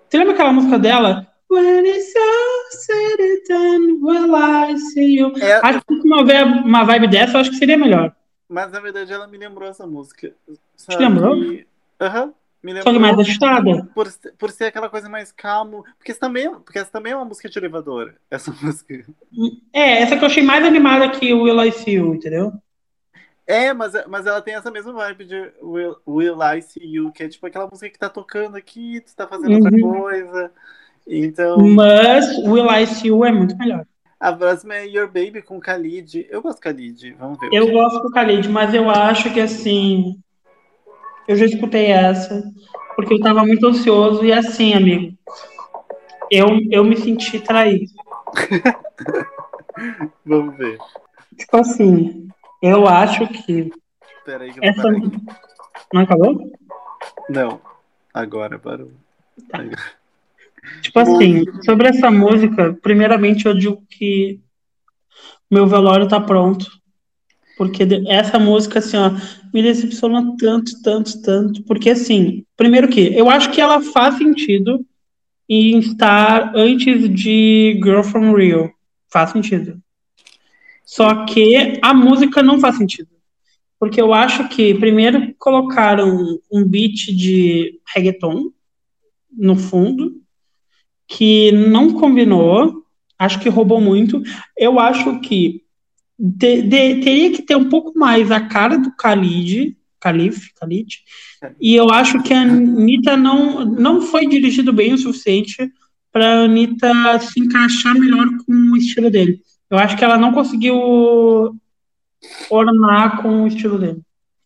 Você 0.08 0.18
lembra 0.18 0.32
aquela 0.32 0.52
música 0.52 0.78
dela? 0.78 1.26
When 1.50 1.86
it's 1.86 2.14
all 2.16 2.59
said 2.70 3.20
and 3.20 3.48
done, 3.48 3.98
will 4.00 4.34
I 4.34 4.76
see 4.76 5.18
you? 5.18 5.32
É, 5.38 5.60
acho 5.62 5.80
que 5.86 6.00
se 6.00 6.06
uma, 6.06 6.22
uma 6.64 6.84
vibe 6.84 7.08
dessa, 7.08 7.36
eu 7.36 7.40
acho 7.40 7.50
que 7.50 7.56
seria 7.56 7.76
melhor. 7.76 8.14
Mas 8.48 8.72
na 8.72 8.80
verdade 8.80 9.12
ela 9.12 9.26
me 9.26 9.38
lembrou 9.38 9.68
essa 9.68 9.86
música. 9.86 10.34
Sabe? 10.76 10.98
Te 10.98 11.02
lembrou? 11.02 11.34
Aham. 12.00 12.24
Uhum. 12.24 12.34
Me 12.62 12.74
lembrou 12.74 12.92
Só 12.92 12.98
que 12.98 13.02
mais 13.02 13.18
agitada. 13.18 13.88
Por, 13.94 14.06
por 14.38 14.50
ser 14.50 14.66
aquela 14.66 14.90
coisa 14.90 15.08
mais 15.08 15.32
calmo. 15.32 15.82
Porque 15.96 16.10
essa, 16.10 16.20
também, 16.20 16.50
porque 16.60 16.78
essa 16.78 16.90
também 16.90 17.12
é 17.12 17.16
uma 17.16 17.24
música 17.24 17.48
de 17.48 17.58
elevador, 17.58 18.14
essa 18.30 18.52
música. 18.60 19.04
É, 19.72 20.02
essa 20.02 20.16
que 20.16 20.22
eu 20.22 20.26
achei 20.26 20.42
mais 20.42 20.64
animada 20.64 21.08
que 21.10 21.32
o 21.32 21.42
Will 21.42 21.64
I 21.64 21.72
See 21.72 21.94
You, 21.94 22.14
entendeu? 22.14 22.52
É, 23.46 23.72
mas, 23.72 23.92
mas 24.06 24.26
ela 24.26 24.42
tem 24.42 24.54
essa 24.54 24.70
mesma 24.70 24.92
vibe 24.92 25.24
de 25.24 25.52
Will, 25.62 25.96
Will 26.06 26.38
I 26.42 26.60
See 26.60 26.84
You, 26.84 27.10
que 27.10 27.22
é 27.22 27.28
tipo 27.28 27.46
aquela 27.46 27.66
música 27.66 27.90
que 27.90 27.98
tá 27.98 28.08
tocando 28.08 28.56
aqui, 28.56 29.00
tu 29.00 29.16
tá 29.16 29.26
fazendo 29.26 29.52
uhum. 29.52 29.64
outra 29.64 29.80
coisa. 29.80 30.52
Então. 31.06 31.58
Mas 31.58 32.26
Will 32.38 32.70
I 32.70 32.86
See 32.86 33.08
You 33.08 33.24
é 33.24 33.32
muito 33.32 33.56
melhor. 33.56 33.84
A 34.18 34.32
próxima 34.32 34.74
é 34.74 34.86
Your 34.86 35.06
Baby 35.06 35.40
com 35.40 35.58
Khalid. 35.58 36.26
Eu 36.28 36.42
gosto 36.42 36.58
do 36.58 36.64
Khalid, 36.64 37.12
vamos 37.18 37.38
ver. 37.40 37.48
Eu 37.52 37.72
gosto 37.72 38.02
do 38.02 38.10
Khalid, 38.10 38.48
mas 38.48 38.74
eu 38.74 38.90
acho 38.90 39.32
que 39.32 39.40
assim. 39.40 40.20
Eu 41.26 41.36
já 41.36 41.46
escutei 41.46 41.86
essa, 41.86 42.42
porque 42.96 43.14
eu 43.14 43.20
tava 43.20 43.44
muito 43.44 43.66
ansioso 43.66 44.24
e 44.24 44.32
assim, 44.32 44.74
amigo. 44.74 45.16
Eu, 46.30 46.48
eu 46.70 46.84
me 46.84 46.96
senti 46.96 47.40
traído. 47.40 47.90
vamos 50.24 50.56
ver. 50.56 50.78
Tipo 51.36 51.56
assim, 51.56 52.28
eu 52.60 52.86
acho 52.86 53.26
que. 53.26 53.72
Peraí, 54.24 54.52
que 54.52 54.64
essa... 54.64 54.82
Não 55.92 56.02
acabou? 56.02 56.52
Não, 57.28 57.60
agora 58.12 58.58
parou. 58.58 58.90
Tá. 59.48 59.60
Tipo 60.82 60.98
assim, 61.00 61.44
sobre 61.64 61.88
essa 61.88 62.10
música, 62.10 62.76
primeiramente 62.82 63.46
eu 63.46 63.54
digo 63.54 63.82
que 63.88 64.40
meu 65.50 65.66
velório 65.66 66.08
tá 66.08 66.20
pronto. 66.20 66.70
Porque 67.56 67.86
essa 68.08 68.38
música, 68.38 68.78
assim, 68.78 68.96
ó, 68.96 69.10
me 69.52 69.62
decepciona 69.62 70.34
tanto, 70.38 70.80
tanto, 70.82 71.20
tanto. 71.20 71.62
Porque, 71.64 71.90
assim, 71.90 72.44
primeiro 72.56 72.88
que 72.88 73.14
eu 73.14 73.28
acho 73.28 73.50
que 73.50 73.60
ela 73.60 73.82
faz 73.82 74.16
sentido 74.16 74.84
em 75.48 75.78
estar 75.78 76.52
antes 76.54 77.08
de 77.12 77.78
Girl 77.82 78.02
From 78.02 78.34
Rio. 78.34 78.72
Faz 79.12 79.30
sentido. 79.30 79.78
Só 80.86 81.26
que 81.26 81.78
a 81.82 81.92
música 81.92 82.42
não 82.42 82.58
faz 82.58 82.76
sentido. 82.76 83.10
Porque 83.78 84.00
eu 84.00 84.14
acho 84.14 84.48
que, 84.48 84.74
primeiro, 84.74 85.34
colocaram 85.38 86.38
um 86.50 86.64
beat 86.64 87.14
de 87.14 87.78
reggaeton 87.94 88.50
no 89.30 89.56
fundo 89.56 90.19
que 91.10 91.50
não 91.50 91.92
combinou, 91.92 92.84
acho 93.18 93.40
que 93.40 93.48
roubou 93.48 93.80
muito. 93.80 94.22
Eu 94.56 94.78
acho 94.78 95.20
que 95.20 95.64
de, 96.16 96.62
de, 96.62 97.00
teria 97.00 97.32
que 97.32 97.42
ter 97.42 97.56
um 97.56 97.68
pouco 97.68 97.98
mais 97.98 98.30
a 98.30 98.40
cara 98.40 98.78
do 98.78 98.90
Khalid, 98.90 99.76
Khalif, 100.02 100.50
Khalid, 100.60 101.02
e 101.60 101.74
eu 101.74 101.90
acho 101.90 102.22
que 102.22 102.32
a 102.32 102.42
Anitta 102.42 103.16
não, 103.16 103.64
não 103.64 104.00
foi 104.00 104.26
dirigido 104.26 104.72
bem 104.72 104.94
o 104.94 104.98
suficiente 104.98 105.70
para 106.12 106.26
a 106.26 106.44
Anitta 106.44 107.18
se 107.18 107.40
encaixar 107.40 107.94
melhor 107.94 108.28
com 108.46 108.52
o 108.52 108.76
estilo 108.76 109.10
dele. 109.10 109.42
Eu 109.68 109.78
acho 109.78 109.96
que 109.96 110.04
ela 110.04 110.16
não 110.16 110.32
conseguiu 110.32 110.76
ornar 112.48 113.20
com 113.20 113.42
o 113.42 113.46
estilo 113.48 113.78
dele. 113.78 114.00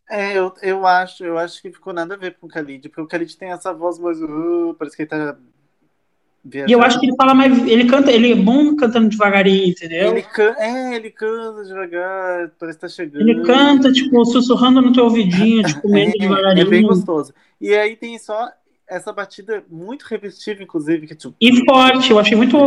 É, 0.09 0.37
eu, 0.37 0.55
eu 0.63 0.87
acho, 0.87 1.25
eu 1.25 1.37
acho 1.37 1.61
que 1.61 1.73
ficou 1.73 1.93
nada 1.93 2.15
a 2.15 2.19
ver 2.19 2.37
com 2.39 2.47
o 2.47 2.51
Khalid, 2.51 2.89
porque 2.89 3.03
o 3.03 3.07
Khalid 3.07 3.37
tem 3.37 3.51
essa 3.51 3.73
voz 3.73 3.99
mais. 3.99 4.21
Uh, 4.21 4.75
parece 4.79 4.97
que 4.97 5.03
ele 5.03 5.09
tá 5.09 5.37
E 6.53 6.73
eu 6.73 6.83
acho 6.83 7.01
que 7.01 7.07
ele 7.07 7.17
fala 7.17 7.33
mais. 7.33 7.67
Ele 7.67 7.87
canta, 7.87 8.13
ele 8.13 8.33
é 8.33 8.35
bom 8.35 8.77
cantando 8.77 9.09
devagarinho, 9.09 9.69
entendeu? 9.69 10.11
Ele 10.11 10.23
can, 10.23 10.55
é, 10.59 10.95
ele 10.95 11.11
canta 11.11 11.65
devagar, 11.65 12.51
parece 12.59 12.77
que 12.77 12.83
tá 12.83 12.89
chegando. 12.89 13.23
Ele 13.23 13.43
canta, 13.45 13.91
tipo, 13.91 14.23
sussurrando 14.27 14.83
no 14.83 14.93
teu 14.93 15.05
ouvidinho, 15.05 15.63
tipo, 15.65 15.89
meio 15.89 16.11
é, 16.11 16.13
devagarinho. 16.13 16.67
É 16.67 16.71
bem 16.71 16.83
gostoso. 16.83 17.33
E 17.59 17.75
aí 17.75 17.97
tem 17.97 18.19
só 18.19 18.53
essa 18.87 19.11
batida 19.11 19.65
muito 19.71 20.03
repetitiva, 20.03 20.63
inclusive. 20.63 21.07
Que, 21.07 21.15
tipo, 21.15 21.35
e 21.41 21.65
forte, 21.65 22.11
eu 22.11 22.19
achei 22.19 22.37
muito. 22.37 22.59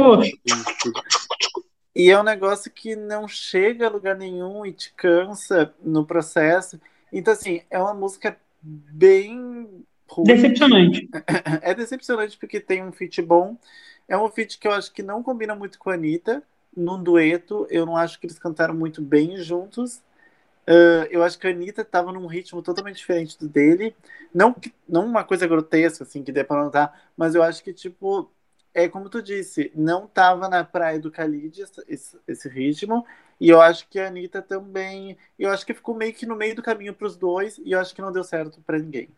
E 1.96 2.10
é 2.10 2.20
um 2.20 2.24
negócio 2.24 2.72
que 2.72 2.96
não 2.96 3.28
chega 3.28 3.86
a 3.86 3.92
lugar 3.92 4.16
nenhum 4.16 4.66
e 4.66 4.72
te 4.72 4.92
cansa 4.96 5.72
no 5.84 6.04
processo. 6.04 6.80
Então, 7.14 7.34
assim, 7.34 7.62
é 7.70 7.80
uma 7.80 7.94
música 7.94 8.36
bem 8.62 9.86
ruim. 10.08 10.28
Decepcionante. 10.28 11.10
É 11.62 11.74
decepcionante 11.74 12.38
porque 12.38 12.60
tem 12.60 12.84
um 12.84 12.92
feat 12.92 13.22
bom. 13.22 13.58
É 14.08 14.18
um 14.18 14.30
feat 14.30 14.58
que 14.58 14.68
eu 14.68 14.72
acho 14.72 14.92
que 14.92 15.04
não 15.04 15.22
combina 15.22 15.56
muito 15.56 15.78
com 15.78 15.90
a 15.90 15.94
Anitta. 15.94 16.44
Num 16.76 17.02
dueto, 17.02 17.68
eu 17.70 17.86
não 17.86 17.98
acho 17.98 18.20
que 18.20 18.28
eles 18.28 18.38
cantaram 18.38 18.74
muito 18.74 19.02
bem 19.02 19.38
juntos. 19.38 20.02
Uh, 20.68 21.08
eu 21.10 21.24
acho 21.24 21.40
que 21.40 21.48
a 21.48 21.50
Anitta 21.50 21.82
estava 21.82 22.12
num 22.12 22.28
ritmo 22.28 22.62
totalmente 22.62 22.98
diferente 22.98 23.40
do 23.40 23.48
dele. 23.48 23.96
Não, 24.34 24.54
não 24.88 25.06
uma 25.06 25.24
coisa 25.24 25.48
grotesca, 25.48 26.04
assim, 26.04 26.24
que 26.24 26.32
dê 26.32 26.44
pra 26.44 26.62
notar, 26.62 27.10
mas 27.16 27.36
eu 27.36 27.42
acho 27.42 27.64
que, 27.64 27.74
tipo, 27.74 28.30
é 28.74 28.90
como 28.90 29.10
tu 29.10 29.22
disse, 29.22 29.72
não 29.74 30.06
tava 30.08 30.50
na 30.50 30.64
praia 30.64 31.00
do 31.00 31.10
Khalid 31.10 31.64
esse, 31.88 32.20
esse, 32.28 32.50
ritmo, 32.50 33.06
e 33.40 33.50
eu 33.50 33.62
acho 33.62 33.88
que 33.90 33.98
a 33.98 34.08
Anitta 34.08 34.42
também. 34.42 35.18
Eu 35.40 35.52
acho 35.52 35.66
que 35.66 35.74
ficou 35.74 35.96
meio 35.96 36.14
que 36.14 36.26
no 36.26 36.36
meio 36.36 36.54
do 36.56 36.62
caminho 36.62 36.94
para 36.94 37.08
os 37.08 37.16
dois, 37.16 37.58
e 37.60 37.72
eu 37.72 37.80
acho 37.80 37.96
que 37.96 38.02
não 38.02 38.12
deu 38.12 38.24
certo 38.24 38.62
para 38.62 38.78
ninguém. 38.78 39.10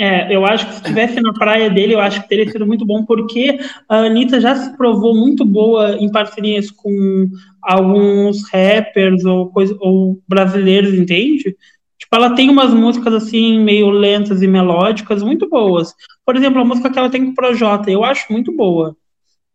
É, 0.00 0.32
eu 0.32 0.46
acho 0.46 0.64
que 0.64 0.74
se 0.74 0.80
estivesse 0.80 1.20
na 1.20 1.32
praia 1.32 1.68
dele, 1.68 1.94
eu 1.94 2.00
acho 2.00 2.22
que 2.22 2.28
teria 2.28 2.48
sido 2.48 2.64
muito 2.64 2.86
bom, 2.86 3.04
porque 3.04 3.58
a 3.88 3.96
Anitta 4.02 4.40
já 4.40 4.54
se 4.54 4.76
provou 4.76 5.12
muito 5.12 5.44
boa 5.44 5.96
em 5.96 6.08
parcerias 6.08 6.70
com 6.70 7.28
alguns 7.60 8.48
rappers 8.48 9.24
ou, 9.24 9.50
coisa, 9.50 9.76
ou 9.80 10.22
brasileiros, 10.28 10.94
entende? 10.94 11.56
Tipo, 11.98 12.14
ela 12.14 12.32
tem 12.36 12.48
umas 12.48 12.72
músicas 12.72 13.12
assim, 13.12 13.58
meio 13.58 13.90
lentas 13.90 14.40
e 14.40 14.46
melódicas, 14.46 15.20
muito 15.20 15.48
boas. 15.48 15.92
Por 16.24 16.36
exemplo, 16.36 16.60
a 16.60 16.64
música 16.64 16.90
que 16.90 16.98
ela 16.98 17.10
tem 17.10 17.24
com 17.24 17.32
o 17.32 17.34
Projota, 17.34 17.90
eu 17.90 18.04
acho 18.04 18.32
muito 18.32 18.54
boa. 18.56 18.96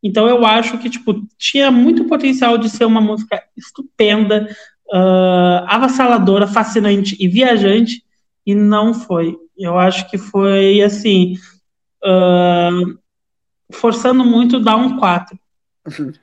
Então 0.04 0.28
eu 0.28 0.46
acho 0.46 0.78
que, 0.78 0.89
tipo, 0.89 1.26
tinha 1.38 1.72
muito 1.72 2.04
potencial 2.04 2.58
de 2.58 2.70
ser 2.70 2.84
uma 2.84 3.00
música 3.00 3.41
estupenda, 3.56 4.50
uh, 4.94 5.64
avassaladora, 5.68 6.48
fascinante 6.48 7.16
e 7.18 7.30
viajante, 7.30 8.04
e 8.46 8.54
não 8.54 8.94
foi. 8.94 9.38
Eu 9.58 9.78
acho 9.78 10.10
que 10.10 10.18
foi 10.18 10.82
assim, 10.82 11.36
uh, 12.04 12.99
forçando 13.72 14.24
muito 14.24 14.60
dar 14.60 14.76
um 14.76 14.97
4. 14.97 15.39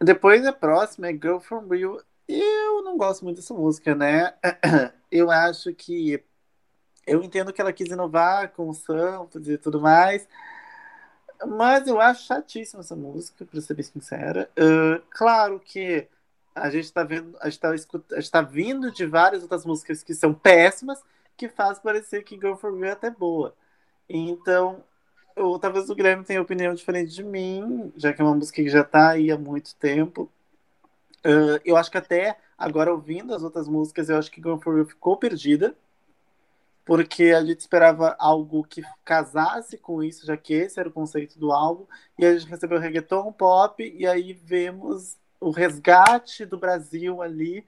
Depois 0.00 0.46
a 0.46 0.52
próxima 0.52 1.08
é 1.08 1.12
Girl 1.12 1.38
From 1.38 1.66
Rio. 1.68 2.00
Eu 2.28 2.82
não 2.82 2.96
gosto 2.96 3.24
muito 3.24 3.36
dessa 3.36 3.54
música, 3.54 3.94
né? 3.94 4.34
Eu 5.10 5.30
acho 5.30 5.72
que 5.72 6.22
eu 7.06 7.22
entendo 7.22 7.52
que 7.52 7.60
ela 7.60 7.72
quis 7.72 7.88
inovar 7.88 8.50
com 8.50 8.68
o 8.68 8.74
samples 8.74 9.46
e 9.46 9.56
tudo 9.56 9.80
mais, 9.80 10.28
mas 11.46 11.86
eu 11.86 12.00
acho 12.00 12.26
chatíssima 12.26 12.80
essa 12.80 12.96
música, 12.96 13.44
para 13.44 13.60
ser 13.60 13.74
bem 13.74 13.84
sincera. 13.84 14.50
Uh, 14.58 15.00
claro 15.10 15.60
que 15.60 16.08
a 16.54 16.68
gente 16.70 16.84
está 16.84 17.04
vendo, 17.04 17.36
a 17.40 17.48
gente 17.48 17.62
está 17.62 18.40
tá 18.40 18.42
vindo 18.42 18.90
de 18.90 19.06
várias 19.06 19.42
outras 19.42 19.64
músicas 19.64 20.02
que 20.02 20.14
são 20.14 20.34
péssimas, 20.34 21.02
que 21.36 21.48
faz 21.48 21.78
parecer 21.78 22.24
que 22.24 22.36
Girl 22.36 22.54
for 22.54 22.72
Me 22.72 22.88
é 22.88 22.92
até 22.92 23.10
boa. 23.10 23.54
Então, 24.08 24.82
eu, 25.34 25.58
talvez 25.58 25.90
o 25.90 25.94
Guilherme 25.94 26.24
tenha 26.24 26.42
opinião 26.42 26.74
diferente 26.74 27.12
de 27.12 27.22
mim, 27.22 27.92
já 27.96 28.12
que 28.12 28.20
é 28.20 28.24
uma 28.24 28.34
música 28.34 28.62
que 28.62 28.68
já 28.68 28.84
tá 28.84 29.10
aí 29.10 29.30
há 29.30 29.38
muito 29.38 29.74
tempo. 29.76 30.30
Uh, 31.24 31.60
eu 31.64 31.76
acho 31.76 31.90
que 31.90 31.98
até 31.98 32.38
agora, 32.56 32.92
ouvindo 32.92 33.34
as 33.34 33.42
outras 33.42 33.68
músicas, 33.68 34.08
eu 34.08 34.16
acho 34.18 34.30
que 34.30 34.40
Girl 34.40 34.58
for 34.58 34.74
Me 34.74 34.84
ficou 34.84 35.16
perdida 35.16 35.76
porque 36.86 37.32
a 37.32 37.44
gente 37.44 37.58
esperava 37.58 38.14
algo 38.16 38.62
que 38.62 38.80
casasse 39.04 39.76
com 39.76 40.04
isso, 40.04 40.24
já 40.24 40.36
que 40.36 40.54
esse 40.54 40.78
era 40.78 40.88
o 40.88 40.92
conceito 40.92 41.36
do 41.36 41.50
álbum, 41.50 41.84
e 42.16 42.24
a 42.24 42.38
gente 42.38 42.48
recebeu 42.48 42.78
reggaeton, 42.78 43.32
pop, 43.32 43.82
e 43.82 44.06
aí 44.06 44.32
vemos 44.32 45.16
o 45.40 45.50
resgate 45.50 46.46
do 46.46 46.56
Brasil 46.56 47.20
ali 47.20 47.66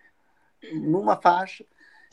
numa 0.73 1.17
faixa. 1.17 1.65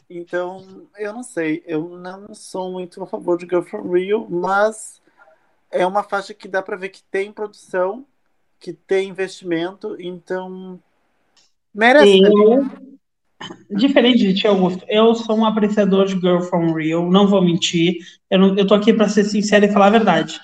Então, 0.09 0.87
eu 0.97 1.13
não 1.13 1.23
sei, 1.23 1.63
eu 1.65 1.97
não 1.97 2.33
sou 2.33 2.71
muito 2.71 3.01
a 3.01 3.07
favor 3.07 3.37
de 3.37 3.45
Girl 3.45 3.61
From 3.61 3.89
Real, 3.91 4.27
mas 4.29 5.01
é 5.71 5.85
uma 5.85 6.03
faixa 6.03 6.33
que 6.33 6.47
dá 6.47 6.61
para 6.61 6.75
ver 6.75 6.89
que 6.89 7.01
tem 7.03 7.31
produção, 7.31 8.05
que 8.59 8.71
tem 8.71 9.09
investimento, 9.09 9.95
então 9.99 10.79
merece. 11.73 12.19
Eu, 12.19 12.65
Diferente 13.69 14.19
de 14.19 14.33
ti, 14.33 14.47
Augusto, 14.47 14.85
eu 14.87 15.13
sou 15.13 15.37
um 15.37 15.45
apreciador 15.45 16.05
de 16.05 16.13
Girl 16.13 16.39
From 16.39 16.73
Real, 16.73 17.09
não 17.11 17.27
vou 17.27 17.43
mentir. 17.43 17.97
Eu, 18.29 18.39
não, 18.39 18.57
eu 18.57 18.65
tô 18.65 18.73
aqui 18.73 18.93
para 18.93 19.09
ser 19.09 19.23
sincero 19.25 19.65
e 19.65 19.71
falar 19.71 19.87
a 19.87 19.91
verdade. 19.91 20.39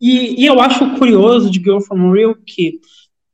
E, 0.00 0.42
e, 0.42 0.46
eu 0.46 0.60
acho 0.60 0.96
curioso 0.98 1.50
de 1.50 1.60
Girl 1.60 1.80
From 1.80 2.10
Real 2.10 2.34
que 2.34 2.80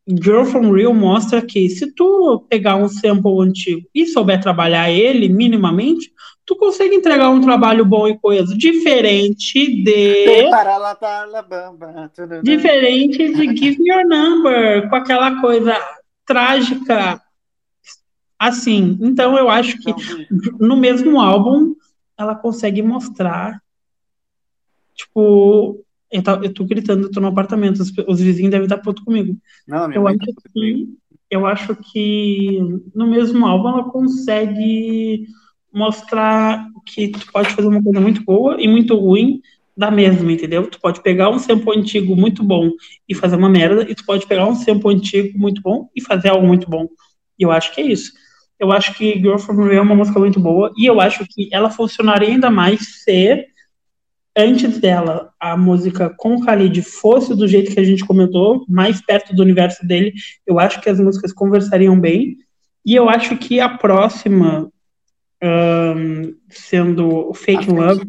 Girl 0.08 0.44
From 0.44 0.72
Real 0.72 0.94
mostra 0.94 1.42
que 1.42 1.68
se 1.68 1.92
tu 1.92 2.44
pegar 2.48 2.76
um 2.76 2.88
sample 2.88 3.40
antigo 3.40 3.86
e 3.94 4.06
souber 4.06 4.40
trabalhar 4.40 4.90
ele 4.90 5.28
minimamente, 5.28 6.12
tu 6.44 6.56
consegue 6.56 6.94
entregar 6.94 7.30
um 7.30 7.40
trabalho 7.40 7.84
bom 7.84 8.08
e 8.08 8.18
coisa. 8.18 8.56
Diferente 8.56 9.82
de. 9.84 10.24
Diferente 12.42 13.32
de 13.34 13.56
Give 13.56 13.78
Me 13.78 13.90
Your 13.90 14.06
Number, 14.06 14.88
com 14.88 14.96
aquela 14.96 15.40
coisa 15.40 15.76
trágica 16.26 17.20
assim. 18.38 18.98
Então 19.00 19.36
eu 19.36 19.50
acho 19.50 19.78
que 19.78 19.94
no 20.58 20.76
mesmo 20.76 21.20
álbum 21.20 21.74
ela 22.16 22.34
consegue 22.34 22.82
mostrar, 22.82 23.62
tipo, 24.94 25.84
eu 26.10 26.52
tô, 26.52 26.64
gritando, 26.64 27.06
eu 27.06 27.10
tô 27.10 27.20
no 27.20 27.28
apartamento, 27.28 27.80
os, 27.80 27.92
os 28.08 28.20
vizinhos 28.20 28.50
devem 28.50 28.66
estar 28.66 28.78
puto 28.78 29.04
comigo. 29.04 29.36
Não, 29.66 29.92
eu 29.92 30.08
acho 30.08 30.18
tá 30.18 30.26
que 30.52 30.88
eu 31.30 31.46
acho 31.46 31.76
que 31.76 32.58
no 32.92 33.06
mesmo 33.06 33.46
álbum 33.46 33.68
ela 33.68 33.84
consegue 33.84 35.26
mostrar 35.72 36.66
que 36.84 37.08
tu 37.08 37.30
pode 37.32 37.50
fazer 37.50 37.68
uma 37.68 37.80
coisa 37.80 38.00
muito 38.00 38.24
boa 38.24 38.60
e 38.60 38.66
muito 38.66 38.96
ruim 38.96 39.40
da 39.76 39.90
mesma, 39.90 40.32
entendeu? 40.32 40.68
Tu 40.68 40.80
pode 40.80 41.00
pegar 41.00 41.30
um 41.30 41.38
sample 41.38 41.78
antigo 41.78 42.16
muito 42.16 42.42
bom 42.42 42.70
e 43.08 43.14
fazer 43.14 43.36
uma 43.36 43.48
merda, 43.48 43.88
e 43.88 43.94
tu 43.94 44.04
pode 44.04 44.26
pegar 44.26 44.46
um 44.46 44.56
sample 44.56 44.92
antigo 44.92 45.38
muito 45.38 45.62
bom 45.62 45.88
e 45.94 46.02
fazer 46.02 46.30
algo 46.30 46.46
muito 46.46 46.68
bom. 46.68 46.88
E 47.38 47.44
eu 47.44 47.52
acho 47.52 47.72
que 47.72 47.80
é 47.80 47.86
isso. 47.86 48.12
Eu 48.58 48.72
acho 48.72 48.92
que 48.94 49.14
Girl 49.14 49.38
From 49.38 49.64
Real 49.64 49.78
é 49.78 49.80
uma 49.80 49.94
música 49.94 50.18
muito 50.18 50.38
boa 50.38 50.70
e 50.76 50.84
eu 50.84 51.00
acho 51.00 51.24
que 51.26 51.48
ela 51.50 51.70
funcionaria 51.70 52.28
ainda 52.28 52.50
mais 52.50 53.04
se 53.04 53.46
antes 54.36 54.78
dela 54.78 55.30
a 55.38 55.56
música 55.56 56.12
com 56.16 56.36
o 56.36 56.44
Khalid 56.44 56.82
fosse 56.82 57.34
do 57.34 57.48
jeito 57.48 57.72
que 57.72 57.80
a 57.80 57.84
gente 57.84 58.04
comentou, 58.04 58.64
mais 58.68 59.00
perto 59.04 59.34
do 59.34 59.42
universo 59.42 59.86
dele. 59.86 60.12
Eu 60.46 60.58
acho 60.58 60.80
que 60.80 60.88
as 60.88 61.00
músicas 61.00 61.32
conversariam 61.32 61.98
bem 61.98 62.36
e 62.84 62.94
eu 62.94 63.08
acho 63.08 63.36
que 63.36 63.60
a 63.60 63.68
próxima 63.68 64.70
um, 65.42 66.34
sendo 66.48 67.32
Fake 67.34 67.70
Love, 67.70 68.02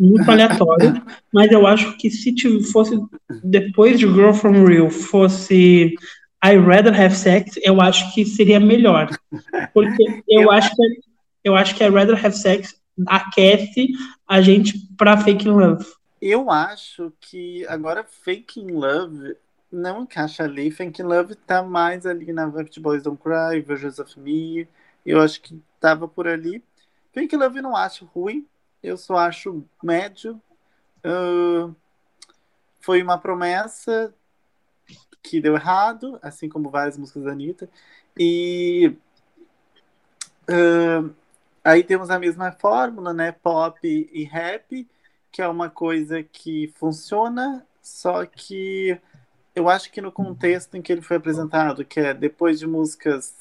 muito 0.00 0.30
aleatório, 0.30 1.02
mas 1.32 1.50
eu 1.52 1.66
acho 1.66 1.96
que 1.98 2.10
se 2.10 2.34
fosse 2.72 2.98
depois 3.44 3.98
de 3.98 4.06
Girl 4.06 4.32
From 4.32 4.64
Real 4.64 4.90
fosse 4.90 5.94
I 6.42 6.56
rather 6.56 6.98
have 6.98 7.14
sex, 7.14 7.58
eu 7.62 7.80
acho 7.80 8.14
que 8.14 8.24
seria 8.24 8.60
melhor. 8.60 9.10
Porque 9.74 10.22
eu 10.28 10.50
acho 10.50 10.74
que 10.74 11.08
eu 11.44 11.54
acho 11.54 11.74
que 11.74 11.84
I 11.84 11.88
rather 11.88 12.14
have 12.14 12.36
sex 12.36 12.77
aquece 13.06 13.88
a 14.26 14.40
gente 14.40 14.78
para 14.96 15.16
fake 15.18 15.48
love. 15.48 15.86
Eu 16.20 16.50
acho 16.50 17.12
que 17.20 17.66
agora 17.66 18.04
fake 18.04 18.60
love 18.60 19.36
não 19.70 20.02
encaixa 20.02 20.44
ali. 20.44 20.70
Fake 20.70 21.02
love 21.02 21.34
tá 21.34 21.62
mais 21.62 22.06
ali 22.06 22.32
na 22.32 22.46
Vibe 22.46 22.80
Boys 22.80 23.02
Don't 23.02 23.20
Cry, 23.22 23.60
Versions 23.60 23.98
of 23.98 24.18
Me. 24.18 24.68
Eu 25.04 25.20
acho 25.20 25.40
que 25.40 25.60
tava 25.80 26.08
por 26.08 26.26
ali. 26.26 26.62
Fake 27.12 27.36
love 27.36 27.60
não 27.60 27.76
acho 27.76 28.04
ruim. 28.06 28.46
Eu 28.82 28.96
só 28.96 29.16
acho 29.16 29.64
médio. 29.82 30.40
Uh, 31.04 31.74
foi 32.80 33.02
uma 33.02 33.18
promessa 33.18 34.14
que 35.22 35.40
deu 35.40 35.54
errado, 35.54 36.18
assim 36.22 36.48
como 36.48 36.70
várias 36.70 36.96
músicas 36.96 37.24
da 37.24 37.32
Anitta. 37.32 37.68
E 38.18 38.96
uh, 40.48 41.14
aí 41.68 41.84
temos 41.84 42.10
a 42.10 42.18
mesma 42.18 42.50
fórmula, 42.52 43.12
né? 43.12 43.32
Pop 43.32 43.78
e 43.84 44.24
rap, 44.24 44.88
que 45.30 45.42
é 45.42 45.48
uma 45.48 45.68
coisa 45.68 46.22
que 46.22 46.72
funciona, 46.76 47.66
só 47.82 48.24
que 48.24 48.98
eu 49.54 49.68
acho 49.68 49.90
que 49.92 50.00
no 50.00 50.10
contexto 50.12 50.76
em 50.76 50.82
que 50.82 50.92
ele 50.92 51.02
foi 51.02 51.16
apresentado, 51.18 51.84
que 51.84 52.00
é 52.00 52.14
depois 52.14 52.58
de 52.58 52.66
músicas 52.66 53.34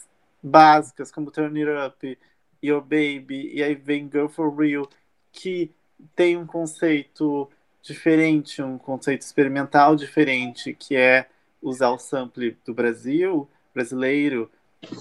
básicas 0.43 1.11
como 1.11 1.31
Turn 1.31 1.57
It 1.59 1.87
Up, 1.87 2.19
Your 2.63 2.81
Baby, 2.81 3.51
e 3.53 3.63
aí 3.63 3.75
vem 3.75 4.09
Girl 4.11 4.27
For 4.27 4.53
Real, 4.53 4.89
que 5.31 5.71
tem 6.15 6.35
um 6.37 6.45
conceito 6.45 7.49
diferente, 7.81 8.61
um 8.61 8.77
conceito 8.77 9.21
experimental 9.21 9.95
diferente, 9.95 10.73
que 10.73 10.95
é 10.95 11.27
usar 11.61 11.91
o 11.91 11.97
sample 11.97 12.57
do 12.65 12.73
Brasil, 12.73 13.47
brasileiro, 13.73 14.51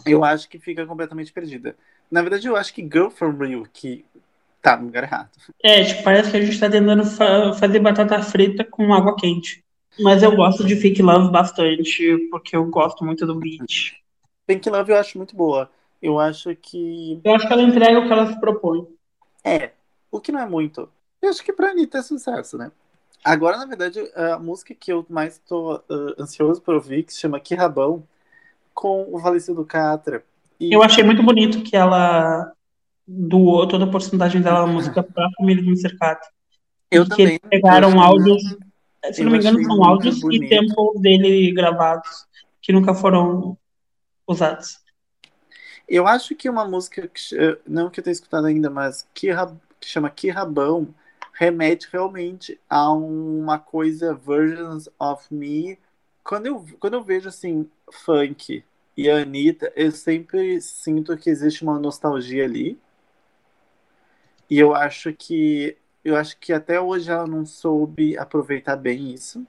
eu 0.06 0.24
acho 0.24 0.48
que 0.48 0.58
fica 0.58 0.86
completamente 0.86 1.32
perdida. 1.32 1.76
Na 2.11 2.22
verdade, 2.22 2.46
eu 2.46 2.57
acho 2.57 2.72
que 2.72 2.82
Girl 2.82 3.09
From 3.09 3.36
Real 3.36 3.66
que 3.72 4.04
tá 4.62 4.76
no 4.76 4.86
lugar 4.86 5.04
errado. 5.04 5.30
É, 5.62 5.84
tipo, 5.84 6.02
parece 6.02 6.30
que 6.30 6.36
a 6.36 6.40
gente 6.40 6.59
tá 6.59 6.68
tentando 6.68 7.04
fa 7.04 7.52
fazer 7.54 7.78
batata 7.78 8.20
frita 8.22 8.64
com 8.64 8.92
água 8.92 9.16
quente. 9.16 9.64
Mas 9.98 10.22
eu 10.22 10.34
gosto 10.34 10.64
de 10.64 10.76
Fake 10.76 11.02
Love 11.02 11.30
bastante, 11.30 12.28
porque 12.30 12.54
eu 12.54 12.64
gosto 12.66 13.04
muito 13.04 13.24
do 13.26 13.36
beat. 13.36 13.94
Fake 14.46 14.68
Love 14.68 14.92
eu 14.92 14.98
acho 14.98 15.16
muito 15.16 15.34
boa. 15.34 15.70
Eu 16.02 16.18
acho 16.18 16.54
que. 16.57 17.20
Eu 17.24 17.34
acho 17.34 17.46
que 17.46 17.52
ela 17.52 17.62
entrega 17.62 17.98
o 17.98 18.07
que 18.07 18.12
ela 18.12 18.26
se 18.26 18.38
propõe. 18.38 18.86
É, 19.42 19.70
o 20.11 20.20
que 20.20 20.30
não 20.30 20.40
é 20.40 20.46
muito. 20.46 20.88
Eu 21.22 21.30
acho 21.30 21.42
que 21.42 21.52
pra 21.52 21.70
Anitta 21.70 21.98
é 21.98 22.02
sucesso, 22.02 22.59
né? 22.59 22.70
Agora, 23.24 23.57
na 23.57 23.66
verdade, 23.66 24.00
a 24.14 24.38
música 24.38 24.74
que 24.74 24.92
eu 24.92 25.04
mais 25.09 25.38
tô 25.38 25.76
uh, 25.76 25.82
ansioso 26.18 26.61
por 26.61 26.74
ouvir, 26.74 27.02
que 27.02 27.12
se 27.12 27.20
chama 27.20 27.40
Que 27.40 27.54
Rabão, 27.54 28.07
com 28.74 29.07
o 29.12 29.18
falecido 29.18 29.64
Catra. 29.64 30.24
E... 30.59 30.72
Eu 30.72 30.82
achei 30.82 31.04
muito 31.04 31.22
bonito 31.22 31.62
que 31.62 31.76
ela 31.76 32.52
doou 33.07 33.66
toda 33.68 33.84
a 33.84 33.90
porcentagem 33.90 34.40
dela 34.40 34.66
na 34.66 34.72
música 34.72 35.02
para 35.02 35.26
a 35.26 35.30
família 35.38 35.62
do 35.62 35.68
Mr. 35.68 35.96
Catra. 35.96 36.28
Eu 36.90 37.04
e 37.04 37.09
também. 37.09 37.38
Que 37.38 37.48
pegaram 37.48 38.00
áudios, 38.00 38.42
se 39.12 39.22
não 39.22 39.32
me 39.32 39.38
engano, 39.38 39.62
são 39.62 39.84
áudios 39.84 40.20
bonito. 40.20 40.44
e 40.44 40.48
tempos 40.48 41.00
dele 41.00 41.52
gravados, 41.52 42.26
que 42.61 42.72
nunca 42.72 42.94
foram 42.94 43.57
usados. 44.26 44.80
Eu 45.88 46.07
acho 46.07 46.34
que 46.34 46.50
uma 46.50 46.64
música, 46.64 47.07
que, 47.07 47.36
eh, 47.36 47.59
não 47.66 47.88
que 47.88 48.00
eu 48.00 48.04
tenha 48.04 48.12
escutado 48.12 48.46
ainda, 48.46 48.68
mas 48.68 49.07
que, 49.14 49.28
que 49.80 49.88
chama 49.88 50.11
Que 50.11 50.30
Rabão, 50.30 50.92
remete 51.32 51.88
realmente 51.92 52.59
a 52.68 52.90
uma 52.90 53.59
coisa 53.59 54.14
Versions 54.14 54.88
of 54.98 55.32
Me. 55.32 55.78
Quando 56.24 56.46
eu, 56.46 56.64
quando 56.80 56.94
eu 56.94 57.04
vejo 57.04 57.28
assim, 57.28 57.70
funk 57.92 58.64
e 58.97 59.11
a 59.11 59.18
Anitta, 59.18 59.72
eu 59.76 59.92
sempre 59.92 60.61
sinto 60.61 61.16
que 61.16 61.28
existe 61.28 61.62
uma 61.62 61.78
nostalgia 61.78 62.44
ali. 62.44 62.78
E 64.49 64.59
eu 64.59 64.74
acho 64.74 65.12
que 65.12 65.76
eu 66.05 66.16
acho 66.16 66.38
que 66.38 66.53
até 66.53 66.80
hoje 66.80 67.11
ela 67.11 67.26
não 67.26 67.44
soube 67.44 68.16
aproveitar 68.16 68.76
bem 68.76 69.12
isso. 69.12 69.47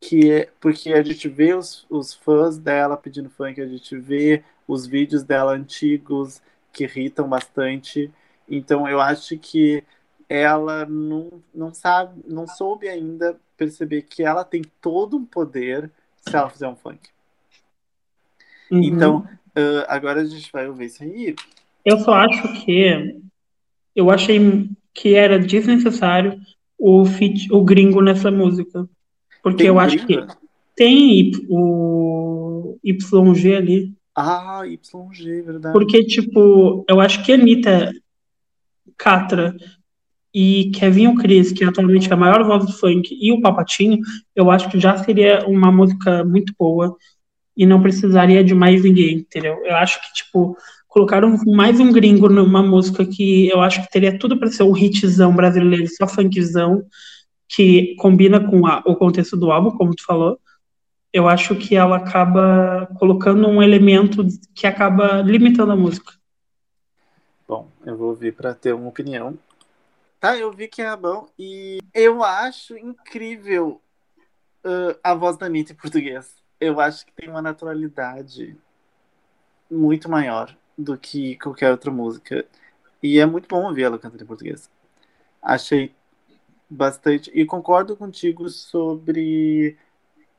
Que 0.00 0.30
é 0.32 0.50
porque 0.60 0.92
a 0.92 1.02
gente 1.02 1.28
vê 1.28 1.54
os, 1.54 1.86
os 1.90 2.14
fãs 2.14 2.56
dela 2.58 2.96
pedindo 2.96 3.28
funk, 3.30 3.60
a 3.60 3.66
gente 3.66 3.96
vê 3.98 4.44
os 4.66 4.86
vídeos 4.86 5.22
dela 5.22 5.52
antigos 5.52 6.40
que 6.72 6.84
irritam 6.84 7.28
bastante. 7.28 8.10
Então 8.48 8.88
eu 8.88 9.00
acho 9.00 9.36
que 9.38 9.84
ela 10.28 10.86
não, 10.86 11.42
não 11.54 11.74
sabe, 11.74 12.22
não 12.26 12.46
soube 12.46 12.88
ainda 12.88 13.38
perceber 13.56 14.02
que 14.02 14.22
ela 14.22 14.44
tem 14.44 14.62
todo 14.80 15.16
um 15.16 15.26
poder 15.26 15.90
se 16.20 16.34
ela 16.36 16.48
fizer 16.48 16.68
um 16.68 16.76
funk. 16.76 17.10
Uhum. 18.70 18.82
Então, 18.82 19.18
uh, 19.56 19.84
agora 19.88 20.20
a 20.20 20.24
gente 20.24 20.50
vai 20.52 20.68
ouvir 20.68 20.86
isso 20.86 21.02
aí. 21.02 21.34
Eu 21.84 21.98
só 21.98 22.14
acho 22.14 22.64
que 22.64 23.16
eu 23.94 24.10
achei 24.10 24.68
que 24.94 25.14
era 25.14 25.38
desnecessário 25.38 26.38
o 26.78 27.04
fit, 27.04 27.52
o 27.52 27.62
gringo 27.64 28.00
nessa 28.00 28.30
música. 28.30 28.88
Porque 29.42 29.58
tem 29.58 29.66
eu 29.66 29.78
acho 29.78 30.06
que 30.06 30.18
tem 30.76 31.32
o 31.48 32.78
YG 32.84 33.54
ali. 33.54 33.94
Ah, 34.14 34.62
YG, 34.64 35.42
verdade. 35.42 35.72
Porque, 35.72 36.04
tipo, 36.04 36.84
eu 36.88 37.00
acho 37.00 37.22
que 37.24 37.32
Anitta 37.32 37.92
Catra 38.96 39.56
e 40.32 40.70
Kevinho 40.74 41.14
Cris, 41.16 41.52
que 41.52 41.64
atualmente 41.64 42.08
é 42.08 42.12
a 42.12 42.16
maior 42.16 42.44
voz 42.44 42.64
do 42.66 42.72
funk, 42.72 43.16
e 43.20 43.32
o 43.32 43.40
Papatinho, 43.40 43.98
eu 44.34 44.50
acho 44.50 44.70
que 44.70 44.78
já 44.78 44.96
seria 44.98 45.46
uma 45.46 45.72
música 45.72 46.24
muito 46.24 46.54
boa 46.58 46.96
e 47.60 47.66
não 47.66 47.82
precisaria 47.82 48.42
de 48.42 48.54
mais 48.54 48.82
ninguém, 48.82 49.18
entendeu? 49.18 49.62
Eu 49.66 49.76
acho 49.76 50.00
que, 50.00 50.14
tipo, 50.14 50.56
colocaram 50.88 51.36
mais 51.44 51.78
um 51.78 51.92
gringo 51.92 52.26
numa 52.26 52.62
música 52.62 53.04
que 53.04 53.50
eu 53.50 53.60
acho 53.60 53.82
que 53.82 53.90
teria 53.90 54.18
tudo 54.18 54.38
para 54.38 54.48
ser 54.48 54.62
um 54.62 54.74
hitzão 54.74 55.36
brasileiro, 55.36 55.86
só 55.86 56.08
funkzão, 56.08 56.82
que 57.46 57.94
combina 57.96 58.40
com 58.40 58.66
a, 58.66 58.78
o 58.86 58.96
contexto 58.96 59.36
do 59.36 59.52
álbum, 59.52 59.72
como 59.72 59.94
tu 59.94 60.02
falou. 60.06 60.40
Eu 61.12 61.28
acho 61.28 61.54
que 61.54 61.76
ela 61.76 61.98
acaba 61.98 62.88
colocando 62.98 63.46
um 63.46 63.62
elemento 63.62 64.26
que 64.54 64.66
acaba 64.66 65.20
limitando 65.20 65.72
a 65.72 65.76
música. 65.76 66.14
Bom, 67.46 67.68
eu 67.84 67.94
vou 67.94 68.08
ouvir 68.08 68.32
para 68.32 68.54
ter 68.54 68.72
uma 68.72 68.88
opinião. 68.88 69.36
Tá, 70.18 70.34
eu 70.34 70.50
vi 70.50 70.66
que 70.66 70.80
é 70.80 70.96
bom 70.96 71.28
e 71.38 71.78
eu 71.92 72.24
acho 72.24 72.78
incrível 72.78 73.82
uh, 74.64 74.98
a 75.04 75.14
voz 75.14 75.36
da 75.36 75.44
Anitta 75.44 75.72
em 75.72 75.76
português. 75.76 76.39
Eu 76.60 76.80
acho 76.80 77.06
que 77.06 77.12
tem 77.12 77.28
uma 77.28 77.42
naturalidade 77.42 78.56
muito 79.70 80.08
maior 80.08 80.56
do 80.76 80.96
que 80.98 81.36
qualquer 81.38 81.70
outra 81.70 81.90
música. 81.90 82.44
E 83.02 83.18
é 83.18 83.26
muito 83.26 83.48
bom 83.48 83.64
ouvir 83.64 83.84
ela 83.84 83.98
cantando 83.98 84.22
em 84.22 84.26
português. 84.26 84.70
Achei 85.42 85.94
bastante. 86.68 87.30
E 87.34 87.46
concordo 87.46 87.96
contigo 87.96 88.48
sobre 88.48 89.76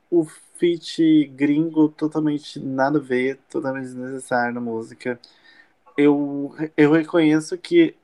o 0.09 0.25
feat 0.25 1.25
gringo 1.35 1.89
totalmente 1.89 2.59
nada 2.59 2.99
a 2.99 3.01
ver, 3.01 3.37
totalmente 3.49 3.85
desnecessário 3.85 4.53
na 4.53 4.61
música 4.61 5.19
eu, 5.97 6.55
eu 6.75 6.91
reconheço 6.91 7.57
que 7.57 7.95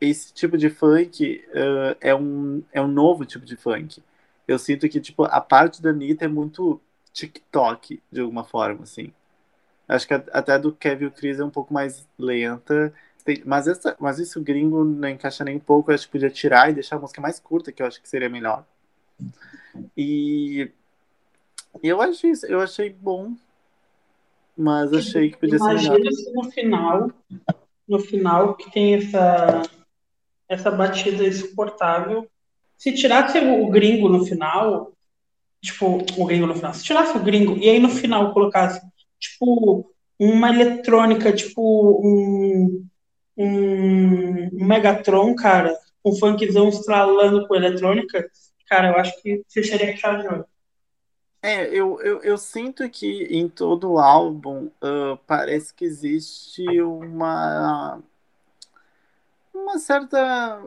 esse 0.00 0.32
tipo 0.32 0.58
de 0.58 0.68
funk 0.70 1.44
uh, 1.48 1.96
é, 2.00 2.14
um, 2.14 2.62
é 2.72 2.80
um 2.80 2.88
novo 2.88 3.24
tipo 3.24 3.44
de 3.44 3.56
funk. 3.56 4.02
Eu 4.46 4.58
sinto 4.58 4.88
que, 4.88 5.00
tipo, 5.00 5.24
a 5.24 5.40
parte 5.40 5.82
da 5.82 5.90
Anitta 5.90 6.24
é 6.24 6.28
muito 6.28 6.80
TikTok, 7.16 8.02
de 8.10 8.20
alguma 8.20 8.44
forma, 8.44 8.82
assim. 8.82 9.12
Acho 9.88 10.06
que 10.06 10.14
até 10.14 10.58
do 10.58 10.72
Kevin 10.72 11.10
Chris 11.10 11.38
é 11.38 11.44
um 11.44 11.50
pouco 11.50 11.72
mais 11.72 12.06
lenta. 12.18 12.92
Mas, 13.44 13.66
essa, 13.66 13.96
mas 13.98 14.18
isso 14.18 14.40
gringo 14.40 14.84
não 14.84 15.08
encaixa 15.08 15.44
nem 15.44 15.56
um 15.56 15.60
pouco. 15.60 15.90
Eu 15.90 15.94
acho 15.94 16.06
que 16.06 16.12
podia 16.12 16.30
tirar 16.30 16.70
e 16.70 16.74
deixar 16.74 16.96
a 16.96 16.98
música 17.00 17.20
mais 17.20 17.40
curta, 17.40 17.72
que 17.72 17.82
eu 17.82 17.86
acho 17.86 18.00
que 18.00 18.08
seria 18.08 18.28
melhor. 18.28 18.64
E 19.96 20.70
eu 21.82 22.00
acho 22.00 22.26
isso, 22.26 22.46
eu 22.46 22.60
achei 22.60 22.90
bom 22.90 23.34
mas 24.56 24.92
achei 24.92 25.30
que 25.30 25.36
podia 25.36 25.56
Imagina 25.56 25.94
ser 25.94 25.98
melhor. 25.98 26.12
se 26.12 26.32
no 26.32 26.50
final, 26.50 27.10
no 27.86 27.98
final 27.98 28.54
que 28.54 28.70
tem 28.70 28.94
essa 28.94 29.62
essa 30.48 30.70
batida 30.70 31.26
insuportável. 31.26 32.26
Se 32.78 32.92
tirasse 32.92 33.38
o 33.38 33.68
gringo 33.68 34.08
no 34.08 34.24
final, 34.24 34.92
tipo, 35.62 35.98
o 36.16 36.26
gringo 36.26 36.46
no 36.46 36.54
final, 36.54 36.74
se 36.74 36.84
tirasse 36.84 37.16
o 37.16 37.22
gringo 37.22 37.56
e 37.56 37.68
aí 37.68 37.78
no 37.78 37.88
final 37.88 38.32
colocasse, 38.32 38.80
tipo, 39.18 39.90
uma 40.18 40.50
eletrônica, 40.50 41.32
tipo, 41.32 42.00
um, 42.02 42.86
um, 43.36 44.50
Megatron, 44.52 45.34
cara, 45.34 45.76
um 46.04 46.14
funkzão 46.16 46.68
estralando 46.68 47.46
com 47.46 47.54
eletrônica, 47.54 48.30
cara, 48.68 48.88
eu 48.88 48.96
acho 48.96 49.20
que 49.22 49.42
fecharia 49.48 49.92
com 49.92 49.98
chave 49.98 50.22
de 50.22 50.28
ouro. 50.28 50.46
É, 51.42 51.66
eu, 51.66 52.00
eu, 52.00 52.20
eu 52.22 52.38
sinto 52.38 52.88
que 52.88 53.24
em 53.30 53.48
todo 53.48 53.92
o 53.92 53.98
álbum 53.98 54.66
uh, 54.82 55.16
parece 55.26 55.72
que 55.72 55.84
existe 55.84 56.80
uma 56.80 58.02
uma 59.54 59.78
certa 59.78 60.62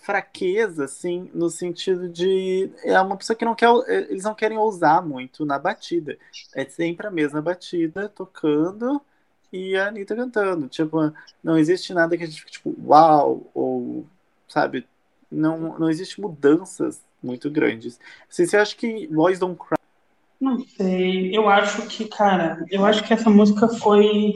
fraqueza, 0.00 0.84
assim, 0.84 1.30
no 1.34 1.50
sentido 1.50 2.08
de 2.08 2.70
é 2.82 2.98
uma 3.00 3.16
pessoa 3.16 3.36
que 3.36 3.44
não 3.44 3.54
quer, 3.54 3.68
eles 4.08 4.24
não 4.24 4.34
querem 4.34 4.56
ousar 4.56 5.04
muito 5.04 5.44
na 5.44 5.58
batida. 5.58 6.16
É 6.54 6.64
sempre 6.64 7.06
a 7.06 7.10
mesma 7.10 7.42
batida 7.42 8.08
tocando 8.08 9.00
e 9.52 9.76
a 9.76 9.88
Anitta 9.88 10.16
cantando. 10.16 10.68
Tipo, 10.68 11.12
não 11.42 11.58
existe 11.58 11.92
nada 11.92 12.16
que 12.16 12.22
a 12.24 12.26
gente 12.26 12.40
fique 12.40 12.52
tipo, 12.52 12.74
uau, 12.84 13.50
ou 13.54 14.06
sabe, 14.48 14.86
não, 15.30 15.78
não 15.78 15.90
existe 15.90 16.20
mudanças 16.20 17.00
muito 17.22 17.50
grandes. 17.50 17.98
Assim, 18.30 18.46
você 18.46 18.56
acha 18.56 18.76
que 18.76 19.06
Boys 19.08 19.38
Don't 19.38 19.58
Cry? 19.58 19.76
Não 20.40 20.58
sei. 20.60 21.36
Eu 21.36 21.48
acho 21.48 21.86
que, 21.88 22.06
cara, 22.06 22.64
eu 22.70 22.84
acho 22.84 23.02
que 23.04 23.12
essa 23.12 23.30
música 23.30 23.68
foi. 23.68 24.34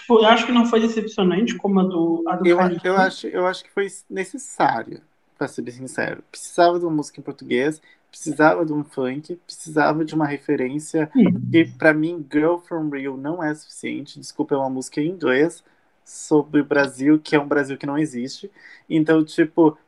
Tipo, 0.00 0.20
eu 0.20 0.26
acho 0.26 0.46
que 0.46 0.52
não 0.52 0.66
foi 0.66 0.80
decepcionante 0.80 1.56
como 1.56 1.80
a 1.80 1.84
do, 1.84 2.24
a 2.26 2.36
do 2.36 2.46
eu, 2.46 2.58
eu 2.84 2.96
acho 2.96 3.26
Eu 3.26 3.46
acho 3.46 3.64
que 3.64 3.70
foi 3.70 3.86
necessária, 4.08 5.02
pra 5.38 5.46
ser 5.46 5.62
bem 5.62 5.74
sincero. 5.74 6.22
Precisava 6.30 6.78
de 6.78 6.84
uma 6.84 6.94
música 6.94 7.20
em 7.20 7.22
português, 7.22 7.80
precisava 8.10 8.64
de 8.64 8.72
um 8.72 8.82
funk, 8.82 9.36
precisava 9.46 10.04
de 10.04 10.14
uma 10.14 10.26
referência. 10.26 11.10
Hum. 11.14 11.40
Que 11.50 11.64
para 11.64 11.94
mim, 11.94 12.26
Girl 12.32 12.56
from 12.56 12.88
Rio 12.90 13.16
não 13.16 13.42
é 13.42 13.54
suficiente. 13.54 14.18
Desculpa, 14.18 14.54
é 14.54 14.58
uma 14.58 14.70
música 14.70 15.00
em 15.00 15.08
inglês 15.08 15.62
sobre 16.04 16.60
o 16.60 16.64
Brasil, 16.64 17.20
que 17.22 17.36
é 17.36 17.40
um 17.40 17.46
Brasil 17.46 17.76
que 17.78 17.86
não 17.86 17.96
existe. 17.96 18.50
Então, 18.88 19.24
tipo, 19.24 19.78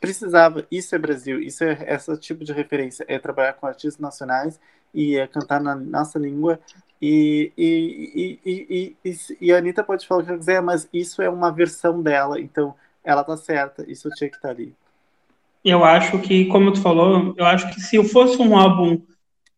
precisava, 0.00 0.66
isso 0.70 0.94
é 0.94 0.98
Brasil, 0.98 1.40
isso 1.40 1.64
é 1.64 1.86
esse 1.88 2.16
tipo 2.18 2.44
de 2.44 2.52
referência, 2.52 3.04
é 3.08 3.18
trabalhar 3.18 3.54
com 3.54 3.66
artistas 3.66 3.98
nacionais 3.98 4.60
e 4.94 5.16
é 5.16 5.26
cantar 5.26 5.60
na 5.60 5.74
nossa 5.74 6.18
língua. 6.18 6.58
E, 7.00 7.50
e, 7.58 8.38
e, 8.44 8.96
e, 9.04 9.16
e, 9.40 9.52
a 9.52 9.58
Anitta 9.58 9.82
pode 9.82 10.06
falar 10.06 10.22
o 10.22 10.26
que 10.26 10.36
quiser, 10.36 10.62
mas 10.62 10.88
isso 10.92 11.20
é 11.20 11.28
uma 11.28 11.50
versão 11.50 12.00
dela, 12.00 12.40
então 12.40 12.74
ela 13.02 13.24
tá 13.24 13.36
certa, 13.36 13.84
isso 13.90 14.08
tinha 14.10 14.30
que 14.30 14.36
estar 14.36 14.48
tá 14.48 14.54
ali. 14.54 14.72
Eu 15.64 15.84
acho 15.84 16.18
que, 16.20 16.44
como 16.46 16.72
tu 16.72 16.80
falou, 16.80 17.34
eu 17.36 17.44
acho 17.44 17.68
que 17.74 17.80
se 17.80 17.96
eu 17.96 18.04
fosse 18.04 18.40
um 18.40 18.56
álbum 18.56 19.00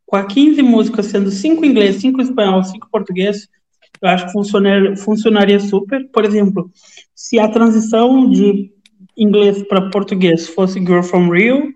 com 0.06 0.26
15 0.26 0.62
músicas, 0.62 1.06
sendo 1.06 1.30
5 1.30 1.64
em 1.64 1.68
inglês, 1.68 1.96
5 1.96 2.20
em 2.20 2.24
espanhol, 2.24 2.62
5 2.62 2.86
em 2.86 2.90
português, 2.90 3.48
eu 4.00 4.08
acho 4.08 4.26
que 4.26 4.32
funcionaria, 4.32 4.96
funcionaria 4.96 5.60
super. 5.60 6.06
Por 6.10 6.24
exemplo, 6.24 6.70
se 7.14 7.38
a 7.38 7.48
transição 7.48 8.28
de 8.28 8.70
inglês 9.16 9.62
para 9.66 9.90
português 9.90 10.48
fosse 10.48 10.78
Girl 10.80 11.02
from 11.02 11.30
Rio, 11.30 11.74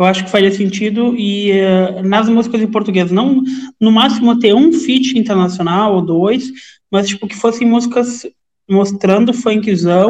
eu 0.00 0.06
acho 0.06 0.24
que 0.24 0.30
faria 0.30 0.50
sentido. 0.50 1.14
E 1.16 1.52
uh, 1.52 2.02
nas 2.02 2.28
músicas 2.28 2.60
em 2.60 2.66
português, 2.66 3.10
não 3.10 3.42
no 3.78 3.92
máximo 3.92 4.38
ter 4.38 4.54
um 4.54 4.72
feat 4.72 5.18
internacional 5.18 5.94
ou 5.94 6.02
dois, 6.02 6.50
mas 6.90 7.08
tipo 7.08 7.28
que 7.28 7.36
fossem 7.36 7.68
músicas 7.68 8.26
mostrando 8.68 9.34
funkzão 9.34 10.08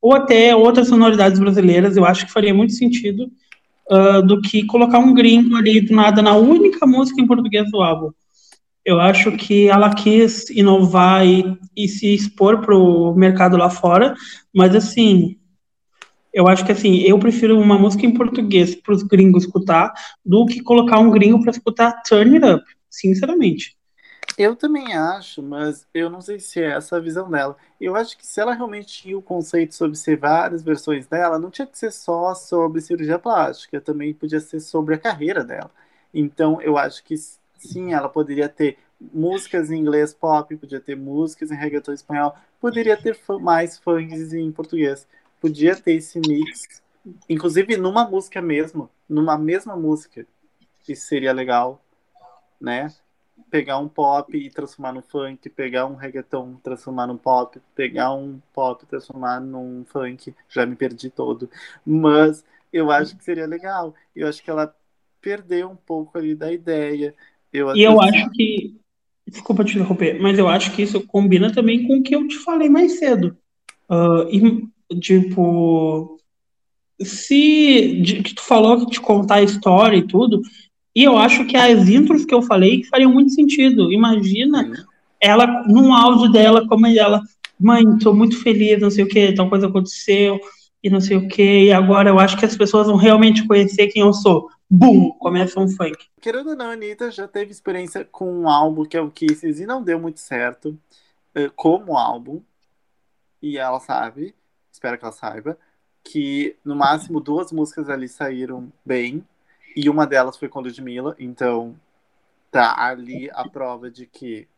ou 0.00 0.14
até 0.14 0.54
outras 0.54 0.88
sonoridades 0.88 1.38
brasileiras, 1.38 1.96
eu 1.96 2.04
acho 2.04 2.26
que 2.26 2.32
faria 2.32 2.54
muito 2.54 2.72
sentido 2.72 3.30
uh, 3.90 4.22
do 4.22 4.40
que 4.40 4.64
colocar 4.64 4.98
um 4.98 5.14
gringo 5.14 5.56
ali 5.56 5.80
do 5.80 5.94
nada 5.94 6.22
na 6.22 6.36
única 6.36 6.86
música 6.86 7.20
em 7.20 7.26
português 7.26 7.70
do 7.70 7.82
álbum. 7.82 8.10
Eu 8.84 9.00
acho 9.00 9.32
que 9.32 9.68
ela 9.68 9.94
quis 9.94 10.48
inovar 10.50 11.26
e, 11.26 11.58
e 11.76 11.88
se 11.88 12.14
expor 12.14 12.60
para 12.60 12.74
o 12.74 13.14
mercado 13.14 13.56
lá 13.56 13.68
fora, 13.68 14.14
mas 14.54 14.74
assim, 14.74 15.36
eu 16.38 16.46
acho 16.46 16.64
que 16.64 16.70
assim, 16.70 17.00
eu 17.00 17.18
prefiro 17.18 17.58
uma 17.58 17.76
música 17.76 18.06
em 18.06 18.14
português 18.14 18.72
para 18.72 18.94
os 18.94 19.02
gringos 19.02 19.42
escutar 19.42 19.92
do 20.24 20.46
que 20.46 20.62
colocar 20.62 21.00
um 21.00 21.10
gringo 21.10 21.42
para 21.42 21.50
escutar 21.50 22.00
Turn 22.04 22.36
It 22.36 22.46
Up, 22.46 22.64
sinceramente. 22.88 23.76
Eu 24.38 24.54
também 24.54 24.94
acho, 24.94 25.42
mas 25.42 25.84
eu 25.92 26.08
não 26.08 26.20
sei 26.20 26.38
se 26.38 26.60
é 26.60 26.76
essa 26.76 26.96
a 26.96 27.00
visão 27.00 27.28
dela. 27.28 27.56
Eu 27.80 27.96
acho 27.96 28.16
que 28.16 28.24
se 28.24 28.40
ela 28.40 28.54
realmente 28.54 29.02
tinha 29.02 29.18
o 29.18 29.22
conceito 29.22 29.74
sobre 29.74 29.96
ser 29.98 30.16
várias 30.16 30.62
versões 30.62 31.08
dela, 31.08 31.40
não 31.40 31.50
tinha 31.50 31.66
que 31.66 31.76
ser 31.76 31.90
só 31.90 32.32
sobre 32.36 32.80
cirurgia 32.80 33.18
plástica, 33.18 33.80
também 33.80 34.14
podia 34.14 34.38
ser 34.38 34.60
sobre 34.60 34.94
a 34.94 34.98
carreira 34.98 35.42
dela. 35.42 35.72
Então 36.14 36.62
eu 36.62 36.78
acho 36.78 37.02
que 37.02 37.16
sim, 37.58 37.92
ela 37.92 38.08
poderia 38.08 38.48
ter 38.48 38.78
músicas 39.12 39.72
em 39.72 39.80
inglês 39.80 40.14
pop, 40.14 40.56
podia 40.56 40.78
ter 40.78 40.96
músicas 40.96 41.50
em 41.50 41.56
reggaeton 41.56 41.94
espanhol, 41.94 42.36
poderia 42.60 42.96
ter 42.96 43.18
mais 43.40 43.76
funks 43.76 44.32
em 44.32 44.52
português 44.52 45.04
podia 45.40 45.76
ter 45.76 45.92
esse 45.92 46.18
mix, 46.20 46.82
inclusive 47.28 47.76
numa 47.76 48.08
música 48.08 48.40
mesmo, 48.40 48.90
numa 49.08 49.38
mesma 49.38 49.76
música, 49.76 50.26
isso 50.88 51.06
seria 51.06 51.32
legal, 51.32 51.82
né? 52.60 52.92
Pegar 53.50 53.78
um 53.78 53.88
pop 53.88 54.36
e 54.36 54.50
transformar 54.50 54.92
num 54.92 55.02
funk, 55.02 55.48
pegar 55.50 55.86
um 55.86 55.94
reggaeton, 55.94 56.56
transformar 56.62 57.06
num 57.06 57.16
pop, 57.16 57.60
pegar 57.74 58.12
um 58.12 58.40
pop 58.52 58.82
e 58.82 58.86
transformar 58.86 59.40
num 59.40 59.84
funk, 59.86 60.34
já 60.48 60.66
me 60.66 60.74
perdi 60.74 61.08
todo. 61.08 61.48
Mas 61.86 62.44
eu 62.72 62.90
acho 62.90 63.16
que 63.16 63.24
seria 63.24 63.46
legal. 63.46 63.94
Eu 64.14 64.28
acho 64.28 64.42
que 64.42 64.50
ela 64.50 64.74
perdeu 65.20 65.70
um 65.70 65.76
pouco 65.76 66.18
ali 66.18 66.34
da 66.34 66.52
ideia. 66.52 67.14
Eu 67.52 67.74
e 67.74 67.82
eu 67.82 68.00
acho 68.00 68.30
que. 68.30 68.76
Desculpa 69.26 69.62
te 69.62 69.76
interromper, 69.76 70.18
mas 70.20 70.38
eu 70.38 70.48
acho 70.48 70.74
que 70.74 70.82
isso 70.82 71.06
combina 71.06 71.52
também 71.52 71.86
com 71.86 71.98
o 71.98 72.02
que 72.02 72.16
eu 72.16 72.26
te 72.26 72.38
falei 72.38 72.70
mais 72.70 72.98
cedo. 72.98 73.36
Uh, 73.88 74.26
Tipo, 75.00 76.18
se 77.00 78.00
de, 78.02 78.22
que 78.22 78.34
tu 78.34 78.42
falou 78.42 78.80
que 78.80 78.92
te 78.92 79.00
contar 79.00 79.36
a 79.36 79.42
história 79.42 79.96
e 79.96 80.06
tudo, 80.06 80.40
e 80.94 81.04
eu 81.04 81.16
acho 81.16 81.44
que 81.46 81.56
as 81.56 81.88
intros 81.88 82.24
que 82.24 82.34
eu 82.34 82.42
falei 82.42 82.84
fariam 82.84 83.12
muito 83.12 83.32
sentido. 83.32 83.92
Imagina 83.92 84.86
ela, 85.20 85.64
num 85.66 85.92
áudio 85.92 86.30
dela, 86.30 86.66
como 86.66 86.86
ela 86.86 87.22
mãe, 87.58 87.84
tô 87.98 88.14
muito 88.14 88.40
feliz, 88.40 88.80
não 88.80 88.90
sei 88.90 89.04
o 89.04 89.08
que, 89.08 89.32
tal 89.32 89.48
coisa 89.48 89.66
aconteceu, 89.66 90.40
e 90.82 90.88
não 90.88 91.00
sei 91.00 91.16
o 91.16 91.26
que, 91.26 91.64
e 91.64 91.72
agora 91.72 92.08
eu 92.08 92.18
acho 92.18 92.38
que 92.38 92.44
as 92.44 92.56
pessoas 92.56 92.86
vão 92.86 92.96
realmente 92.96 93.46
conhecer 93.46 93.88
quem 93.88 94.02
eu 94.02 94.12
sou. 94.12 94.48
Bum! 94.70 95.10
Começa 95.18 95.58
um 95.58 95.68
funk. 95.68 95.96
Querendo 96.20 96.50
ou 96.50 96.56
não, 96.56 96.66
a 96.66 96.72
Anitta 96.72 97.10
já 97.10 97.26
teve 97.26 97.50
experiência 97.50 98.04
com 98.04 98.42
um 98.42 98.48
álbum 98.48 98.84
que 98.84 98.96
é 98.96 99.00
o 99.00 99.10
Kisses 99.10 99.58
e 99.58 99.66
não 99.66 99.82
deu 99.82 99.98
muito 99.98 100.20
certo 100.20 100.78
uh, 101.36 101.50
como 101.56 101.96
álbum. 101.96 102.40
E 103.40 103.56
ela 103.56 103.80
sabe, 103.80 104.34
espero 104.78 104.96
que 104.96 105.04
ela 105.04 105.12
saiba, 105.12 105.58
que 106.02 106.56
no 106.64 106.76
máximo 106.76 107.20
duas 107.20 107.52
músicas 107.52 107.90
ali 107.90 108.08
saíram 108.08 108.72
bem. 108.84 109.26
E 109.76 109.90
uma 109.90 110.06
delas 110.06 110.36
foi 110.36 110.48
com 110.48 110.60
Ludmilla, 110.60 111.14
então 111.18 111.78
tá 112.50 112.74
ali 112.82 113.30
a 113.30 113.48
prova 113.48 113.90
de 113.90 114.06
que 114.06 114.48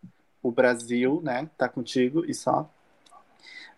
o 0.42 0.50
Brasil, 0.52 1.20
né, 1.22 1.50
tá 1.58 1.68
contigo 1.68 2.24
e 2.24 2.32
só. 2.32 2.70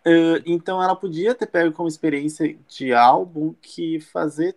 Uh, 0.05 0.43
então 0.45 0.83
ela 0.83 0.97
podia 0.97 1.35
ter 1.35 1.47
pego 1.47 1.73
como 1.73 1.89
experiência 1.89 2.57
de 2.69 2.93
álbum 2.93 3.55
que 3.63 4.01
fazer 4.01 4.57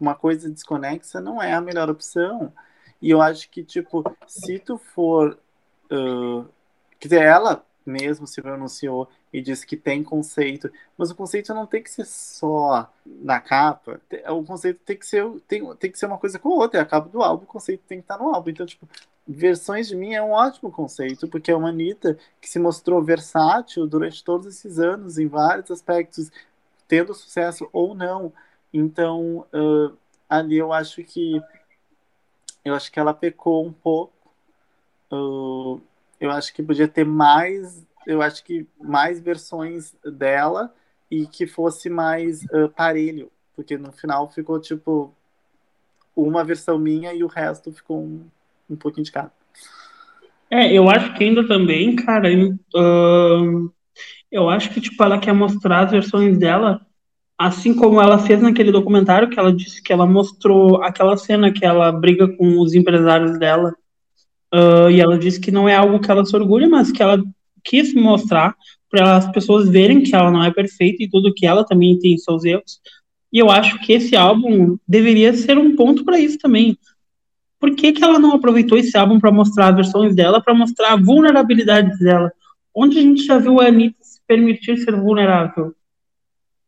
uma 0.00 0.14
coisa 0.14 0.50
desconexa 0.50 1.20
não 1.20 1.40
é 1.40 1.52
a 1.52 1.60
melhor 1.60 1.88
opção. 1.88 2.52
E 3.00 3.10
eu 3.10 3.22
acho 3.22 3.48
que, 3.50 3.62
tipo, 3.62 4.04
se 4.26 4.58
tu 4.58 4.76
for. 4.78 5.38
Uh, 5.90 6.44
quer 6.98 7.08
dizer, 7.08 7.22
ela 7.22 7.64
mesmo 7.86 8.26
se 8.26 8.42
pronunciou 8.42 9.08
e 9.32 9.40
disse 9.40 9.66
que 9.66 9.76
tem 9.76 10.02
conceito, 10.02 10.70
mas 10.98 11.10
o 11.10 11.14
conceito 11.14 11.54
não 11.54 11.66
tem 11.66 11.82
que 11.82 11.90
ser 11.90 12.04
só 12.04 12.92
na 13.06 13.40
capa. 13.40 14.00
O 14.28 14.42
conceito 14.44 14.80
tem 14.84 14.96
que 14.96 15.06
ser, 15.06 15.24
tem, 15.46 15.74
tem 15.76 15.90
que 15.90 15.98
ser 15.98 16.06
uma 16.06 16.18
coisa 16.18 16.38
com 16.38 16.48
outra. 16.48 16.80
É 16.80 16.82
a 16.82 16.86
capa 16.86 17.08
do 17.08 17.22
álbum, 17.22 17.44
o 17.44 17.46
conceito 17.46 17.82
tem 17.86 17.98
que 17.98 18.04
estar 18.04 18.18
no 18.18 18.34
álbum. 18.34 18.50
Então, 18.50 18.66
tipo, 18.66 18.88
versões 19.26 19.86
de 19.86 19.94
mim 19.94 20.14
é 20.14 20.22
um 20.22 20.32
ótimo 20.32 20.72
conceito, 20.72 21.28
porque 21.28 21.50
é 21.50 21.56
uma 21.56 21.68
Anitta 21.68 22.18
que 22.40 22.48
se 22.48 22.58
mostrou 22.58 23.02
versátil 23.02 23.86
durante 23.86 24.24
todos 24.24 24.46
esses 24.46 24.78
anos, 24.78 25.18
em 25.18 25.28
vários 25.28 25.70
aspectos, 25.70 26.30
tendo 26.88 27.14
sucesso 27.14 27.68
ou 27.72 27.94
não. 27.94 28.32
Então, 28.74 29.46
uh, 29.54 29.96
ali 30.28 30.56
eu 30.58 30.72
acho 30.72 31.04
que 31.04 31.40
eu 32.64 32.74
acho 32.74 32.90
que 32.92 33.00
ela 33.00 33.14
pecou 33.14 33.64
um 33.64 33.72
pouco. 33.72 34.12
Uh, 35.10 35.80
eu 36.20 36.30
acho 36.30 36.52
que 36.52 36.62
podia 36.62 36.86
ter 36.86 37.04
mais, 37.04 37.82
eu 38.06 38.22
acho 38.22 38.44
que 38.44 38.66
mais 38.80 39.20
versões 39.20 39.94
dela 40.04 40.72
e 41.10 41.26
que 41.26 41.46
fosse 41.46 41.90
mais 41.90 42.44
uh, 42.44 42.68
parelho, 42.74 43.30
porque 43.54 43.76
no 43.76 43.92
final 43.92 44.30
ficou 44.30 44.60
tipo 44.60 45.12
uma 46.16 46.44
versão 46.44 46.78
minha 46.78 47.12
e 47.14 47.22
o 47.22 47.28
resto 47.28 47.72
ficou 47.72 48.02
um, 48.02 48.24
um 48.68 48.76
pouquinho 48.76 49.04
de 49.04 49.12
cada. 49.12 49.32
É, 50.50 50.72
eu 50.72 50.88
acho 50.90 51.14
que 51.14 51.24
ainda 51.24 51.46
também, 51.46 51.94
cara, 51.94 52.28
uh, 52.28 53.72
eu 54.30 54.48
acho 54.48 54.70
que 54.70 54.80
tipo 54.80 55.02
ela 55.02 55.18
quer 55.18 55.32
mostrar 55.32 55.84
as 55.84 55.90
versões 55.90 56.38
dela 56.38 56.84
assim 57.40 57.74
como 57.74 57.98
ela 57.98 58.18
fez 58.18 58.42
naquele 58.42 58.70
documentário 58.70 59.30
que 59.30 59.38
ela 59.38 59.50
disse 59.50 59.82
que 59.82 59.90
ela 59.94 60.06
mostrou 60.06 60.82
aquela 60.82 61.16
cena 61.16 61.50
que 61.50 61.64
ela 61.64 61.90
briga 61.90 62.28
com 62.28 62.60
os 62.60 62.74
empresários 62.74 63.38
dela 63.38 63.74
uh, 64.52 64.90
e 64.90 65.00
ela 65.00 65.18
disse 65.18 65.40
que 65.40 65.50
não 65.50 65.66
é 65.66 65.74
algo 65.74 66.00
que 66.00 66.10
ela 66.10 66.22
se 66.22 66.36
orgulha, 66.36 66.68
mas 66.68 66.92
que 66.92 67.02
ela 67.02 67.22
quis 67.62 67.94
mostrar 67.94 68.54
para 68.90 69.16
as 69.16 69.30
pessoas 69.30 69.68
verem 69.68 70.02
que 70.02 70.14
ela 70.14 70.30
não 70.30 70.42
é 70.42 70.52
perfeita 70.52 71.02
e 71.02 71.08
tudo 71.08 71.32
que 71.34 71.46
ela 71.46 71.64
também 71.64 71.98
tem 71.98 72.18
seus 72.18 72.44
erros. 72.44 72.80
E 73.32 73.38
eu 73.38 73.50
acho 73.50 73.78
que 73.80 73.92
esse 73.92 74.16
álbum 74.16 74.76
deveria 74.86 75.32
ser 75.32 75.56
um 75.56 75.76
ponto 75.76 76.04
para 76.04 76.18
isso 76.18 76.38
também. 76.38 76.76
Por 77.60 77.74
que, 77.76 77.92
que 77.92 78.02
ela 78.02 78.18
não 78.18 78.32
aproveitou 78.32 78.76
esse 78.76 78.96
álbum 78.96 79.20
para 79.20 79.30
mostrar 79.30 79.68
as 79.68 79.76
versões 79.76 80.16
dela, 80.16 80.42
para 80.42 80.54
mostrar 80.54 80.94
a 80.94 80.96
vulnerabilidade 80.96 81.96
dela? 81.98 82.32
Onde 82.74 82.98
a 82.98 83.02
gente 83.02 83.22
já 83.24 83.38
viu 83.38 83.60
a 83.60 83.66
Anitta 83.66 83.98
se 84.02 84.20
permitir 84.26 84.78
ser 84.78 84.96
vulnerável? 84.96 85.74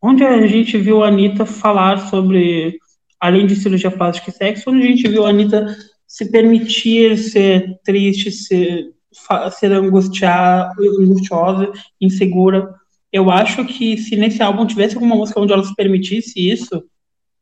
Onde 0.00 0.22
a 0.22 0.46
gente 0.46 0.76
viu 0.78 1.02
a 1.02 1.08
Anitta 1.08 1.46
falar 1.46 2.08
sobre, 2.08 2.78
além 3.18 3.46
de 3.46 3.56
cirurgia 3.56 3.90
plástica 3.90 4.30
e 4.30 4.32
sexo, 4.32 4.70
onde 4.70 4.82
a 4.82 4.86
gente 4.86 5.08
viu 5.08 5.24
a 5.24 5.30
Anitta 5.30 5.76
se 6.06 6.30
permitir 6.30 7.16
ser 7.16 7.80
triste, 7.82 8.30
ser, 8.30 8.92
ser 9.52 9.72
angustiar, 9.72 10.72
angustiosa, 10.78 11.72
insegura. 12.00 12.74
Eu 13.12 13.30
acho 13.30 13.64
que 13.64 13.96
se 13.98 14.16
nesse 14.16 14.42
álbum 14.42 14.66
tivesse 14.66 14.94
alguma 14.94 15.16
música 15.16 15.40
onde 15.40 15.52
ela 15.52 15.64
se 15.64 15.74
permitisse 15.74 16.32
isso, 16.36 16.82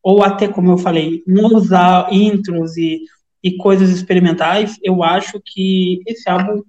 ou 0.03 0.23
até, 0.23 0.49
como 0.49 0.71
eu 0.73 0.79
falei, 0.79 1.23
não 1.27 1.55
usar 1.55 2.13
intros 2.13 2.77
e, 2.77 3.01
e 3.43 3.57
coisas 3.57 3.91
experimentais, 3.91 4.77
eu 4.83 5.03
acho 5.03 5.41
que 5.45 6.01
esse 6.07 6.29
álbum 6.29 6.63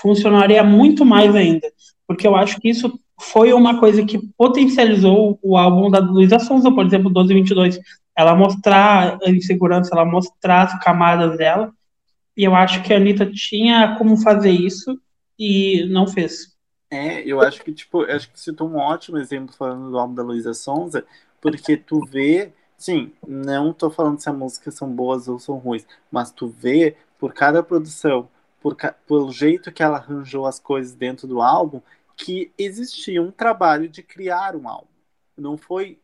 funcionaria 0.00 0.62
muito 0.64 1.04
mais 1.04 1.34
ainda. 1.34 1.68
Porque 2.06 2.26
eu 2.26 2.34
acho 2.34 2.58
que 2.60 2.68
isso 2.68 2.98
foi 3.20 3.52
uma 3.52 3.78
coisa 3.78 4.04
que 4.04 4.18
potencializou 4.36 5.38
o 5.42 5.56
álbum 5.56 5.90
da 5.90 5.98
Luísa 5.98 6.38
Sonza, 6.38 6.70
por 6.70 6.86
exemplo, 6.86 7.10
1222. 7.10 7.78
Ela 8.16 8.34
mostrar 8.34 9.18
a 9.22 9.30
insegurança, 9.30 9.90
ela 9.92 10.04
mostrar 10.04 10.62
as 10.62 10.82
camadas 10.82 11.36
dela. 11.36 11.72
E 12.38 12.44
eu 12.44 12.54
acho 12.54 12.84
que 12.84 12.94
a 12.94 12.96
Anitta 12.98 13.26
tinha 13.26 13.96
como 13.98 14.16
fazer 14.16 14.52
isso 14.52 14.96
e 15.36 15.84
não 15.90 16.06
fez. 16.06 16.56
É, 16.88 17.20
eu 17.22 17.40
acho 17.40 17.64
que, 17.64 17.72
tipo, 17.72 18.02
acho 18.04 18.30
que 18.30 18.38
citou 18.38 18.70
um 18.70 18.76
ótimo 18.76 19.18
exemplo 19.18 19.52
falando 19.52 19.90
do 19.90 19.98
álbum 19.98 20.14
da 20.14 20.22
Luísa 20.22 20.54
Sonza, 20.54 21.04
porque 21.40 21.76
tu 21.76 22.00
vê, 22.06 22.52
sim, 22.78 23.12
não 23.26 23.72
tô 23.72 23.90
falando 23.90 24.20
se 24.20 24.30
as 24.30 24.36
músicas 24.36 24.74
são 24.74 24.88
boas 24.88 25.26
ou 25.26 25.40
são 25.40 25.58
ruins, 25.58 25.84
mas 26.12 26.30
tu 26.30 26.46
vê 26.46 26.96
por 27.18 27.34
cada 27.34 27.60
produção, 27.60 28.28
por, 28.60 28.76
pelo 29.04 29.32
jeito 29.32 29.72
que 29.72 29.82
ela 29.82 29.98
arranjou 29.98 30.46
as 30.46 30.60
coisas 30.60 30.94
dentro 30.94 31.26
do 31.26 31.42
álbum, 31.42 31.82
que 32.16 32.52
existia 32.56 33.20
um 33.20 33.32
trabalho 33.32 33.88
de 33.88 34.00
criar 34.00 34.54
um 34.54 34.68
álbum. 34.68 34.86
Não 35.36 35.56
foi 35.56 35.98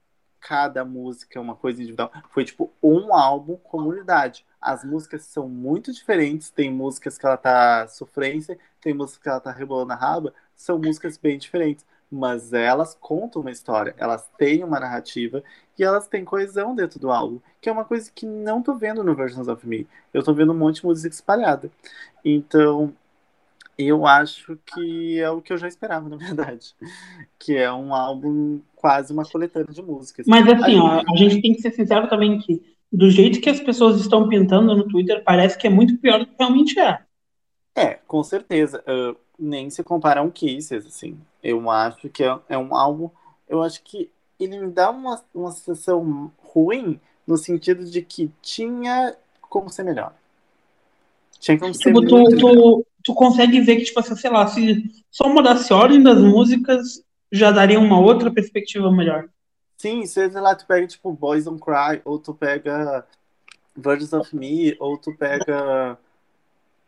cada 0.47 0.85
música 0.85 1.41
uma 1.41 1.57
coisa 1.57 1.81
individual, 1.81 2.13
foi 2.29 2.45
tipo 2.45 2.71
um 2.83 3.15
álbum 3.15 3.57
comunidade. 3.57 4.45
As 4.61 4.85
músicas 4.85 5.23
são 5.23 5.49
muito 5.49 5.91
diferentes, 5.91 6.51
tem 6.51 6.71
músicas 6.71 7.17
que 7.17 7.25
ela 7.25 7.39
tá 7.39 7.89
sofrência, 7.89 8.59
tem 8.79 8.93
músicas 8.93 9.23
que 9.23 9.29
ela 9.31 9.41
tá 9.41 9.51
rebolando 9.51 9.95
a 9.95 9.97
raba, 9.97 10.35
são 10.55 10.79
músicas 10.79 11.17
bem 11.17 11.39
diferentes, 11.39 11.87
mas 12.13 12.53
elas 12.53 12.95
contam 12.95 13.41
uma 13.41 13.51
história, 13.51 13.95
elas 13.97 14.31
têm 14.37 14.63
uma 14.63 14.79
narrativa 14.79 15.43
e 15.79 15.83
elas 15.83 16.07
têm 16.09 16.25
coesão 16.27 16.75
dentro 16.75 17.01
do 17.01 17.11
álbum, 17.11 17.41
que 17.59 17.71
é 17.71 17.73
uma 17.73 17.85
coisa 17.85 18.11
que 18.15 18.27
não 18.27 18.63
tô 18.63 18.75
vendo 18.75 19.03
no 19.03 19.15
Versions 19.15 19.49
of 19.49 19.67
Me. 19.67 19.89
Eu 20.13 20.23
tô 20.23 20.35
vendo 20.35 20.53
um 20.53 20.57
monte 20.57 20.77
de 20.77 20.87
música 20.87 21.15
espalhada. 21.15 21.71
Então, 22.23 22.95
eu 23.79 24.07
acho 24.07 24.59
que 24.65 25.19
é 25.19 25.31
o 25.31 25.41
que 25.41 25.53
eu 25.53 25.59
já 25.59 25.69
esperava, 25.69 26.09
na 26.11 26.17
verdade. 26.17 26.75
Que 27.39 27.57
é 27.57 27.73
um 27.73 27.95
álbum 27.95 28.61
quase 28.77 29.13
uma 29.13 29.25
coletânea 29.25 29.73
de 29.73 29.83
músicas. 29.83 30.27
Mas 30.27 30.47
assim, 30.47 30.79
ó, 30.79 31.01
a 31.01 31.17
gente 31.17 31.41
tem 31.41 31.55
que 31.55 31.63
ser 31.63 31.73
sincero 31.73 32.09
também 32.09 32.39
que, 32.39 32.63
do 32.93 33.11
jeito 33.11 33.41
que 33.41 33.51
as 33.51 33.61
pessoas 33.61 34.01
estão 34.01 34.29
pintando 34.29 34.75
no 34.75 34.87
Twitter, 34.87 35.23
parece 35.25 35.59
que 35.59 35.67
é 35.67 35.71
muito 35.71 35.97
pior 35.99 36.19
do 36.19 36.27
que 36.27 36.35
realmente 36.39 36.79
é. 36.79 37.01
É, 37.75 37.95
com 38.07 38.23
certeza. 38.23 38.83
Uh, 38.87 39.17
nem 39.39 39.69
se 39.69 39.83
compara 39.83 40.21
a 40.21 40.23
um 40.23 40.31
Kisses, 40.31 40.87
assim. 40.87 41.19
Eu 41.43 41.69
acho 41.71 42.09
que 42.09 42.23
é, 42.23 42.39
é, 42.49 42.59
um 42.59 42.75
álbum. 42.75 43.11
Eu 43.49 43.63
acho 43.63 43.83
que 43.83 44.11
ele 44.39 44.59
me 44.59 44.71
dá 44.71 44.91
uma, 44.91 45.23
uma 45.35 45.51
sensação 45.51 46.31
ruim 46.39 47.01
no 47.27 47.37
sentido 47.37 47.85
de 47.85 48.03
que 48.03 48.31
tinha 48.41 49.17
como 49.43 49.69
ser 49.71 49.83
melhor. 49.83 50.15
Tinha 51.39 51.59
como 51.59 51.75
ser 51.75 51.93
tipo, 51.93 52.01
tu, 52.07 52.37
tu, 52.37 52.87
tu 53.05 53.15
consegue 53.15 53.61
ver 53.61 53.77
que, 53.77 53.85
tipo 53.85 54.01
assim, 54.01 54.17
sei 54.17 54.31
lá, 54.31 54.47
se 54.47 55.05
só 55.11 55.29
mudasse 55.29 55.73
a 55.73 55.77
ordem 55.77 56.03
das 56.03 56.19
músicas, 56.19 57.05
já 57.31 57.51
daria 57.51 57.79
uma 57.79 58.01
outra 58.01 58.33
perspectiva 58.33 58.91
melhor. 58.91 59.29
Sim, 59.77 60.07
sei 60.07 60.29
lá, 60.31 60.55
tu 60.55 60.67
pega, 60.67 60.87
tipo, 60.87 61.13
Boys 61.13 61.45
Don't 61.45 61.61
Cry, 61.61 62.01
ou 62.05 62.19
tu 62.19 62.33
pega 62.33 63.07
Virgins 63.77 64.13
of 64.15 64.35
Me, 64.35 64.75
ou 64.81 64.97
tu 64.97 65.15
pega, 65.15 65.99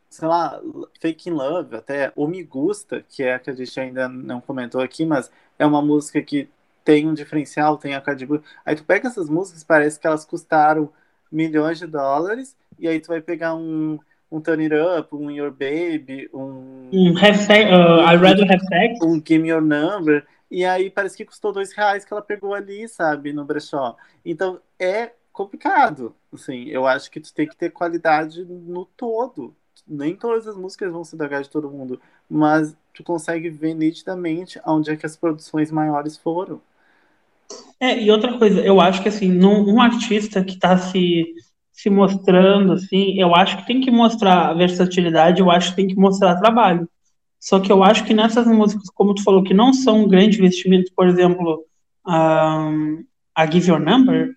sei 0.08 0.26
lá, 0.26 0.58
Fake 1.00 1.28
in 1.28 1.34
Love, 1.34 1.76
até, 1.76 2.10
ou 2.16 2.26
Me 2.26 2.42
Gusta, 2.42 3.04
que 3.06 3.22
é 3.22 3.34
a 3.34 3.38
que 3.38 3.50
a 3.50 3.54
gente 3.54 3.78
ainda 3.78 4.08
não 4.08 4.40
comentou 4.40 4.80
aqui, 4.80 5.04
mas 5.04 5.30
é 5.58 5.66
uma 5.66 5.82
música 5.82 6.22
que 6.22 6.48
tem 6.82 7.06
um 7.06 7.12
diferencial, 7.12 7.76
tem 7.76 7.94
a 7.94 8.00
Cardi. 8.00 8.26
Aí 8.64 8.74
tu 8.74 8.84
pega 8.84 9.08
essas 9.08 9.28
músicas, 9.28 9.62
parece 9.62 10.00
que 10.00 10.06
elas 10.06 10.24
custaram 10.24 10.90
milhões 11.30 11.78
de 11.78 11.86
dólares, 11.86 12.56
e 12.78 12.88
aí 12.88 13.00
tu 13.00 13.08
vai 13.08 13.20
pegar 13.20 13.54
um 13.54 13.98
um 14.30 14.40
Turn 14.40 14.62
It 14.62 14.74
Up, 14.74 15.14
um 15.14 15.30
Your 15.30 15.50
Baby, 15.50 16.28
um. 16.32 16.88
Um 16.92 17.16
have 17.16 17.38
sex, 17.38 17.70
uh, 17.70 18.00
I 18.00 18.16
Rather 18.16 18.44
Have 18.50 18.64
Sex. 18.66 18.98
Um 19.02 19.22
Give 19.24 19.42
Me 19.42 19.50
Your 19.50 19.62
Number. 19.62 20.26
E 20.50 20.64
aí 20.64 20.90
parece 20.90 21.16
que 21.16 21.24
custou 21.24 21.52
dois 21.52 21.72
reais 21.72 22.04
que 22.04 22.12
ela 22.12 22.22
pegou 22.22 22.54
ali, 22.54 22.88
sabe, 22.88 23.32
no 23.32 23.44
brechó. 23.44 23.96
Então 24.24 24.60
é 24.78 25.12
complicado. 25.32 26.14
Assim, 26.32 26.64
eu 26.68 26.86
acho 26.86 27.10
que 27.10 27.20
tu 27.20 27.32
tem 27.32 27.46
que 27.46 27.56
ter 27.56 27.70
qualidade 27.70 28.44
no 28.44 28.84
todo. 28.84 29.54
Nem 29.86 30.16
todas 30.16 30.46
as 30.46 30.56
músicas 30.56 30.92
vão 30.92 31.04
se 31.04 31.16
dar 31.16 31.42
de 31.42 31.50
todo 31.50 31.70
mundo, 31.70 32.00
mas 32.28 32.76
tu 32.92 33.04
consegue 33.04 33.50
ver 33.50 33.74
nitidamente 33.74 34.60
onde 34.66 34.90
é 34.90 34.96
que 34.96 35.06
as 35.06 35.16
produções 35.16 35.70
maiores 35.70 36.16
foram. 36.16 36.60
É, 37.78 38.00
e 38.00 38.10
outra 38.10 38.36
coisa, 38.38 38.60
eu 38.60 38.80
acho 38.80 39.02
que 39.02 39.08
assim, 39.08 39.30
num, 39.30 39.68
um 39.68 39.80
artista 39.80 40.42
que 40.42 40.54
está 40.54 40.76
se 40.78 41.34
se 41.76 41.90
mostrando, 41.90 42.72
assim, 42.72 43.20
eu 43.20 43.34
acho 43.34 43.58
que 43.58 43.66
tem 43.66 43.82
que 43.82 43.90
mostrar 43.90 44.54
versatilidade, 44.54 45.40
eu 45.40 45.50
acho 45.50 45.70
que 45.70 45.76
tem 45.76 45.86
que 45.86 45.94
mostrar 45.94 46.34
trabalho. 46.36 46.88
Só 47.38 47.60
que 47.60 47.70
eu 47.70 47.84
acho 47.84 48.02
que 48.04 48.14
nessas 48.14 48.46
músicas, 48.46 48.88
como 48.88 49.14
tu 49.14 49.22
falou, 49.22 49.42
que 49.42 49.52
não 49.52 49.74
são 49.74 50.08
grandes 50.08 50.38
investimentos, 50.38 50.90
por 50.90 51.06
exemplo, 51.06 51.64
um, 52.08 53.04
a 53.34 53.46
Give 53.46 53.68
Your 53.68 53.78
Number, 53.78 54.30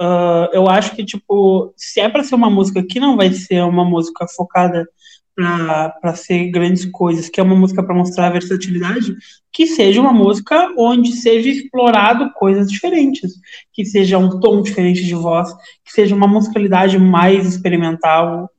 uh, 0.00 0.48
eu 0.52 0.68
acho 0.68 0.94
que, 0.94 1.04
tipo, 1.04 1.74
se 1.76 2.00
é 2.00 2.08
para 2.08 2.22
ser 2.22 2.36
uma 2.36 2.48
música 2.48 2.80
que 2.80 3.00
não 3.00 3.16
vai 3.16 3.32
ser 3.32 3.62
uma 3.62 3.84
música 3.84 4.24
focada 4.28 4.88
para 5.36 6.16
ser 6.16 6.50
grandes 6.50 6.86
coisas, 6.86 7.28
que 7.28 7.38
é 7.38 7.42
uma 7.42 7.54
música 7.54 7.82
para 7.82 7.94
mostrar 7.94 8.28
a 8.28 8.30
versatilidade, 8.30 9.14
que 9.52 9.66
seja 9.66 10.00
uma 10.00 10.12
música 10.12 10.72
onde 10.78 11.12
seja 11.12 11.50
explorado 11.50 12.32
coisas 12.32 12.70
diferentes, 12.70 13.34
que 13.70 13.84
seja 13.84 14.16
um 14.16 14.40
tom 14.40 14.62
diferente 14.62 15.04
de 15.04 15.14
voz, 15.14 15.52
que 15.84 15.92
seja 15.92 16.14
uma 16.14 16.26
musicalidade 16.26 16.98
mais 16.98 17.46
experimental 17.46 18.50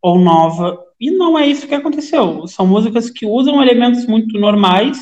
ou 0.00 0.16
nova. 0.18 0.78
E 1.00 1.10
não 1.10 1.36
é 1.36 1.44
isso 1.44 1.66
que 1.66 1.74
aconteceu. 1.74 2.46
São 2.46 2.66
músicas 2.66 3.10
que 3.10 3.26
usam 3.26 3.60
elementos 3.60 4.06
muito 4.06 4.38
normais 4.38 4.98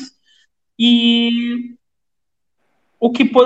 e 0.79 1.75
o 2.99 3.11
que 3.11 3.25
po 3.25 3.41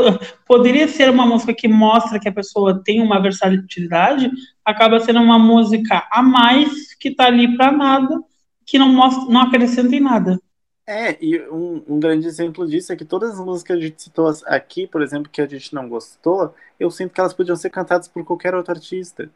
poderia 0.46 0.88
ser 0.88 1.10
uma 1.10 1.26
música 1.26 1.54
que 1.54 1.68
mostra 1.68 2.20
que 2.20 2.30
a 2.30 2.34
pessoa 2.34 2.82
tem 2.84 3.02
uma 3.02 3.22
versatilidade, 3.22 4.32
acaba 4.64 5.00
sendo 5.02 5.20
uma 5.20 5.40
música 5.40 6.08
a 6.10 6.22
mais 6.22 6.85
que 7.06 7.10
está 7.10 7.28
ali 7.28 7.56
para 7.56 7.72
nada, 7.72 8.20
que 8.66 8.80
não 8.80 8.90
mostra, 8.90 9.32
não 9.32 9.42
acrescenta 9.42 9.96
em 9.96 10.00
nada. 10.00 10.42
É, 10.88 11.16
e 11.24 11.40
um, 11.50 11.84
um, 11.88 12.00
grande 12.00 12.26
exemplo 12.26 12.68
disso 12.68 12.92
é 12.92 12.96
que 12.96 13.06
todas 13.06 13.34
as 13.34 13.40
músicas 13.40 13.64
que 13.64 13.74
a 13.74 13.88
gente 13.88 14.02
citou 14.02 14.28
aqui, 14.48 14.88
por 14.88 15.04
exemplo, 15.04 15.30
que 15.30 15.40
a 15.40 15.46
gente 15.46 15.72
não 15.72 15.88
gostou, 15.88 16.56
eu 16.80 16.90
sinto 16.90 17.14
que 17.14 17.20
elas 17.20 17.32
podiam 17.32 17.56
ser 17.56 17.70
cantadas 17.70 18.08
por 18.08 18.26
qualquer 18.26 18.56
outro 18.56 18.74
artista. 18.74 19.30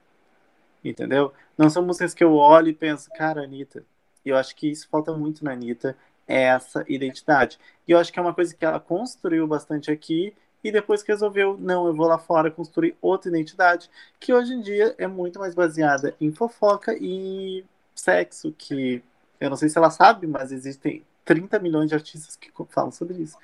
Entendeu? 0.84 1.32
Não 1.56 1.70
são 1.70 1.86
músicas 1.86 2.16
que 2.16 2.24
eu 2.24 2.34
olho 2.34 2.70
e 2.70 2.74
penso, 2.74 3.08
cara, 3.12 3.44
Anitta. 3.44 3.84
Eu 4.26 4.36
acho 4.36 4.56
que 4.56 4.68
isso 4.68 4.88
falta 4.90 5.14
muito 5.14 5.46
na 5.46 5.52
Anitta 5.52 5.96
essa 6.28 6.84
identidade. 6.88 7.60
E 7.88 7.92
eu 7.92 8.00
acho 8.00 8.12
que 8.12 8.18
é 8.18 8.22
uma 8.22 8.34
coisa 8.34 8.56
que 8.56 8.66
ela 8.66 8.80
construiu 8.80 9.46
bastante 9.46 9.92
aqui 9.92 10.34
e 10.64 10.72
depois 10.72 11.02
que 11.02 11.12
resolveu, 11.12 11.58
não, 11.60 11.88
eu 11.88 11.94
vou 11.94 12.08
lá 12.08 12.18
fora 12.18 12.52
construir 12.52 12.96
outra 13.02 13.30
identidade, 13.30 13.90
que 14.20 14.34
hoje 14.34 14.54
em 14.54 14.62
dia 14.62 14.94
é 14.98 15.08
muito 15.08 15.40
mais 15.40 15.56
baseada 15.56 16.16
em 16.20 16.32
fofoca 16.32 16.96
e 17.00 17.64
sexo, 17.96 18.54
que 18.58 19.02
eu 19.40 19.50
não 19.50 19.58
sei 19.58 19.70
se 19.70 19.78
ela 19.78 19.90
sabe, 19.90 20.28
mas 20.28 20.52
existem 20.52 21.04
30 21.24 21.60
milhões 21.60 21.90
de 21.90 21.96
artistas 21.96 22.36
que 22.36 22.52
falam 22.70 22.92
sobre 22.92 23.18
isso. 23.22 23.38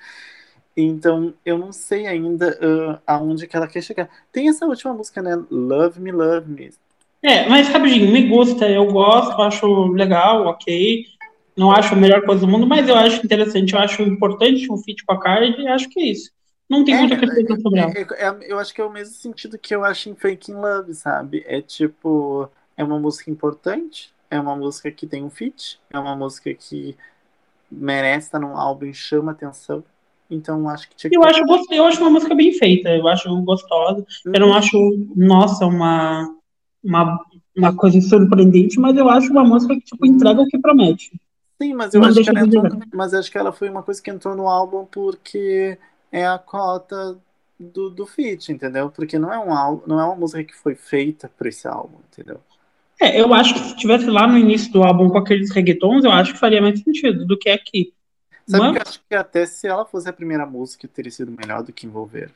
Então, 0.76 1.32
eu 1.44 1.56
não 1.56 1.72
sei 1.72 2.06
ainda 2.06 2.50
uh, 2.60 3.00
aonde 3.06 3.46
que 3.46 3.56
ela 3.56 3.66
quer 3.66 3.82
chegar. 3.82 4.10
Tem 4.30 4.48
essa 4.48 4.66
última 4.66 4.92
música, 4.92 5.22
né? 5.22 5.42
Love 5.50 6.00
Me, 6.00 6.12
Love 6.12 6.50
Me. 6.50 6.70
É, 7.22 7.48
mas 7.48 7.68
rapidinho, 7.68 8.12
me 8.12 8.28
gusta, 8.28 8.68
eu 8.68 8.86
gosto, 8.86 9.40
acho 9.40 9.86
legal, 9.92 10.46
ok. 10.46 11.06
Não 11.56 11.72
acho 11.72 11.94
a 11.94 11.96
melhor 11.96 12.22
coisa 12.26 12.42
do 12.42 12.48
mundo, 12.48 12.66
mas 12.66 12.86
eu 12.86 12.94
acho 12.94 13.24
interessante, 13.24 13.72
eu 13.72 13.80
acho 13.80 14.02
importante 14.02 14.70
um 14.70 14.76
feat 14.76 15.02
com 15.04 15.14
a 15.14 15.20
Card 15.20 15.58
e 15.58 15.66
acho 15.66 15.88
que 15.88 15.98
é 15.98 16.04
isso. 16.04 16.30
Não 16.68 16.84
tem 16.84 16.94
é, 16.94 16.98
muita 16.98 17.18
coisa 17.18 17.60
sobre 17.60 17.80
ela. 17.80 17.92
É, 17.92 18.00
é, 18.00 18.52
eu 18.52 18.58
acho 18.58 18.74
que 18.74 18.80
é 18.80 18.84
o 18.84 18.90
mesmo 18.90 19.14
sentido 19.14 19.58
que 19.58 19.74
eu 19.74 19.84
acho 19.84 20.08
em 20.08 20.14
Fake 20.14 20.50
in 20.50 20.54
Love, 20.54 20.94
sabe? 20.94 21.44
É 21.46 21.60
tipo, 21.60 22.48
é 22.76 22.82
uma 22.82 22.98
música 22.98 23.30
importante, 23.30 24.12
é 24.30 24.38
uma 24.38 24.56
música 24.56 24.90
que 24.90 25.06
tem 25.06 25.22
um 25.22 25.30
feat, 25.30 25.80
é 25.90 25.98
uma 25.98 26.16
música 26.16 26.52
que 26.52 26.96
merece 27.70 28.28
estar 28.28 28.38
num 28.38 28.56
álbum 28.56 28.86
e 28.86 28.94
chama 28.94 29.32
atenção. 29.32 29.84
Então 30.28 30.68
acho 30.68 30.88
que 30.88 30.96
tinha 30.96 31.08
que 31.08 31.16
eu 31.16 31.22
acho 31.22 31.40
eu 31.70 31.84
acho 31.84 32.00
uma 32.00 32.10
música 32.10 32.34
bem 32.34 32.52
feita, 32.52 32.88
eu 32.90 33.06
acho 33.06 33.34
gostosa. 33.42 34.04
Uhum. 34.24 34.32
Eu 34.34 34.40
não 34.40 34.48
uhum. 34.48 34.54
acho, 34.54 35.08
nossa, 35.14 35.66
uma, 35.66 36.34
uma 36.82 37.24
uma 37.56 37.74
coisa 37.74 38.00
surpreendente, 38.00 38.78
mas 38.78 38.96
eu 38.96 39.08
acho 39.08 39.32
uma 39.32 39.44
música 39.44 39.74
que 39.74 39.80
tipo 39.80 40.04
entrega 40.06 40.42
o 40.42 40.46
que 40.46 40.58
promete. 40.58 41.18
Sim, 41.60 41.72
mas 41.72 41.94
eu, 41.94 42.04
acho 42.04 42.22
que, 42.22 42.28
ela 42.28 42.40
entrou, 42.40 42.64
mas 42.92 43.14
acho 43.14 43.32
que 43.32 43.38
ela 43.38 43.50
foi 43.50 43.70
uma 43.70 43.82
coisa 43.82 44.02
que 44.02 44.10
entrou 44.10 44.36
no 44.36 44.46
álbum 44.46 44.84
porque 44.84 45.78
é 46.10 46.26
a 46.26 46.38
cota 46.38 47.18
do, 47.58 47.90
do 47.90 48.06
feat, 48.06 48.52
entendeu? 48.52 48.90
Porque 48.90 49.18
não 49.18 49.32
é, 49.32 49.38
um 49.38 49.52
álbum, 49.52 49.86
não 49.86 50.00
é 50.00 50.04
uma 50.04 50.16
música 50.16 50.44
que 50.44 50.54
foi 50.54 50.74
feita 50.74 51.30
para 51.36 51.48
esse 51.48 51.66
álbum, 51.66 51.98
entendeu? 52.12 52.40
É, 53.00 53.20
eu 53.20 53.32
acho 53.34 53.54
que 53.54 53.60
se 53.60 53.76
tivesse 53.76 54.06
lá 54.06 54.26
no 54.26 54.38
início 54.38 54.72
do 54.72 54.82
álbum 54.82 55.08
com 55.08 55.18
aqueles 55.18 55.50
reggaetons, 55.50 56.04
eu 56.04 56.10
acho 56.10 56.32
que 56.32 56.38
faria 56.38 56.62
mais 56.62 56.80
sentido 56.80 57.26
do 57.26 57.38
que 57.38 57.50
aqui. 57.50 57.92
Sabe 58.46 58.64
mas... 58.64 58.72
que 58.72 58.78
eu 58.78 58.82
acho 58.82 59.00
que 59.08 59.14
até 59.14 59.44
se 59.44 59.66
ela 59.66 59.84
fosse 59.84 60.08
a 60.08 60.12
primeira 60.12 60.46
música, 60.46 60.88
teria 60.88 61.10
sido 61.10 61.30
melhor 61.32 61.62
do 61.62 61.72
que 61.72 61.86
envolver. 61.86 62.30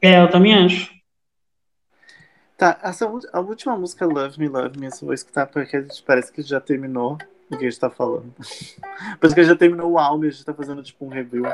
É, 0.00 0.20
eu 0.20 0.30
também 0.30 0.54
acho. 0.54 0.92
Tá, 2.56 2.78
essa, 2.82 3.10
a 3.32 3.40
última 3.40 3.76
música, 3.76 4.06
Love 4.06 4.38
Me, 4.38 4.48
Love 4.48 4.78
Me, 4.78 4.86
eu 4.86 4.92
vou 5.02 5.12
escutar 5.12 5.46
porque 5.46 5.76
a 5.76 5.82
gente 5.82 6.02
parece 6.02 6.32
que 6.32 6.40
já 6.42 6.60
terminou 6.60 7.18
o 7.50 7.58
que 7.58 7.66
a 7.66 7.70
gente 7.70 7.78
tá 7.78 7.90
falando. 7.90 8.32
Parece 9.20 9.34
que 9.34 9.44
já 9.44 9.56
terminou 9.56 9.92
o 9.92 9.98
álbum 9.98 10.24
e 10.24 10.28
a 10.28 10.30
gente 10.30 10.44
tá 10.44 10.54
fazendo 10.54 10.82
tipo 10.82 11.04
um 11.04 11.08
review. 11.08 11.44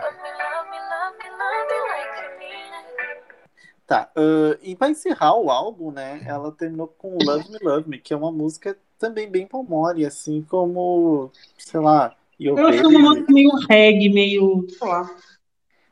Tá, 3.91 4.09
uh, 4.17 4.57
e 4.63 4.77
pra 4.77 4.89
encerrar 4.89 5.35
o 5.35 5.51
álbum, 5.51 5.91
né, 5.91 6.23
ela 6.25 6.53
terminou 6.53 6.87
com 6.87 7.19
Love 7.21 7.51
Me, 7.51 7.59
Love 7.61 7.91
Me, 7.91 7.99
que 7.99 8.15
é 8.15 8.17
uma 8.17 8.31
música 8.31 8.79
também 8.97 9.29
bem 9.29 9.49
palmore, 9.49 10.07
assim 10.07 10.43
como, 10.49 11.33
sei 11.59 11.81
lá... 11.81 12.15
Eu 12.39 12.57
acho 12.69 12.87
uma 12.87 13.01
música 13.01 13.33
meio 13.33 13.51
reggae, 13.69 14.09
meio, 14.09 14.65
sei 14.69 14.87
lá... 14.87 15.11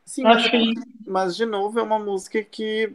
Sim, 0.05 0.23
mas, 0.23 0.49
mas 1.05 1.35
de 1.35 1.45
novo 1.45 1.77
é 1.77 1.83
uma 1.83 1.99
música 1.99 2.41
que 2.41 2.93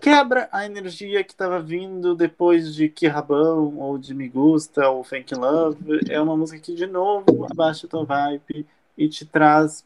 quebra 0.00 0.48
a 0.50 0.64
energia 0.64 1.22
que 1.22 1.32
estava 1.32 1.60
vindo 1.60 2.14
depois 2.14 2.74
de 2.74 2.88
Que 2.88 3.06
Rabão, 3.06 3.76
ou 3.78 3.98
de 3.98 4.14
Me 4.14 4.30
Gusta, 4.30 4.88
ou 4.88 5.04
Fake 5.04 5.34
Love. 5.34 6.00
É 6.08 6.18
uma 6.20 6.36
música 6.36 6.58
que, 6.58 6.74
de 6.74 6.86
novo, 6.86 7.46
abaixa 7.50 7.86
a 7.86 7.90
tua 7.90 8.04
vibe 8.04 8.66
e 8.96 9.08
te 9.10 9.26
traz, 9.26 9.84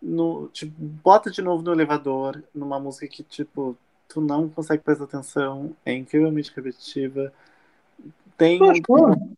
no, 0.00 0.48
te 0.48 0.66
bota 0.66 1.30
de 1.30 1.42
novo 1.42 1.62
no 1.62 1.72
elevador, 1.72 2.42
numa 2.54 2.78
música 2.78 3.08
que, 3.08 3.22
tipo, 3.22 3.76
tu 4.08 4.20
não 4.20 4.48
consegue 4.48 4.82
prestar 4.82 5.04
atenção, 5.04 5.76
é 5.84 5.92
incrivelmente 5.92 6.52
repetitiva. 6.54 7.32
Tem, 8.36 8.60
um, 8.62 9.36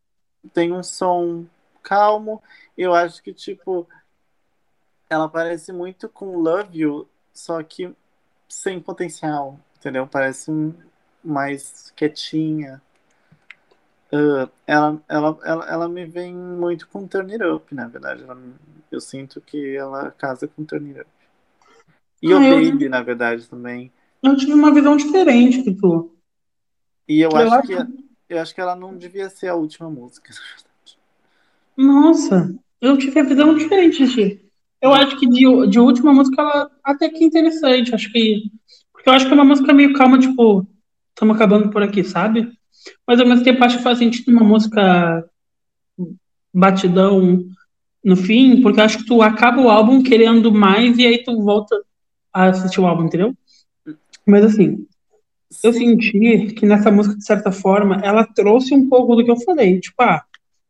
tem 0.53 0.73
um 0.73 0.83
som 0.83 1.47
calmo. 1.83 2.43
Eu 2.77 2.95
acho 2.95 3.23
que, 3.23 3.33
tipo, 3.33 3.89
ela 5.09 5.29
parece 5.29 5.73
muito 5.73 6.09
com 6.09 6.37
Love 6.37 6.79
You, 6.79 7.09
só 7.33 7.63
que 7.63 7.95
sem 8.49 8.81
potencial 8.81 9.59
entendeu? 9.81 10.07
Parece 10.07 10.51
mais 11.25 11.91
quietinha. 11.97 12.81
Uh, 14.13 14.51
ela, 14.67 15.03
ela, 15.09 15.39
ela, 15.45 15.71
ela 15.71 15.89
me 15.89 16.05
vem 16.05 16.35
muito 16.35 16.89
com 16.89 17.07
Turn 17.07 17.33
It 17.33 17.45
Up, 17.45 17.75
na 17.75 17.87
verdade. 17.87 18.23
Ela, 18.25 18.37
eu 18.91 19.01
sinto 19.01 19.41
que 19.41 19.77
ela 19.77 20.11
casa 20.11 20.49
com 20.49 20.65
Turn 20.65 20.89
It 20.91 21.01
Up. 21.01 21.11
E 22.23 22.33
ah, 22.33 22.37
o 22.37 22.41
Baby, 22.41 22.85
eu... 22.85 22.91
na 22.91 23.03
verdade, 23.03 23.49
também. 23.49 23.93
Eu 24.23 24.37
tive 24.37 24.53
uma 24.53 24.75
visão 24.75 24.97
diferente 24.97 25.63
que 25.63 25.73
tu. 25.73 26.15
E 27.09 27.21
eu, 27.21 27.31
eu 27.31 27.37
acho, 27.37 27.55
acho 27.55 27.67
que 27.67 28.11
eu 28.29 28.41
acho 28.41 28.55
que 28.55 28.61
ela 28.61 28.77
não 28.77 28.97
devia 28.97 29.29
ser 29.29 29.49
a 29.49 29.55
última 29.55 29.89
música, 29.91 30.31
na 30.35 30.41
verdade. 30.41 30.99
Nossa, 31.77 32.55
eu 32.81 32.99
tive 32.99 33.21
a 33.21 33.25
visão 33.25 33.55
diferente 33.55 34.07
de. 34.07 34.51
Eu 34.83 34.95
acho 34.95 35.19
que 35.19 35.29
de, 35.29 35.67
de 35.69 35.79
última 35.79 36.13
música 36.13 36.41
ela 36.41 36.71
até 36.83 37.09
que 37.09 37.25
interessante. 37.25 37.95
Acho 37.95 38.11
que 38.11 38.51
porque 39.01 39.09
eu 39.09 39.15
acho 39.15 39.25
que 39.25 39.33
é 39.33 39.35
uma 39.35 39.45
música 39.47 39.73
meio 39.73 39.95
calma, 39.95 40.19
tipo, 40.19 40.67
estamos 41.09 41.35
acabando 41.35 41.71
por 41.71 41.83
aqui, 41.83 42.05
sabe? 42.05 42.53
Mas 43.07 43.21
ao 43.21 43.27
mesmo 43.27 43.45
tempo 43.45 43.63
acho 43.65 43.79
que 43.79 43.83
faz 43.83 43.99
sentido 43.99 44.31
uma 44.31 44.45
música 44.45 45.25
batidão 46.53 47.45
no 48.05 48.17
fim, 48.17 48.63
porque 48.63 48.81
acho 48.81 48.99
que 48.99 49.07
tu 49.07 49.23
acaba 49.23 49.61
o 49.61 49.69
álbum 49.69 50.03
querendo 50.03 50.53
mais 50.53 50.99
e 50.99 51.07
aí 51.07 51.23
tu 51.23 51.43
volta 51.43 51.77
a 52.33 52.47
assistir 52.47 52.81
o 52.81 52.87
álbum, 52.87 53.05
entendeu? 53.05 53.35
Mas 54.27 54.45
assim, 54.45 54.87
eu 55.63 55.73
senti 55.73 56.55
que 56.55 56.65
nessa 56.65 56.91
música, 56.91 57.17
de 57.17 57.25
certa 57.25 57.51
forma, 57.51 58.01
ela 58.03 58.25
trouxe 58.25 58.75
um 58.75 58.89
pouco 58.89 59.17
do 59.17 59.25
que 59.25 59.31
eu 59.31 59.41
falei. 59.41 59.81
Tipo, 59.81 60.03
ah, 60.03 60.23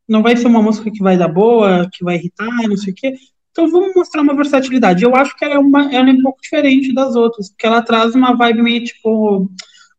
não 0.09 0.23
vai 0.23 0.37
ser 0.37 0.47
uma 0.47 0.63
música 0.63 0.91
que 0.91 1.03
vai 1.03 1.17
dar 1.17 1.29
boa, 1.29 1.89
que 1.93 2.03
vai 2.03 2.17
irritar, 2.17 2.69
não 2.69 2.77
sei 2.77 2.93
o 2.93 2.97
quê. 2.97 3.15
Então 3.51 3.69
vamos 3.71 3.95
mostrar 3.95 4.23
uma 4.23 4.35
versatilidade. 4.35 5.05
Eu 5.05 5.15
acho 5.15 5.37
que 5.37 5.45
ela 5.45 5.55
é, 5.55 5.59
uma, 5.59 5.93
ela 5.93 6.09
é 6.09 6.13
um 6.13 6.23
pouco 6.23 6.41
diferente 6.41 6.95
das 6.95 7.15
outras, 7.15 7.51
porque 7.51 7.67
ela 7.67 7.83
traz 7.83 8.15
uma 8.15 8.35
vibe 8.35 8.63
meio 8.63 8.85
tipo. 8.85 9.51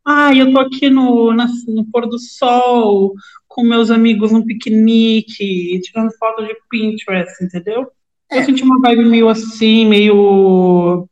Ah, 0.04 0.34
eu 0.34 0.52
tô 0.52 0.58
aqui 0.58 0.90
no, 0.90 1.32
na, 1.32 1.46
no 1.68 1.84
pôr 1.86 2.08
do 2.08 2.18
sol, 2.18 3.14
com 3.46 3.62
meus 3.62 3.90
amigos 3.90 4.32
no 4.32 4.44
piquenique, 4.44 5.80
tirando 5.80 6.12
foto 6.18 6.44
de 6.44 6.56
Pinterest, 6.68 7.42
entendeu? 7.42 7.88
É. 8.30 8.38
Eu 8.40 8.44
senti 8.44 8.62
uma 8.62 8.80
vibe 8.80 9.04
meio 9.04 9.28
assim, 9.28 9.86
meio. 9.86 11.08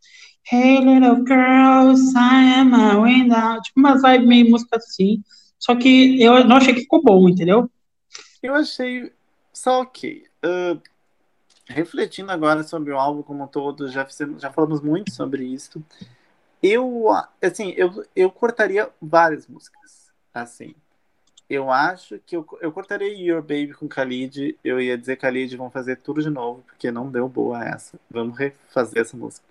Hey 0.50 0.80
little 0.80 1.24
girls, 1.24 2.12
I 2.16 2.54
am 2.58 2.74
a 2.74 3.00
window. 3.00 3.60
Tipo 3.62 3.78
uma 3.78 4.00
vibe 4.00 4.26
meio 4.26 4.50
música 4.50 4.76
assim. 4.76 5.22
Só 5.58 5.76
que 5.76 6.20
eu 6.20 6.44
não 6.44 6.56
achei 6.56 6.74
que 6.74 6.80
ficou 6.80 7.02
bom, 7.02 7.28
entendeu? 7.28 7.70
Eu 8.42 8.54
achei 8.54 9.12
só 9.52 9.82
ok. 9.82 10.24
Uh, 10.44 10.80
refletindo 11.68 12.32
agora 12.32 12.62
sobre 12.64 12.92
o 12.92 12.98
álbum 12.98 13.22
como 13.22 13.44
um 13.44 13.46
todo, 13.46 13.88
já, 13.88 14.04
fizemos, 14.04 14.42
já 14.42 14.50
falamos 14.50 14.80
muito 14.80 15.12
sobre 15.12 15.44
isso. 15.44 15.84
Eu, 16.62 17.06
assim, 17.42 17.72
eu, 17.76 18.04
eu 18.14 18.30
cortaria 18.30 18.90
várias 19.00 19.46
músicas, 19.46 20.12
assim. 20.32 20.74
Eu 21.48 21.70
acho 21.70 22.20
que 22.20 22.36
eu, 22.36 22.46
eu 22.60 22.70
cortaria 22.70 23.12
Your 23.12 23.40
Baby 23.42 23.74
com 23.74 23.88
Khalid. 23.88 24.56
Eu 24.62 24.80
ia 24.80 24.96
dizer 24.96 25.16
Khalid, 25.16 25.56
vamos 25.56 25.72
fazer 25.72 25.96
tudo 25.96 26.22
de 26.22 26.30
novo, 26.30 26.62
porque 26.62 26.92
não 26.92 27.10
deu 27.10 27.28
boa 27.28 27.64
essa. 27.64 27.98
Vamos 28.10 28.38
refazer 28.38 29.02
essa 29.02 29.16
música. 29.16 29.44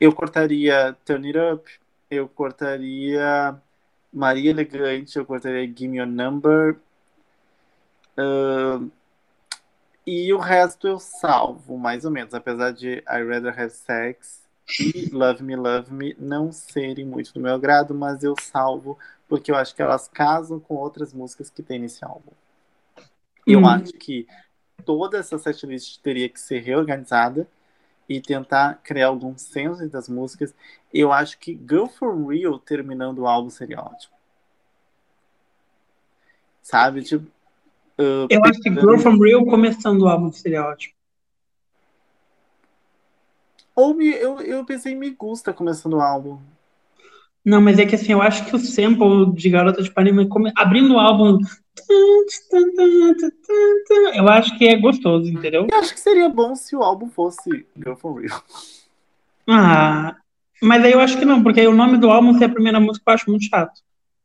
Eu 0.00 0.12
cortaria 0.12 0.96
Turn 1.04 1.26
It 1.28 1.38
Up. 1.38 1.70
Eu 2.10 2.28
cortaria 2.28 3.56
Maria 4.12 4.50
Elegante. 4.50 5.16
Eu 5.16 5.24
cortaria 5.24 5.66
Give 5.66 5.88
Me 5.88 5.98
Your 5.98 6.08
Number. 6.08 6.76
Uh, 8.18 8.90
e 10.06 10.32
o 10.32 10.38
resto 10.38 10.88
eu 10.88 10.98
salvo, 10.98 11.78
mais 11.78 12.04
ou 12.04 12.10
menos. 12.10 12.34
Apesar 12.34 12.72
de 12.72 12.98
I 13.08 13.22
Rather 13.22 13.58
Have 13.58 13.70
Sex 13.70 14.41
e 14.78 15.08
Love 15.12 15.42
Me, 15.42 15.56
Love 15.56 15.92
Me 15.92 16.16
não 16.18 16.52
serem 16.52 17.04
muito 17.04 17.32
do 17.34 17.40
meu 17.40 17.54
agrado, 17.54 17.94
mas 17.94 18.22
eu 18.22 18.34
salvo 18.40 18.98
porque 19.28 19.50
eu 19.50 19.56
acho 19.56 19.74
que 19.74 19.82
elas 19.82 20.08
casam 20.08 20.60
com 20.60 20.74
outras 20.74 21.12
músicas 21.12 21.48
que 21.48 21.62
tem 21.62 21.78
nesse 21.78 22.04
álbum. 22.04 22.32
Eu 23.46 23.60
hum. 23.60 23.66
acho 23.66 23.92
que 23.94 24.26
toda 24.84 25.18
essa 25.18 25.38
setlist 25.38 26.00
teria 26.00 26.28
que 26.28 26.40
ser 26.40 26.60
reorganizada 26.60 27.48
e 28.08 28.20
tentar 28.20 28.80
criar 28.82 29.06
algum 29.06 29.36
senso 29.38 29.88
das 29.88 30.08
músicas. 30.08 30.54
Eu 30.92 31.12
acho 31.12 31.38
que 31.38 31.52
Girl 31.52 31.86
for 31.86 32.14
Real 32.26 32.58
terminando 32.58 33.20
o 33.20 33.26
álbum 33.26 33.48
seria 33.48 33.80
ótimo. 33.80 34.14
Sabe? 36.62 37.02
Tipo, 37.02 37.24
uh, 37.98 38.26
eu 38.28 38.44
acho 38.44 38.60
que 38.60 38.70
Girl 38.70 38.98
from 38.98 39.18
Real 39.18 39.44
começando 39.46 40.02
o 40.02 40.08
álbum 40.08 40.30
seria 40.30 40.64
ótimo. 40.64 40.94
Ou 43.74 43.94
me, 43.94 44.08
eu, 44.08 44.40
eu 44.40 44.64
pensei 44.64 44.92
em 44.92 44.96
Me 44.96 45.10
Gusta 45.10 45.52
começando 45.52 45.94
o 45.94 46.00
álbum. 46.00 46.38
Não, 47.44 47.60
mas 47.60 47.78
é 47.78 47.86
que 47.86 47.96
assim, 47.96 48.12
eu 48.12 48.22
acho 48.22 48.44
que 48.44 48.54
o 48.54 48.58
sample 48.58 49.34
de 49.34 49.50
Garota 49.50 49.82
de 49.82 49.88
Ipanema 49.88 50.26
abrindo 50.56 50.94
o 50.94 50.98
álbum. 50.98 51.38
Eu 54.14 54.28
acho 54.28 54.56
que 54.56 54.68
é 54.68 54.76
gostoso, 54.76 55.28
entendeu? 55.28 55.66
Eu 55.70 55.78
acho 55.78 55.92
que 55.92 56.00
seria 56.00 56.28
bom 56.28 56.54
se 56.54 56.76
o 56.76 56.82
álbum 56.82 57.08
fosse 57.08 57.66
Girl 57.76 57.94
for 57.94 58.20
Real. 58.20 58.42
Ah, 59.48 60.16
mas 60.62 60.84
aí 60.84 60.92
eu 60.92 61.00
acho 61.00 61.18
que 61.18 61.24
não, 61.24 61.42
porque 61.42 61.60
aí 61.60 61.66
o 61.66 61.74
nome 61.74 61.98
do 61.98 62.10
álbum 62.10 62.38
ser 62.38 62.44
a 62.44 62.48
primeira 62.48 62.78
música 62.78 63.10
eu 63.10 63.14
acho 63.14 63.28
muito 63.28 63.46
chato. 63.46 63.80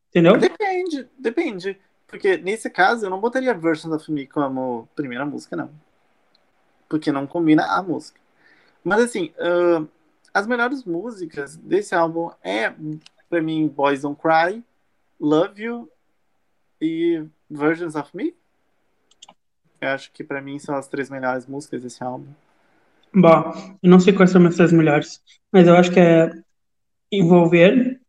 Entendeu? 0.09 0.37
Depende, 0.37 1.07
depende. 1.17 1.77
Porque 2.05 2.37
nesse 2.37 2.69
caso 2.69 3.05
eu 3.05 3.09
não 3.09 3.19
botaria 3.19 3.53
Versions 3.53 3.93
of 3.93 4.11
Me 4.11 4.27
como 4.27 4.87
primeira 4.95 5.25
música, 5.25 5.55
não. 5.55 5.71
Porque 6.87 7.11
não 7.11 7.25
combina 7.25 7.65
a 7.65 7.81
música. 7.81 8.19
Mas 8.87 9.01
assim, 9.01 9.31
uh, 9.37 9.85
as 10.33 10.47
melhores 10.47 10.85
músicas 10.85 11.57
desse 11.57 11.93
álbum 11.93 12.31
é, 12.41 12.73
pra 13.29 13.41
mim, 13.41 13.67
Boys 13.67 14.03
Don't 14.03 14.17
Cry, 14.17 14.63
Love 15.19 15.61
You 15.61 15.89
e 16.81 17.21
Versions 17.51 17.95
of 17.95 18.15
Me. 18.15 18.33
Eu 19.81 19.89
acho 19.89 20.09
que 20.13 20.23
pra 20.23 20.41
mim 20.41 20.57
são 20.57 20.73
as 20.73 20.87
três 20.87 21.09
melhores 21.09 21.45
músicas 21.45 21.83
desse 21.83 22.01
álbum. 22.01 22.27
Bom, 23.13 23.77
eu 23.83 23.89
não 23.89 23.99
sei 23.99 24.13
quais 24.13 24.31
são 24.31 24.45
as 24.47 24.55
três 24.55 24.71
melhores, 24.71 25.21
mas 25.51 25.67
eu 25.67 25.75
acho 25.75 25.91
que 25.91 25.99
é 25.99 26.31
Envolver. 27.11 27.99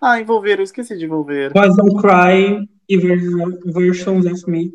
Ah, 0.00 0.20
Envolver, 0.20 0.60
eu 0.60 0.64
esqueci 0.64 0.96
de 0.96 1.04
Envolver. 1.04 1.52
Boys 1.52 1.74
Don't 1.74 2.00
Cry 2.00 2.68
e 2.88 2.96
Versions 3.72 4.24
of 4.24 4.48
Me. 4.48 4.72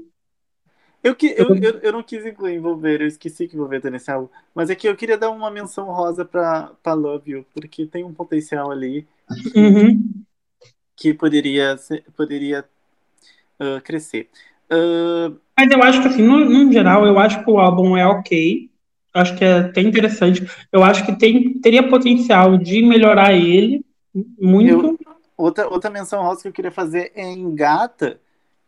Eu, 1.03 1.15
que, 1.15 1.33
eu, 1.35 1.55
eu, 1.55 1.79
eu 1.79 1.91
não 1.91 2.03
quis 2.03 2.23
incluir 2.25 2.55
envolver, 2.55 3.01
eu 3.01 3.07
esqueci 3.07 3.47
que 3.47 3.55
envolver 3.55 3.81
tá 3.81 3.89
nesse 3.89 4.11
álbum. 4.11 4.29
Mas 4.53 4.69
é 4.69 4.75
que 4.75 4.87
eu 4.87 4.95
queria 4.95 5.17
dar 5.17 5.31
uma 5.31 5.49
menção 5.49 5.85
rosa 5.85 6.23
pra, 6.23 6.71
pra 6.83 6.93
Love 6.93 7.31
You, 7.31 7.45
porque 7.53 7.87
tem 7.87 8.03
um 8.03 8.13
potencial 8.13 8.69
ali 8.69 9.07
que, 9.51 9.59
uhum. 9.59 10.23
que 10.95 11.13
poderia, 11.13 11.75
poderia 12.15 12.63
uh, 13.59 13.81
crescer. 13.81 14.29
Uh... 14.71 15.35
Mas 15.57 15.71
eu 15.71 15.81
acho 15.81 16.01
que, 16.01 16.07
assim, 16.07 16.21
no, 16.21 16.37
no, 16.39 16.71
geral, 16.71 17.05
eu 17.05 17.17
acho 17.17 17.43
que 17.43 17.49
o 17.49 17.59
álbum 17.59 17.97
é 17.97 18.05
ok. 18.05 18.69
Acho 19.13 19.35
que 19.35 19.43
é 19.43 19.59
até 19.59 19.81
interessante. 19.81 20.47
Eu 20.71 20.83
acho 20.83 21.05
que 21.05 21.17
tem, 21.17 21.53
teria 21.59 21.87
potencial 21.89 22.57
de 22.57 22.81
melhorar 22.81 23.33
ele 23.33 23.83
muito. 24.39 24.69
Eu, 24.69 24.99
outra, 25.35 25.67
outra 25.67 25.89
menção 25.89 26.21
rosa 26.21 26.43
que 26.43 26.47
eu 26.47 26.53
queria 26.53 26.71
fazer 26.71 27.11
é 27.15 27.23
em 27.23 27.53
Gata 27.55 28.19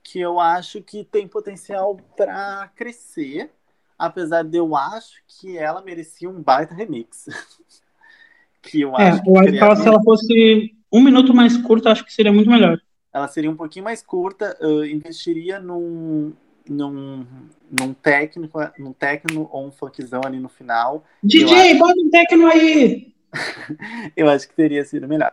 que 0.03 0.19
eu 0.19 0.39
acho 0.39 0.81
que 0.81 1.03
tem 1.03 1.27
potencial 1.27 1.97
para 2.17 2.69
crescer, 2.75 3.49
apesar 3.97 4.43
de 4.43 4.57
eu 4.57 4.75
acho 4.75 5.21
que 5.27 5.57
ela 5.57 5.81
merecia 5.81 6.29
um 6.29 6.41
baita 6.41 6.75
remix. 6.75 7.27
que 8.61 8.81
eu 8.81 8.95
é, 8.97 9.09
acho 9.09 9.19
é, 9.19 9.23
que 9.23 9.29
eu 9.29 9.37
acho 9.37 9.51
que 9.51 9.59
ela, 9.59 9.75
se 9.75 9.87
ela 9.87 10.03
fosse 10.03 10.75
um 10.91 11.01
minuto 11.01 11.33
mais 11.33 11.57
curta, 11.57 11.91
acho 11.91 12.05
que 12.05 12.13
seria 12.13 12.33
muito 12.33 12.49
melhor. 12.49 12.79
Ela 13.13 13.27
seria 13.27 13.49
um 13.49 13.55
pouquinho 13.55 13.85
mais 13.85 14.01
curta, 14.01 14.57
uh, 14.59 14.83
investiria 14.85 15.59
num, 15.59 16.33
num, 16.67 17.25
num 17.71 17.93
técnico, 17.93 18.59
num 18.77 18.91
técnico 18.91 19.47
ou 19.51 19.67
um 19.67 19.71
funkzão 19.71 20.21
ali 20.25 20.39
no 20.39 20.49
final. 20.49 21.05
DJ, 21.23 21.71
acho... 21.71 21.79
bota 21.79 21.99
um 21.99 22.09
técnico 22.09 22.47
aí! 22.47 23.13
eu 24.17 24.29
acho 24.29 24.47
que 24.47 24.55
teria 24.55 24.83
sido 24.83 25.07
melhor. 25.07 25.31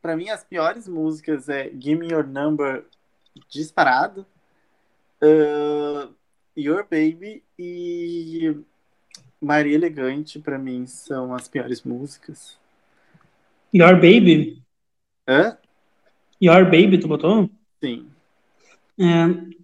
Para 0.00 0.16
mim, 0.16 0.28
as 0.28 0.44
piores 0.44 0.88
músicas 0.88 1.48
é 1.48 1.70
Give 1.70 1.98
Me 1.98 2.12
Your 2.12 2.26
Number 2.26 2.84
disparado. 3.48 4.26
Uh, 5.22 6.12
Your 6.56 6.84
Baby 6.84 7.42
e 7.58 8.56
Maria 9.40 9.74
Elegante, 9.74 10.38
para 10.38 10.58
mim, 10.58 10.86
são 10.86 11.34
as 11.34 11.48
piores 11.48 11.82
músicas. 11.82 12.58
Your 13.74 13.94
Baby? 13.94 14.62
Hã? 15.28 15.56
Your 16.42 16.64
Baby, 16.64 16.98
tu 16.98 17.08
botou? 17.08 17.48
Sim. 17.80 18.08
É, 18.98 19.54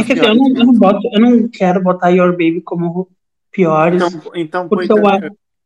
é 0.00 0.02
que 0.02 0.12
assim, 0.12 0.26
eu 0.26 0.34
não, 0.34 0.48
eu, 0.48 0.66
não 0.66 0.72
boto, 0.74 1.00
eu 1.12 1.20
não 1.20 1.48
quero 1.48 1.82
botar 1.82 2.08
Your 2.08 2.32
Baby 2.32 2.60
como 2.62 3.08
piores. 3.52 4.02
Então, 4.02 4.32
então 4.34 4.68
porque, 4.68 4.92
eu, 4.92 5.02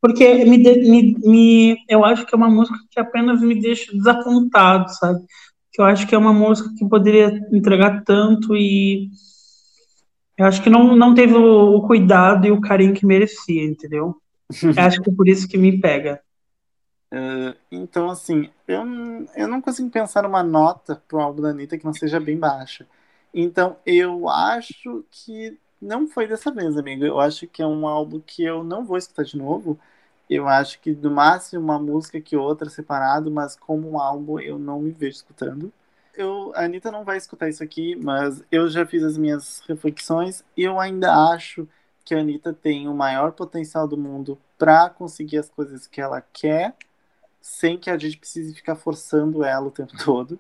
porque 0.00 0.44
me, 0.44 0.58
me, 0.58 1.18
me, 1.18 1.84
eu 1.88 2.04
acho 2.04 2.26
que 2.26 2.34
é 2.34 2.38
uma 2.38 2.50
música 2.50 2.78
que 2.90 2.98
apenas 2.98 3.40
me 3.40 3.54
deixa 3.54 3.92
desapontado, 3.92 4.90
sabe? 4.94 5.24
Eu 5.80 5.86
acho 5.86 6.06
que 6.06 6.14
é 6.14 6.18
uma 6.18 6.32
música 6.32 6.70
que 6.76 6.88
poderia 6.88 7.28
entregar 7.52 8.02
tanto 8.04 8.56
e 8.56 9.10
eu 10.36 10.46
acho 10.46 10.62
que 10.62 10.70
não, 10.70 10.96
não 10.96 11.14
teve 11.14 11.34
o, 11.34 11.76
o 11.76 11.86
cuidado 11.86 12.46
e 12.46 12.50
o 12.50 12.60
carinho 12.60 12.94
que 12.94 13.04
merecia, 13.04 13.62
entendeu? 13.64 14.16
acho 14.76 15.00
que 15.02 15.10
é 15.10 15.14
por 15.14 15.28
isso 15.28 15.48
que 15.48 15.58
me 15.58 15.80
pega. 15.80 16.20
Uh, 17.12 17.54
então, 17.70 18.08
assim, 18.08 18.48
eu, 18.66 18.84
eu 19.36 19.48
não 19.48 19.60
consigo 19.60 19.90
pensar 19.90 20.22
numa 20.22 20.42
nota 20.42 21.02
pro 21.08 21.20
álbum 21.20 21.42
da 21.42 21.50
Anitta 21.50 21.76
que 21.76 21.84
não 21.84 21.92
seja 21.92 22.20
bem 22.20 22.38
baixa. 22.38 22.86
Então, 23.34 23.76
eu 23.84 24.28
acho 24.28 25.04
que 25.10 25.58
não 25.80 26.06
foi 26.06 26.26
dessa 26.26 26.52
vez, 26.52 26.76
amigo. 26.76 27.04
Eu 27.04 27.18
acho 27.18 27.46
que 27.46 27.62
é 27.62 27.66
um 27.66 27.86
álbum 27.86 28.20
que 28.20 28.44
eu 28.44 28.62
não 28.62 28.84
vou 28.84 28.96
escutar 28.96 29.24
de 29.24 29.36
novo, 29.36 29.78
eu 30.30 30.46
acho 30.46 30.80
que 30.80 30.92
no 30.92 31.10
máximo 31.10 31.60
uma 31.60 31.78
música 31.78 32.20
que 32.20 32.36
outra 32.36 32.70
separado, 32.70 33.32
mas 33.32 33.56
como 33.56 33.90
um 33.90 33.98
álbum 33.98 34.38
eu 34.38 34.60
não 34.60 34.80
me 34.80 34.92
vejo 34.92 35.16
escutando. 35.16 35.72
Eu, 36.14 36.52
a 36.54 36.64
Anitta 36.64 36.92
não 36.92 37.04
vai 37.04 37.16
escutar 37.16 37.48
isso 37.48 37.64
aqui, 37.64 37.96
mas 37.96 38.40
eu 38.50 38.68
já 38.68 38.86
fiz 38.86 39.02
as 39.02 39.18
minhas 39.18 39.60
reflexões 39.66 40.44
e 40.56 40.62
eu 40.62 40.78
ainda 40.78 41.12
acho 41.32 41.66
que 42.04 42.14
a 42.14 42.20
Anitta 42.20 42.52
tem 42.52 42.86
o 42.86 42.94
maior 42.94 43.32
potencial 43.32 43.88
do 43.88 43.96
mundo 43.96 44.38
para 44.56 44.88
conseguir 44.88 45.38
as 45.38 45.50
coisas 45.50 45.88
que 45.88 46.00
ela 46.00 46.20
quer, 46.20 46.76
sem 47.40 47.76
que 47.76 47.90
a 47.90 47.98
gente 47.98 48.16
precise 48.16 48.54
ficar 48.54 48.76
forçando 48.76 49.42
ela 49.42 49.66
o 49.66 49.70
tempo 49.70 49.92
todo. 50.04 50.38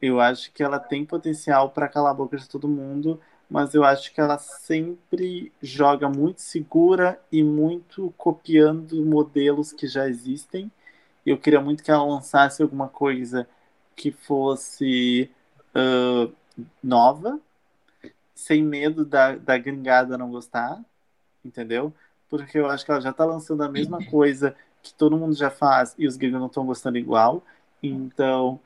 Eu 0.00 0.20
acho 0.20 0.52
que 0.52 0.62
ela 0.62 0.78
tem 0.78 1.04
potencial 1.04 1.70
para 1.70 1.88
calar 1.88 2.12
a 2.12 2.14
boca 2.14 2.36
de 2.36 2.48
todo 2.48 2.68
mundo 2.68 3.20
mas 3.50 3.74
eu 3.74 3.82
acho 3.82 4.14
que 4.14 4.20
ela 4.20 4.38
sempre 4.38 5.52
joga 5.60 6.08
muito 6.08 6.40
segura 6.40 7.20
e 7.32 7.42
muito 7.42 8.14
copiando 8.16 9.04
modelos 9.04 9.72
que 9.72 9.88
já 9.88 10.08
existem. 10.08 10.70
Eu 11.26 11.36
queria 11.36 11.60
muito 11.60 11.82
que 11.82 11.90
ela 11.90 12.04
lançasse 12.04 12.62
alguma 12.62 12.88
coisa 12.88 13.48
que 13.96 14.12
fosse 14.12 15.28
uh, 15.74 16.32
nova, 16.82 17.40
sem 18.34 18.62
medo 18.62 19.04
da, 19.04 19.34
da 19.34 19.58
gringada 19.58 20.16
não 20.16 20.30
gostar, 20.30 20.80
entendeu? 21.44 21.92
Porque 22.28 22.56
eu 22.56 22.70
acho 22.70 22.84
que 22.84 22.90
ela 22.92 23.00
já 23.00 23.10
está 23.10 23.24
lançando 23.24 23.64
a 23.64 23.68
mesma 23.68 23.98
coisa 24.06 24.54
que 24.80 24.94
todo 24.94 25.18
mundo 25.18 25.34
já 25.34 25.50
faz 25.50 25.94
e 25.98 26.06
os 26.06 26.16
gringos 26.16 26.40
não 26.40 26.46
estão 26.46 26.64
gostando 26.64 26.98
igual. 26.98 27.42
Então, 27.82 28.60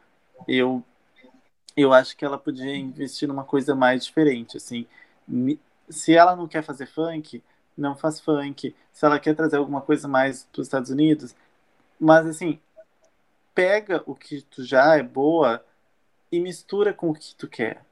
eu 0.46 0.84
eu 1.76 1.92
acho 1.92 2.16
que 2.16 2.24
ela 2.24 2.38
podia 2.38 2.76
investir 2.76 3.28
numa 3.28 3.44
coisa 3.44 3.74
mais 3.74 4.04
diferente, 4.04 4.56
assim. 4.56 4.86
Se 5.88 6.14
ela 6.14 6.36
não 6.36 6.46
quer 6.46 6.62
fazer 6.62 6.86
funk, 6.86 7.42
não 7.76 7.96
faz 7.96 8.20
funk. 8.20 8.74
Se 8.92 9.04
ela 9.04 9.18
quer 9.18 9.34
trazer 9.34 9.56
alguma 9.56 9.80
coisa 9.80 10.06
mais 10.06 10.44
para 10.52 10.60
os 10.60 10.66
Estados 10.66 10.90
Unidos, 10.90 11.34
mas 11.98 12.26
assim, 12.26 12.60
pega 13.54 14.02
o 14.06 14.14
que 14.14 14.42
tu 14.42 14.64
já 14.64 14.96
é 14.96 15.02
boa 15.02 15.64
e 16.30 16.40
mistura 16.40 16.92
com 16.92 17.10
o 17.10 17.14
que 17.14 17.34
tu 17.34 17.48
quer. 17.48 17.84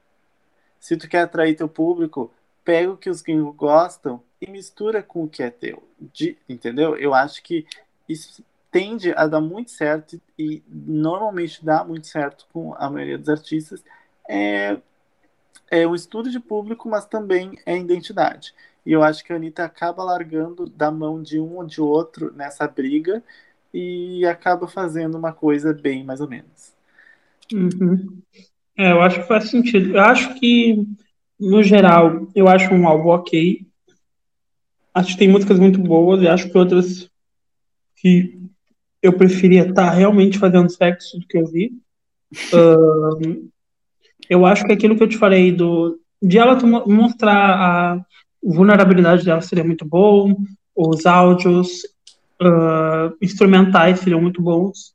Se 0.79 0.97
tu 0.97 1.07
quer 1.07 1.21
atrair 1.21 1.55
teu 1.55 1.67
público, 1.67 2.31
pega 2.63 2.91
o 2.91 2.97
que 2.97 3.09
os 3.09 3.21
gringos 3.21 3.55
gostam 3.55 4.21
e 4.41 4.49
mistura 4.49 5.01
com 5.01 5.23
o 5.23 5.29
que 5.29 5.43
é 5.43 5.49
teu. 5.49 5.83
De, 5.99 6.37
entendeu? 6.47 6.97
Eu 6.97 7.13
acho 7.13 7.41
que 7.41 7.65
isso 8.07 8.43
tende 8.73 9.13
a 9.15 9.27
dar 9.27 9.39
muito 9.39 9.69
certo 9.69 10.19
e 10.37 10.63
normalmente 10.67 11.63
dá 11.63 11.85
muito 11.85 12.07
certo 12.07 12.47
com 12.51 12.73
a 12.73 12.89
maioria 12.89 13.19
dos 13.19 13.29
artistas. 13.29 13.83
é, 14.27 14.77
é 15.69 15.87
um 15.87 15.95
estudo 15.95 16.29
de 16.29 16.39
público, 16.39 16.89
mas 16.89 17.05
também 17.05 17.57
é 17.65 17.77
identidade. 17.77 18.53
E 18.85 18.91
eu 18.91 19.03
acho 19.03 19.23
que 19.23 19.31
a 19.31 19.35
Anitta 19.35 19.63
acaba 19.63 20.03
largando 20.03 20.65
da 20.67 20.91
mão 20.91 21.21
de 21.21 21.39
um 21.39 21.57
ou 21.57 21.65
de 21.65 21.79
outro 21.79 22.33
nessa 22.35 22.67
briga 22.67 23.23
e 23.73 24.25
acaba 24.25 24.67
fazendo 24.67 25.17
uma 25.17 25.31
coisa 25.31 25.73
bem 25.73 26.03
mais 26.03 26.19
ou 26.19 26.27
menos. 26.27 26.73
Uhum. 27.53 28.21
É, 28.77 28.91
eu 28.91 29.01
acho 29.01 29.21
que 29.21 29.27
faz 29.27 29.49
sentido. 29.49 29.95
Eu 29.95 30.01
acho 30.01 30.33
que, 30.35 30.83
no 31.39 31.61
geral, 31.61 32.27
eu 32.35 32.47
acho 32.47 32.73
um 32.73 32.87
álbum 32.87 33.09
ok. 33.09 33.65
Acho 34.93 35.13
que 35.13 35.17
tem 35.17 35.29
músicas 35.29 35.59
muito 35.59 35.79
boas 35.79 36.21
e 36.21 36.27
acho 36.27 36.49
que 36.49 36.57
outras 36.57 37.09
que 37.95 38.42
eu 39.03 39.11
preferia 39.11 39.63
estar 39.63 39.89
tá 39.89 39.91
realmente 39.91 40.39
fazendo 40.39 40.71
sexo 40.71 41.19
do 41.19 41.27
que 41.27 41.37
eu 41.37 41.45
vi. 41.45 41.73
Uh, 42.53 43.49
eu 44.29 44.45
acho 44.45 44.65
que 44.65 44.71
aquilo 44.71 44.95
que 44.95 45.03
eu 45.03 45.09
te 45.09 45.17
falei 45.17 45.51
do 45.51 45.99
de 46.21 46.37
ela 46.37 46.57
mostrar 46.87 47.35
a 47.35 48.05
vulnerabilidade 48.41 49.25
dela 49.25 49.41
seria 49.41 49.63
muito 49.63 49.85
bom, 49.85 50.37
os 50.73 51.05
áudios 51.05 51.83
uh, 52.41 53.13
instrumentais 53.21 53.99
seriam 53.99 54.21
muito 54.21 54.41
bons. 54.41 54.93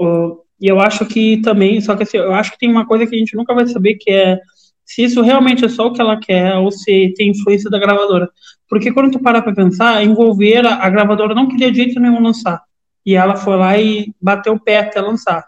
Uh, 0.00 0.38
e 0.60 0.68
eu 0.68 0.78
acho 0.78 1.04
que 1.06 1.42
também, 1.42 1.80
só 1.80 1.96
que 1.96 2.04
assim, 2.04 2.18
eu 2.18 2.32
acho 2.32 2.52
que 2.52 2.58
tem 2.58 2.70
uma 2.70 2.86
coisa 2.86 3.04
que 3.04 3.16
a 3.16 3.18
gente 3.18 3.34
nunca 3.34 3.52
vai 3.52 3.66
saber 3.66 3.96
que 3.96 4.12
é 4.12 4.38
se 4.84 5.02
isso 5.02 5.22
realmente 5.22 5.64
é 5.64 5.68
só 5.68 5.88
o 5.88 5.92
que 5.92 6.00
ela 6.00 6.20
quer 6.20 6.54
ou 6.54 6.70
se 6.70 7.12
tem 7.16 7.30
influência 7.30 7.68
da 7.68 7.78
gravadora. 7.78 8.30
Porque 8.68 8.92
quando 8.92 9.10
tu 9.10 9.18
para 9.18 9.42
pra 9.42 9.54
pensar, 9.54 10.04
envolver 10.04 10.64
a, 10.64 10.76
a 10.76 10.88
gravadora 10.88 11.34
não 11.34 11.48
queria 11.48 11.72
de 11.72 11.78
jeito 11.78 11.98
nenhum 11.98 12.22
lançar. 12.22 12.62
E 13.04 13.14
ela 13.14 13.36
foi 13.36 13.56
lá 13.56 13.78
e 13.78 14.14
bateu 14.20 14.54
o 14.54 14.60
pé 14.60 14.78
até 14.78 15.00
lançar. 15.00 15.46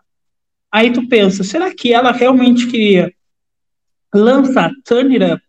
Aí 0.70 0.92
tu 0.92 1.08
pensa, 1.08 1.42
será 1.42 1.74
que 1.74 1.92
ela 1.92 2.12
realmente 2.12 2.66
queria 2.66 3.12
lançar 4.14 4.70
Turn 4.84 5.12
It 5.14 5.32
Up 5.32 5.46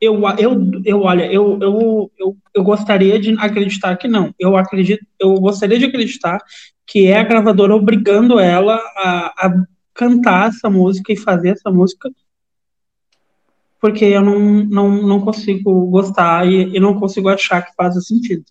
eu, 0.00 0.20
eu, 0.38 0.82
eu 0.84 1.02
olha, 1.02 1.30
eu, 1.32 1.58
eu, 1.60 2.12
eu, 2.18 2.36
eu 2.54 2.62
gostaria 2.62 3.18
de 3.18 3.32
acreditar 3.38 3.96
que 3.96 4.06
não. 4.06 4.34
Eu 4.38 4.56
acredito, 4.56 5.04
eu 5.18 5.34
gostaria 5.34 5.78
de 5.78 5.86
acreditar 5.86 6.38
que 6.86 7.06
é 7.06 7.18
a 7.18 7.24
gravadora 7.24 7.74
obrigando 7.74 8.38
ela 8.38 8.76
a, 8.96 9.46
a 9.46 9.64
cantar 9.94 10.48
essa 10.48 10.70
música 10.70 11.12
e 11.12 11.16
fazer 11.16 11.50
essa 11.50 11.70
música, 11.70 12.10
porque 13.80 14.04
eu 14.04 14.22
não, 14.22 14.38
não, 14.38 15.02
não 15.02 15.20
consigo 15.20 15.86
gostar 15.86 16.46
e, 16.46 16.76
e 16.76 16.80
não 16.80 16.98
consigo 16.98 17.28
achar 17.28 17.62
que 17.62 17.74
faz 17.74 17.94
sentido. 18.06 18.44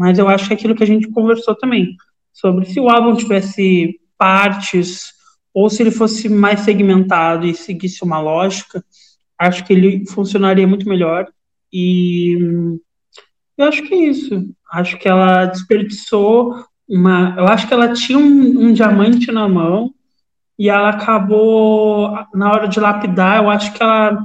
Mas 0.00 0.18
eu 0.18 0.26
acho 0.28 0.46
que 0.46 0.54
é 0.54 0.56
aquilo 0.56 0.74
que 0.74 0.82
a 0.82 0.86
gente 0.86 1.10
conversou 1.10 1.54
também, 1.54 1.94
sobre 2.32 2.64
se 2.64 2.80
o 2.80 2.88
álbum 2.88 3.14
tivesse 3.14 4.00
partes, 4.16 5.12
ou 5.52 5.68
se 5.68 5.82
ele 5.82 5.90
fosse 5.90 6.26
mais 6.26 6.60
segmentado 6.60 7.46
e 7.46 7.54
seguisse 7.54 8.02
uma 8.02 8.18
lógica, 8.18 8.82
acho 9.38 9.62
que 9.62 9.74
ele 9.74 10.06
funcionaria 10.06 10.66
muito 10.66 10.88
melhor. 10.88 11.28
E 11.70 12.34
eu 13.58 13.66
acho 13.66 13.82
que 13.82 13.92
é 13.92 13.98
isso. 13.98 14.48
Acho 14.72 14.96
que 14.96 15.06
ela 15.06 15.44
desperdiçou 15.44 16.64
uma. 16.88 17.34
Eu 17.36 17.46
acho 17.46 17.68
que 17.68 17.74
ela 17.74 17.92
tinha 17.92 18.18
um, 18.18 18.68
um 18.68 18.72
diamante 18.72 19.30
na 19.30 19.46
mão 19.46 19.92
e 20.58 20.70
ela 20.70 20.88
acabou, 20.88 22.16
na 22.32 22.50
hora 22.50 22.66
de 22.66 22.80
lapidar, 22.80 23.42
eu 23.42 23.50
acho 23.50 23.70
que 23.74 23.82
ela 23.82 24.18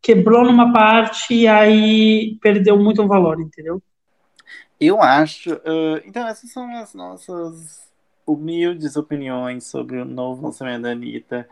quebrou 0.00 0.44
numa 0.44 0.72
parte 0.72 1.34
e 1.34 1.48
aí 1.48 2.38
perdeu 2.40 2.78
muito 2.78 3.02
o 3.02 3.08
valor, 3.08 3.40
entendeu? 3.40 3.82
Eu 4.80 5.02
acho. 5.02 5.54
Uh, 5.54 6.00
então, 6.04 6.26
essas 6.26 6.50
são 6.50 6.68
as 6.76 6.94
nossas 6.94 7.86
humildes 8.26 8.96
opiniões 8.96 9.64
sobre 9.64 9.98
o 9.98 10.04
novo 10.04 10.44
lançamento 10.44 10.82
da 10.82 10.90
Anitta 10.90 11.48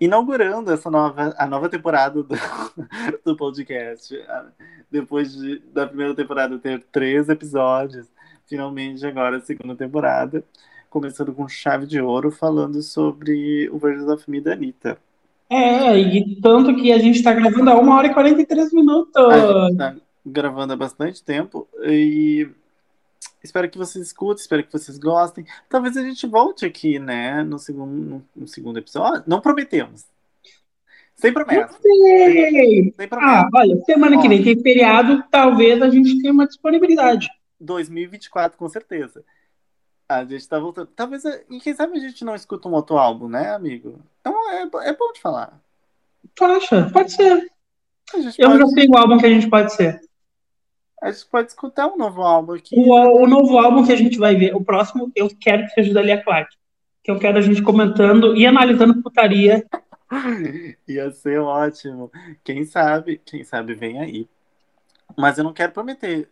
inaugurando 0.00 0.72
essa 0.72 0.90
nova, 0.90 1.34
a 1.36 1.46
nova 1.46 1.68
temporada 1.68 2.22
do, 2.22 2.34
do 3.24 3.36
podcast. 3.36 4.14
Depois 4.90 5.32
de, 5.32 5.58
da 5.72 5.86
primeira 5.86 6.14
temporada 6.14 6.58
ter 6.58 6.82
três 6.92 7.28
episódios, 7.28 8.06
finalmente 8.46 9.04
agora 9.06 9.38
a 9.38 9.40
segunda 9.40 9.74
temporada, 9.74 10.42
começando 10.88 11.32
com 11.32 11.48
chave 11.48 11.86
de 11.86 12.00
ouro, 12.00 12.30
falando 12.30 12.80
sobre 12.82 13.68
o 13.70 13.78
Versions 13.78 14.08
of 14.08 14.30
Me 14.30 14.40
da 14.40 14.52
Anitta. 14.52 14.98
É, 15.50 15.98
e 15.98 16.40
tanto 16.40 16.76
que 16.76 16.92
a 16.92 16.98
gente 16.98 17.16
está 17.16 17.32
gravando 17.32 17.70
a 17.70 17.80
1 17.80 17.88
hora 17.88 18.06
e 18.06 18.14
43 18.14 18.72
minutos. 18.72 19.16
A 19.16 19.68
gente 19.68 19.78
tá 19.78 19.96
gravando 20.30 20.72
há 20.72 20.76
bastante 20.76 21.22
tempo 21.22 21.68
e 21.82 22.48
Espero 23.42 23.70
que 23.70 23.78
vocês 23.78 24.06
escutem, 24.06 24.40
espero 24.40 24.64
que 24.64 24.72
vocês 24.72 24.98
gostem. 24.98 25.46
Talvez 25.68 25.96
a 25.96 26.02
gente 26.02 26.26
volte 26.26 26.66
aqui, 26.66 26.98
né, 26.98 27.42
no 27.42 27.58
segundo, 27.58 28.24
no, 28.34 28.48
segundo 28.48 28.78
episódio. 28.78 29.24
Não 29.26 29.40
prometemos. 29.40 30.04
Sem 31.14 31.32
promessa. 31.32 31.78
Sem, 31.80 32.92
sem 32.92 33.08
promessa. 33.08 33.46
Ah, 33.46 33.48
olha, 33.54 33.76
semana 33.84 34.18
Ó, 34.18 34.22
que 34.22 34.28
vem 34.28 34.42
tem 34.42 34.60
feriado, 34.60 35.24
talvez 35.30 35.80
a 35.82 35.88
gente 35.88 36.20
tenha 36.20 36.32
uma 36.32 36.46
disponibilidade. 36.46 37.28
2024, 37.60 38.56
com 38.56 38.68
certeza. 38.68 39.24
A 40.08 40.24
gente 40.24 40.48
tá 40.48 40.58
voltando. 40.58 40.88
Talvez, 40.94 41.24
e 41.24 41.60
quem 41.60 41.74
sabe 41.74 41.96
a 41.96 42.00
gente 42.00 42.24
não 42.24 42.34
escuta 42.34 42.68
um 42.68 42.72
outro 42.72 42.96
álbum, 42.96 43.28
né, 43.28 43.50
amigo? 43.50 44.00
Então 44.20 44.34
é, 44.50 44.62
é 44.88 44.96
bom 44.96 45.12
de 45.12 45.20
falar. 45.20 45.60
Tu 46.34 46.44
acha? 46.44 46.90
Pode 46.90 47.12
ser. 47.12 47.50
Eu 48.38 48.48
pode... 48.48 48.60
já 48.60 48.66
sei 48.66 48.88
o 48.88 48.96
álbum 48.96 49.18
que 49.18 49.26
a 49.26 49.30
gente 49.30 49.50
pode 49.50 49.72
ser. 49.74 50.00
A 51.02 51.10
gente 51.10 51.26
pode 51.26 51.48
escutar 51.48 51.86
um 51.86 51.96
novo 51.96 52.22
álbum 52.22 52.54
aqui. 52.54 52.74
O, 52.76 53.22
o 53.22 53.26
novo 53.26 53.58
álbum 53.58 53.86
que 53.86 53.92
a 53.92 53.96
gente 53.96 54.18
vai 54.18 54.34
ver, 54.34 54.54
o 54.54 54.64
próximo, 54.64 55.12
eu 55.14 55.28
quero 55.28 55.64
que 55.66 55.70
seja 55.70 55.94
da 55.94 56.02
Lia 56.02 56.22
Clark. 56.22 56.54
Que 57.02 57.10
eu 57.10 57.18
quero 57.18 57.38
a 57.38 57.40
gente 57.40 57.62
comentando 57.62 58.36
e 58.36 58.46
analisando 58.46 59.02
putaria. 59.02 59.64
Ia 60.88 61.10
ser 61.12 61.40
ótimo. 61.40 62.10
Quem 62.42 62.64
sabe, 62.64 63.20
quem 63.24 63.44
sabe 63.44 63.74
vem 63.74 64.00
aí. 64.00 64.28
Mas 65.16 65.38
eu 65.38 65.44
não 65.44 65.52
quero 65.52 65.72
prometer, 65.72 66.28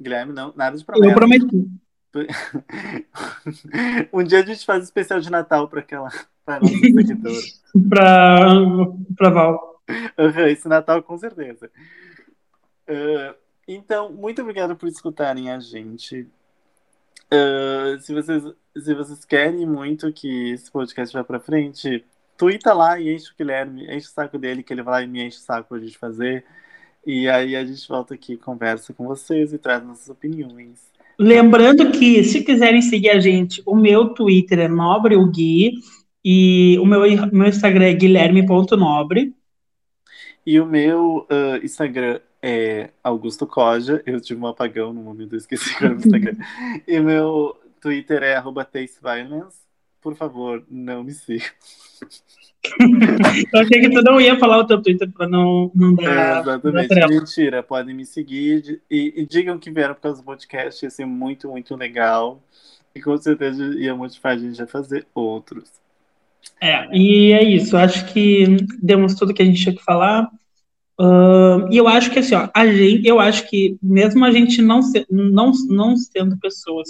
Guilherme, 0.00 0.32
não, 0.32 0.52
nada 0.54 0.76
de 0.76 0.84
promessa. 0.84 1.10
Eu 1.10 1.14
prometi. 1.14 1.68
um 4.12 4.22
dia 4.22 4.40
a 4.40 4.46
gente 4.46 4.66
faz 4.66 4.80
um 4.80 4.84
especial 4.84 5.18
de 5.20 5.30
Natal 5.30 5.66
para 5.66 5.80
aquela 5.80 6.10
para 6.44 6.60
nossa 6.60 6.74
seguidora. 6.74 7.34
para 9.16 9.30
Val. 9.30 9.82
Uhum, 10.18 10.46
esse 10.48 10.68
Natal 10.68 11.02
com 11.02 11.16
certeza. 11.16 11.70
Uh, 12.88 13.34
então, 13.66 14.12
muito 14.12 14.42
obrigado 14.42 14.76
por 14.76 14.88
escutarem 14.88 15.50
a 15.50 15.60
gente. 15.60 16.26
Uh, 17.32 17.98
se, 18.00 18.12
vocês, 18.12 18.42
se 18.76 18.94
vocês 18.94 19.24
querem 19.24 19.66
muito 19.66 20.12
que 20.12 20.50
esse 20.50 20.70
podcast 20.70 21.14
vá 21.14 21.24
pra 21.24 21.40
frente, 21.40 22.04
twitta 22.36 22.72
lá 22.74 23.00
e 23.00 23.14
enche 23.14 23.30
o 23.30 23.34
Guilherme, 23.38 23.84
enche 23.84 24.08
o 24.08 24.10
saco 24.10 24.38
dele, 24.38 24.62
que 24.62 24.72
ele 24.72 24.82
vai 24.82 24.94
lá 24.94 25.02
e 25.02 25.06
me 25.06 25.24
enche 25.24 25.38
o 25.38 25.40
saco 25.40 25.70
pra 25.70 25.78
gente 25.78 25.96
fazer. 25.96 26.44
E 27.06 27.28
aí 27.28 27.56
a 27.56 27.64
gente 27.64 27.88
volta 27.88 28.14
aqui, 28.14 28.36
conversa 28.36 28.92
com 28.92 29.06
vocês 29.06 29.52
e 29.52 29.58
traz 29.58 29.82
nossas 29.84 30.08
opiniões. 30.08 30.92
Lembrando 31.18 31.90
que, 31.90 32.22
se 32.24 32.42
quiserem 32.42 32.82
seguir 32.82 33.10
a 33.10 33.20
gente, 33.20 33.62
o 33.64 33.74
meu 33.74 34.10
Twitter 34.10 34.60
é 34.60 34.68
Nobre 34.68 35.16
o 35.16 35.26
Gui 35.30 35.72
e 36.24 36.78
o 36.78 36.86
meu, 36.86 37.00
meu 37.32 37.48
Instagram 37.48 37.86
é 37.86 37.92
guilherme.nobre. 37.94 39.34
E 40.44 40.58
o 40.60 40.66
meu 40.66 41.26
uh, 41.30 41.64
Instagram 41.64 42.20
é 42.42 42.90
Augusto 43.02 43.46
Coja. 43.46 44.02
Eu 44.04 44.20
tive 44.20 44.40
um 44.40 44.46
apagão 44.46 44.92
no 44.92 45.00
momento, 45.00 45.34
eu 45.34 45.38
esqueci 45.38 45.70
o 45.84 45.92
Instagram. 45.92 46.36
e 46.86 47.00
meu 47.00 47.56
Twitter 47.80 48.22
é 48.22 48.34
arroba 48.34 48.64
tasteviolence. 48.64 49.62
Por 50.00 50.16
favor, 50.16 50.64
não 50.68 51.04
me 51.04 51.12
siga. 51.12 51.44
eu 53.52 53.60
achei 53.60 53.80
que 53.80 53.90
tu 53.90 54.02
não 54.02 54.20
ia 54.20 54.38
falar 54.38 54.58
o 54.58 54.66
teu 54.66 54.82
Twitter 54.82 55.10
para 55.10 55.28
não, 55.28 55.70
não 55.74 55.94
dar. 55.94 56.38
É, 56.38 56.40
exatamente. 56.40 57.08
Mentira, 57.08 57.62
podem 57.62 57.94
me 57.94 58.04
seguir 58.04 58.82
e, 58.90 59.14
e, 59.16 59.26
digam 59.26 59.58
que 59.58 59.70
vieram 59.70 59.94
por 59.94 60.00
causa 60.00 60.20
do 60.20 60.24
podcast, 60.24 60.84
ia 60.84 60.90
ser 60.90 61.06
muito, 61.06 61.48
muito 61.48 61.76
legal. 61.76 62.42
E 62.94 63.00
com 63.00 63.16
certeza 63.16 63.64
ia 63.78 63.94
motivar 63.94 64.32
a 64.32 64.38
gente 64.38 64.60
a 64.60 64.66
fazer 64.66 65.06
outros. 65.14 65.70
É, 66.60 66.88
e 66.92 67.32
é 67.32 67.42
isso. 67.42 67.76
Acho 67.76 68.04
que 68.12 68.56
demos 68.82 69.14
tudo 69.14 69.32
que 69.32 69.42
a 69.42 69.44
gente 69.44 69.62
tinha 69.62 69.74
que 69.74 69.84
falar. 69.84 70.30
Uh, 71.02 71.66
e 71.68 71.76
eu 71.76 71.88
acho 71.88 72.12
que 72.12 72.20
assim, 72.20 72.36
ó, 72.36 72.48
a 72.54 72.64
gente, 72.64 73.08
eu 73.08 73.18
acho 73.18 73.50
que 73.50 73.76
mesmo 73.82 74.24
a 74.24 74.30
gente 74.30 74.62
não, 74.62 74.80
ser, 74.80 75.04
não, 75.10 75.50
não 75.68 75.96
sendo 75.96 76.38
pessoas 76.38 76.88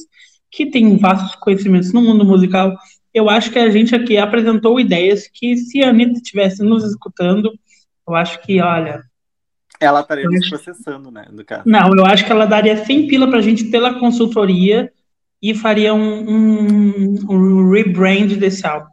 que 0.51 0.66
têm 0.66 0.98
vastos 0.98 1.34
conhecimentos 1.36 1.94
no 1.94 2.02
mundo 2.02 2.22
musical, 2.22 2.76
eu 3.14 3.30
acho 3.30 3.51
que 3.51 3.59
a 3.59 3.70
gente 3.70 3.94
aqui 3.94 4.18
apresentou 4.18 4.78
ideias 4.78 5.26
que 5.32 5.56
se 5.56 5.82
a 5.82 5.89
Anitta 5.89 6.18
estivesse 6.18 6.62
nos 6.62 6.84
escutando, 6.84 7.51
eu 8.06 8.14
acho 8.14 8.39
que, 8.43 8.60
olha. 8.60 9.02
Ela 9.80 10.01
estaria 10.01 10.28
nos 10.28 10.47
processando, 10.47 11.10
né? 11.10 11.24
No 11.32 11.43
caso. 11.43 11.62
Não, 11.64 11.97
eu 11.97 12.05
acho 12.05 12.26
que 12.26 12.32
ela 12.32 12.44
daria 12.44 12.84
100 12.84 13.06
pila 13.06 13.30
pra 13.30 13.40
gente 13.40 13.64
pela 13.64 13.98
consultoria 13.98 14.93
e 15.40 15.55
faria 15.55 15.94
um, 15.94 16.30
um, 16.30 17.14
um 17.30 17.70
rebrand 17.70 18.36
desse 18.36 18.66
álbum. 18.66 18.91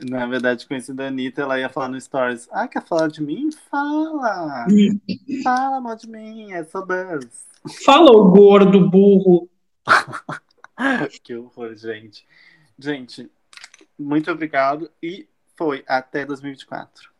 Na 0.00 0.26
verdade, 0.26 0.66
conhecida 0.66 1.04
a 1.04 1.08
Anitta, 1.08 1.42
ela 1.42 1.58
ia 1.58 1.68
falar 1.68 1.88
no 1.88 2.00
Stories. 2.00 2.48
Ah, 2.52 2.68
quer 2.68 2.84
falar 2.84 3.08
de 3.08 3.22
mim? 3.22 3.50
Fala! 3.70 4.66
Fala 5.42 5.80
mal 5.80 5.96
de 5.96 6.08
mim, 6.08 6.52
é 6.52 6.64
só 6.64 6.84
buzz. 6.84 7.46
Fala, 7.84 8.10
o 8.10 8.30
gordo, 8.30 8.88
burro. 8.88 9.48
que 11.22 11.34
horror, 11.34 11.74
gente. 11.74 12.26
Gente, 12.78 13.30
muito 13.98 14.30
obrigado 14.30 14.90
e 15.02 15.26
Foi, 15.56 15.82
até 15.88 16.26
2024. 16.26 17.15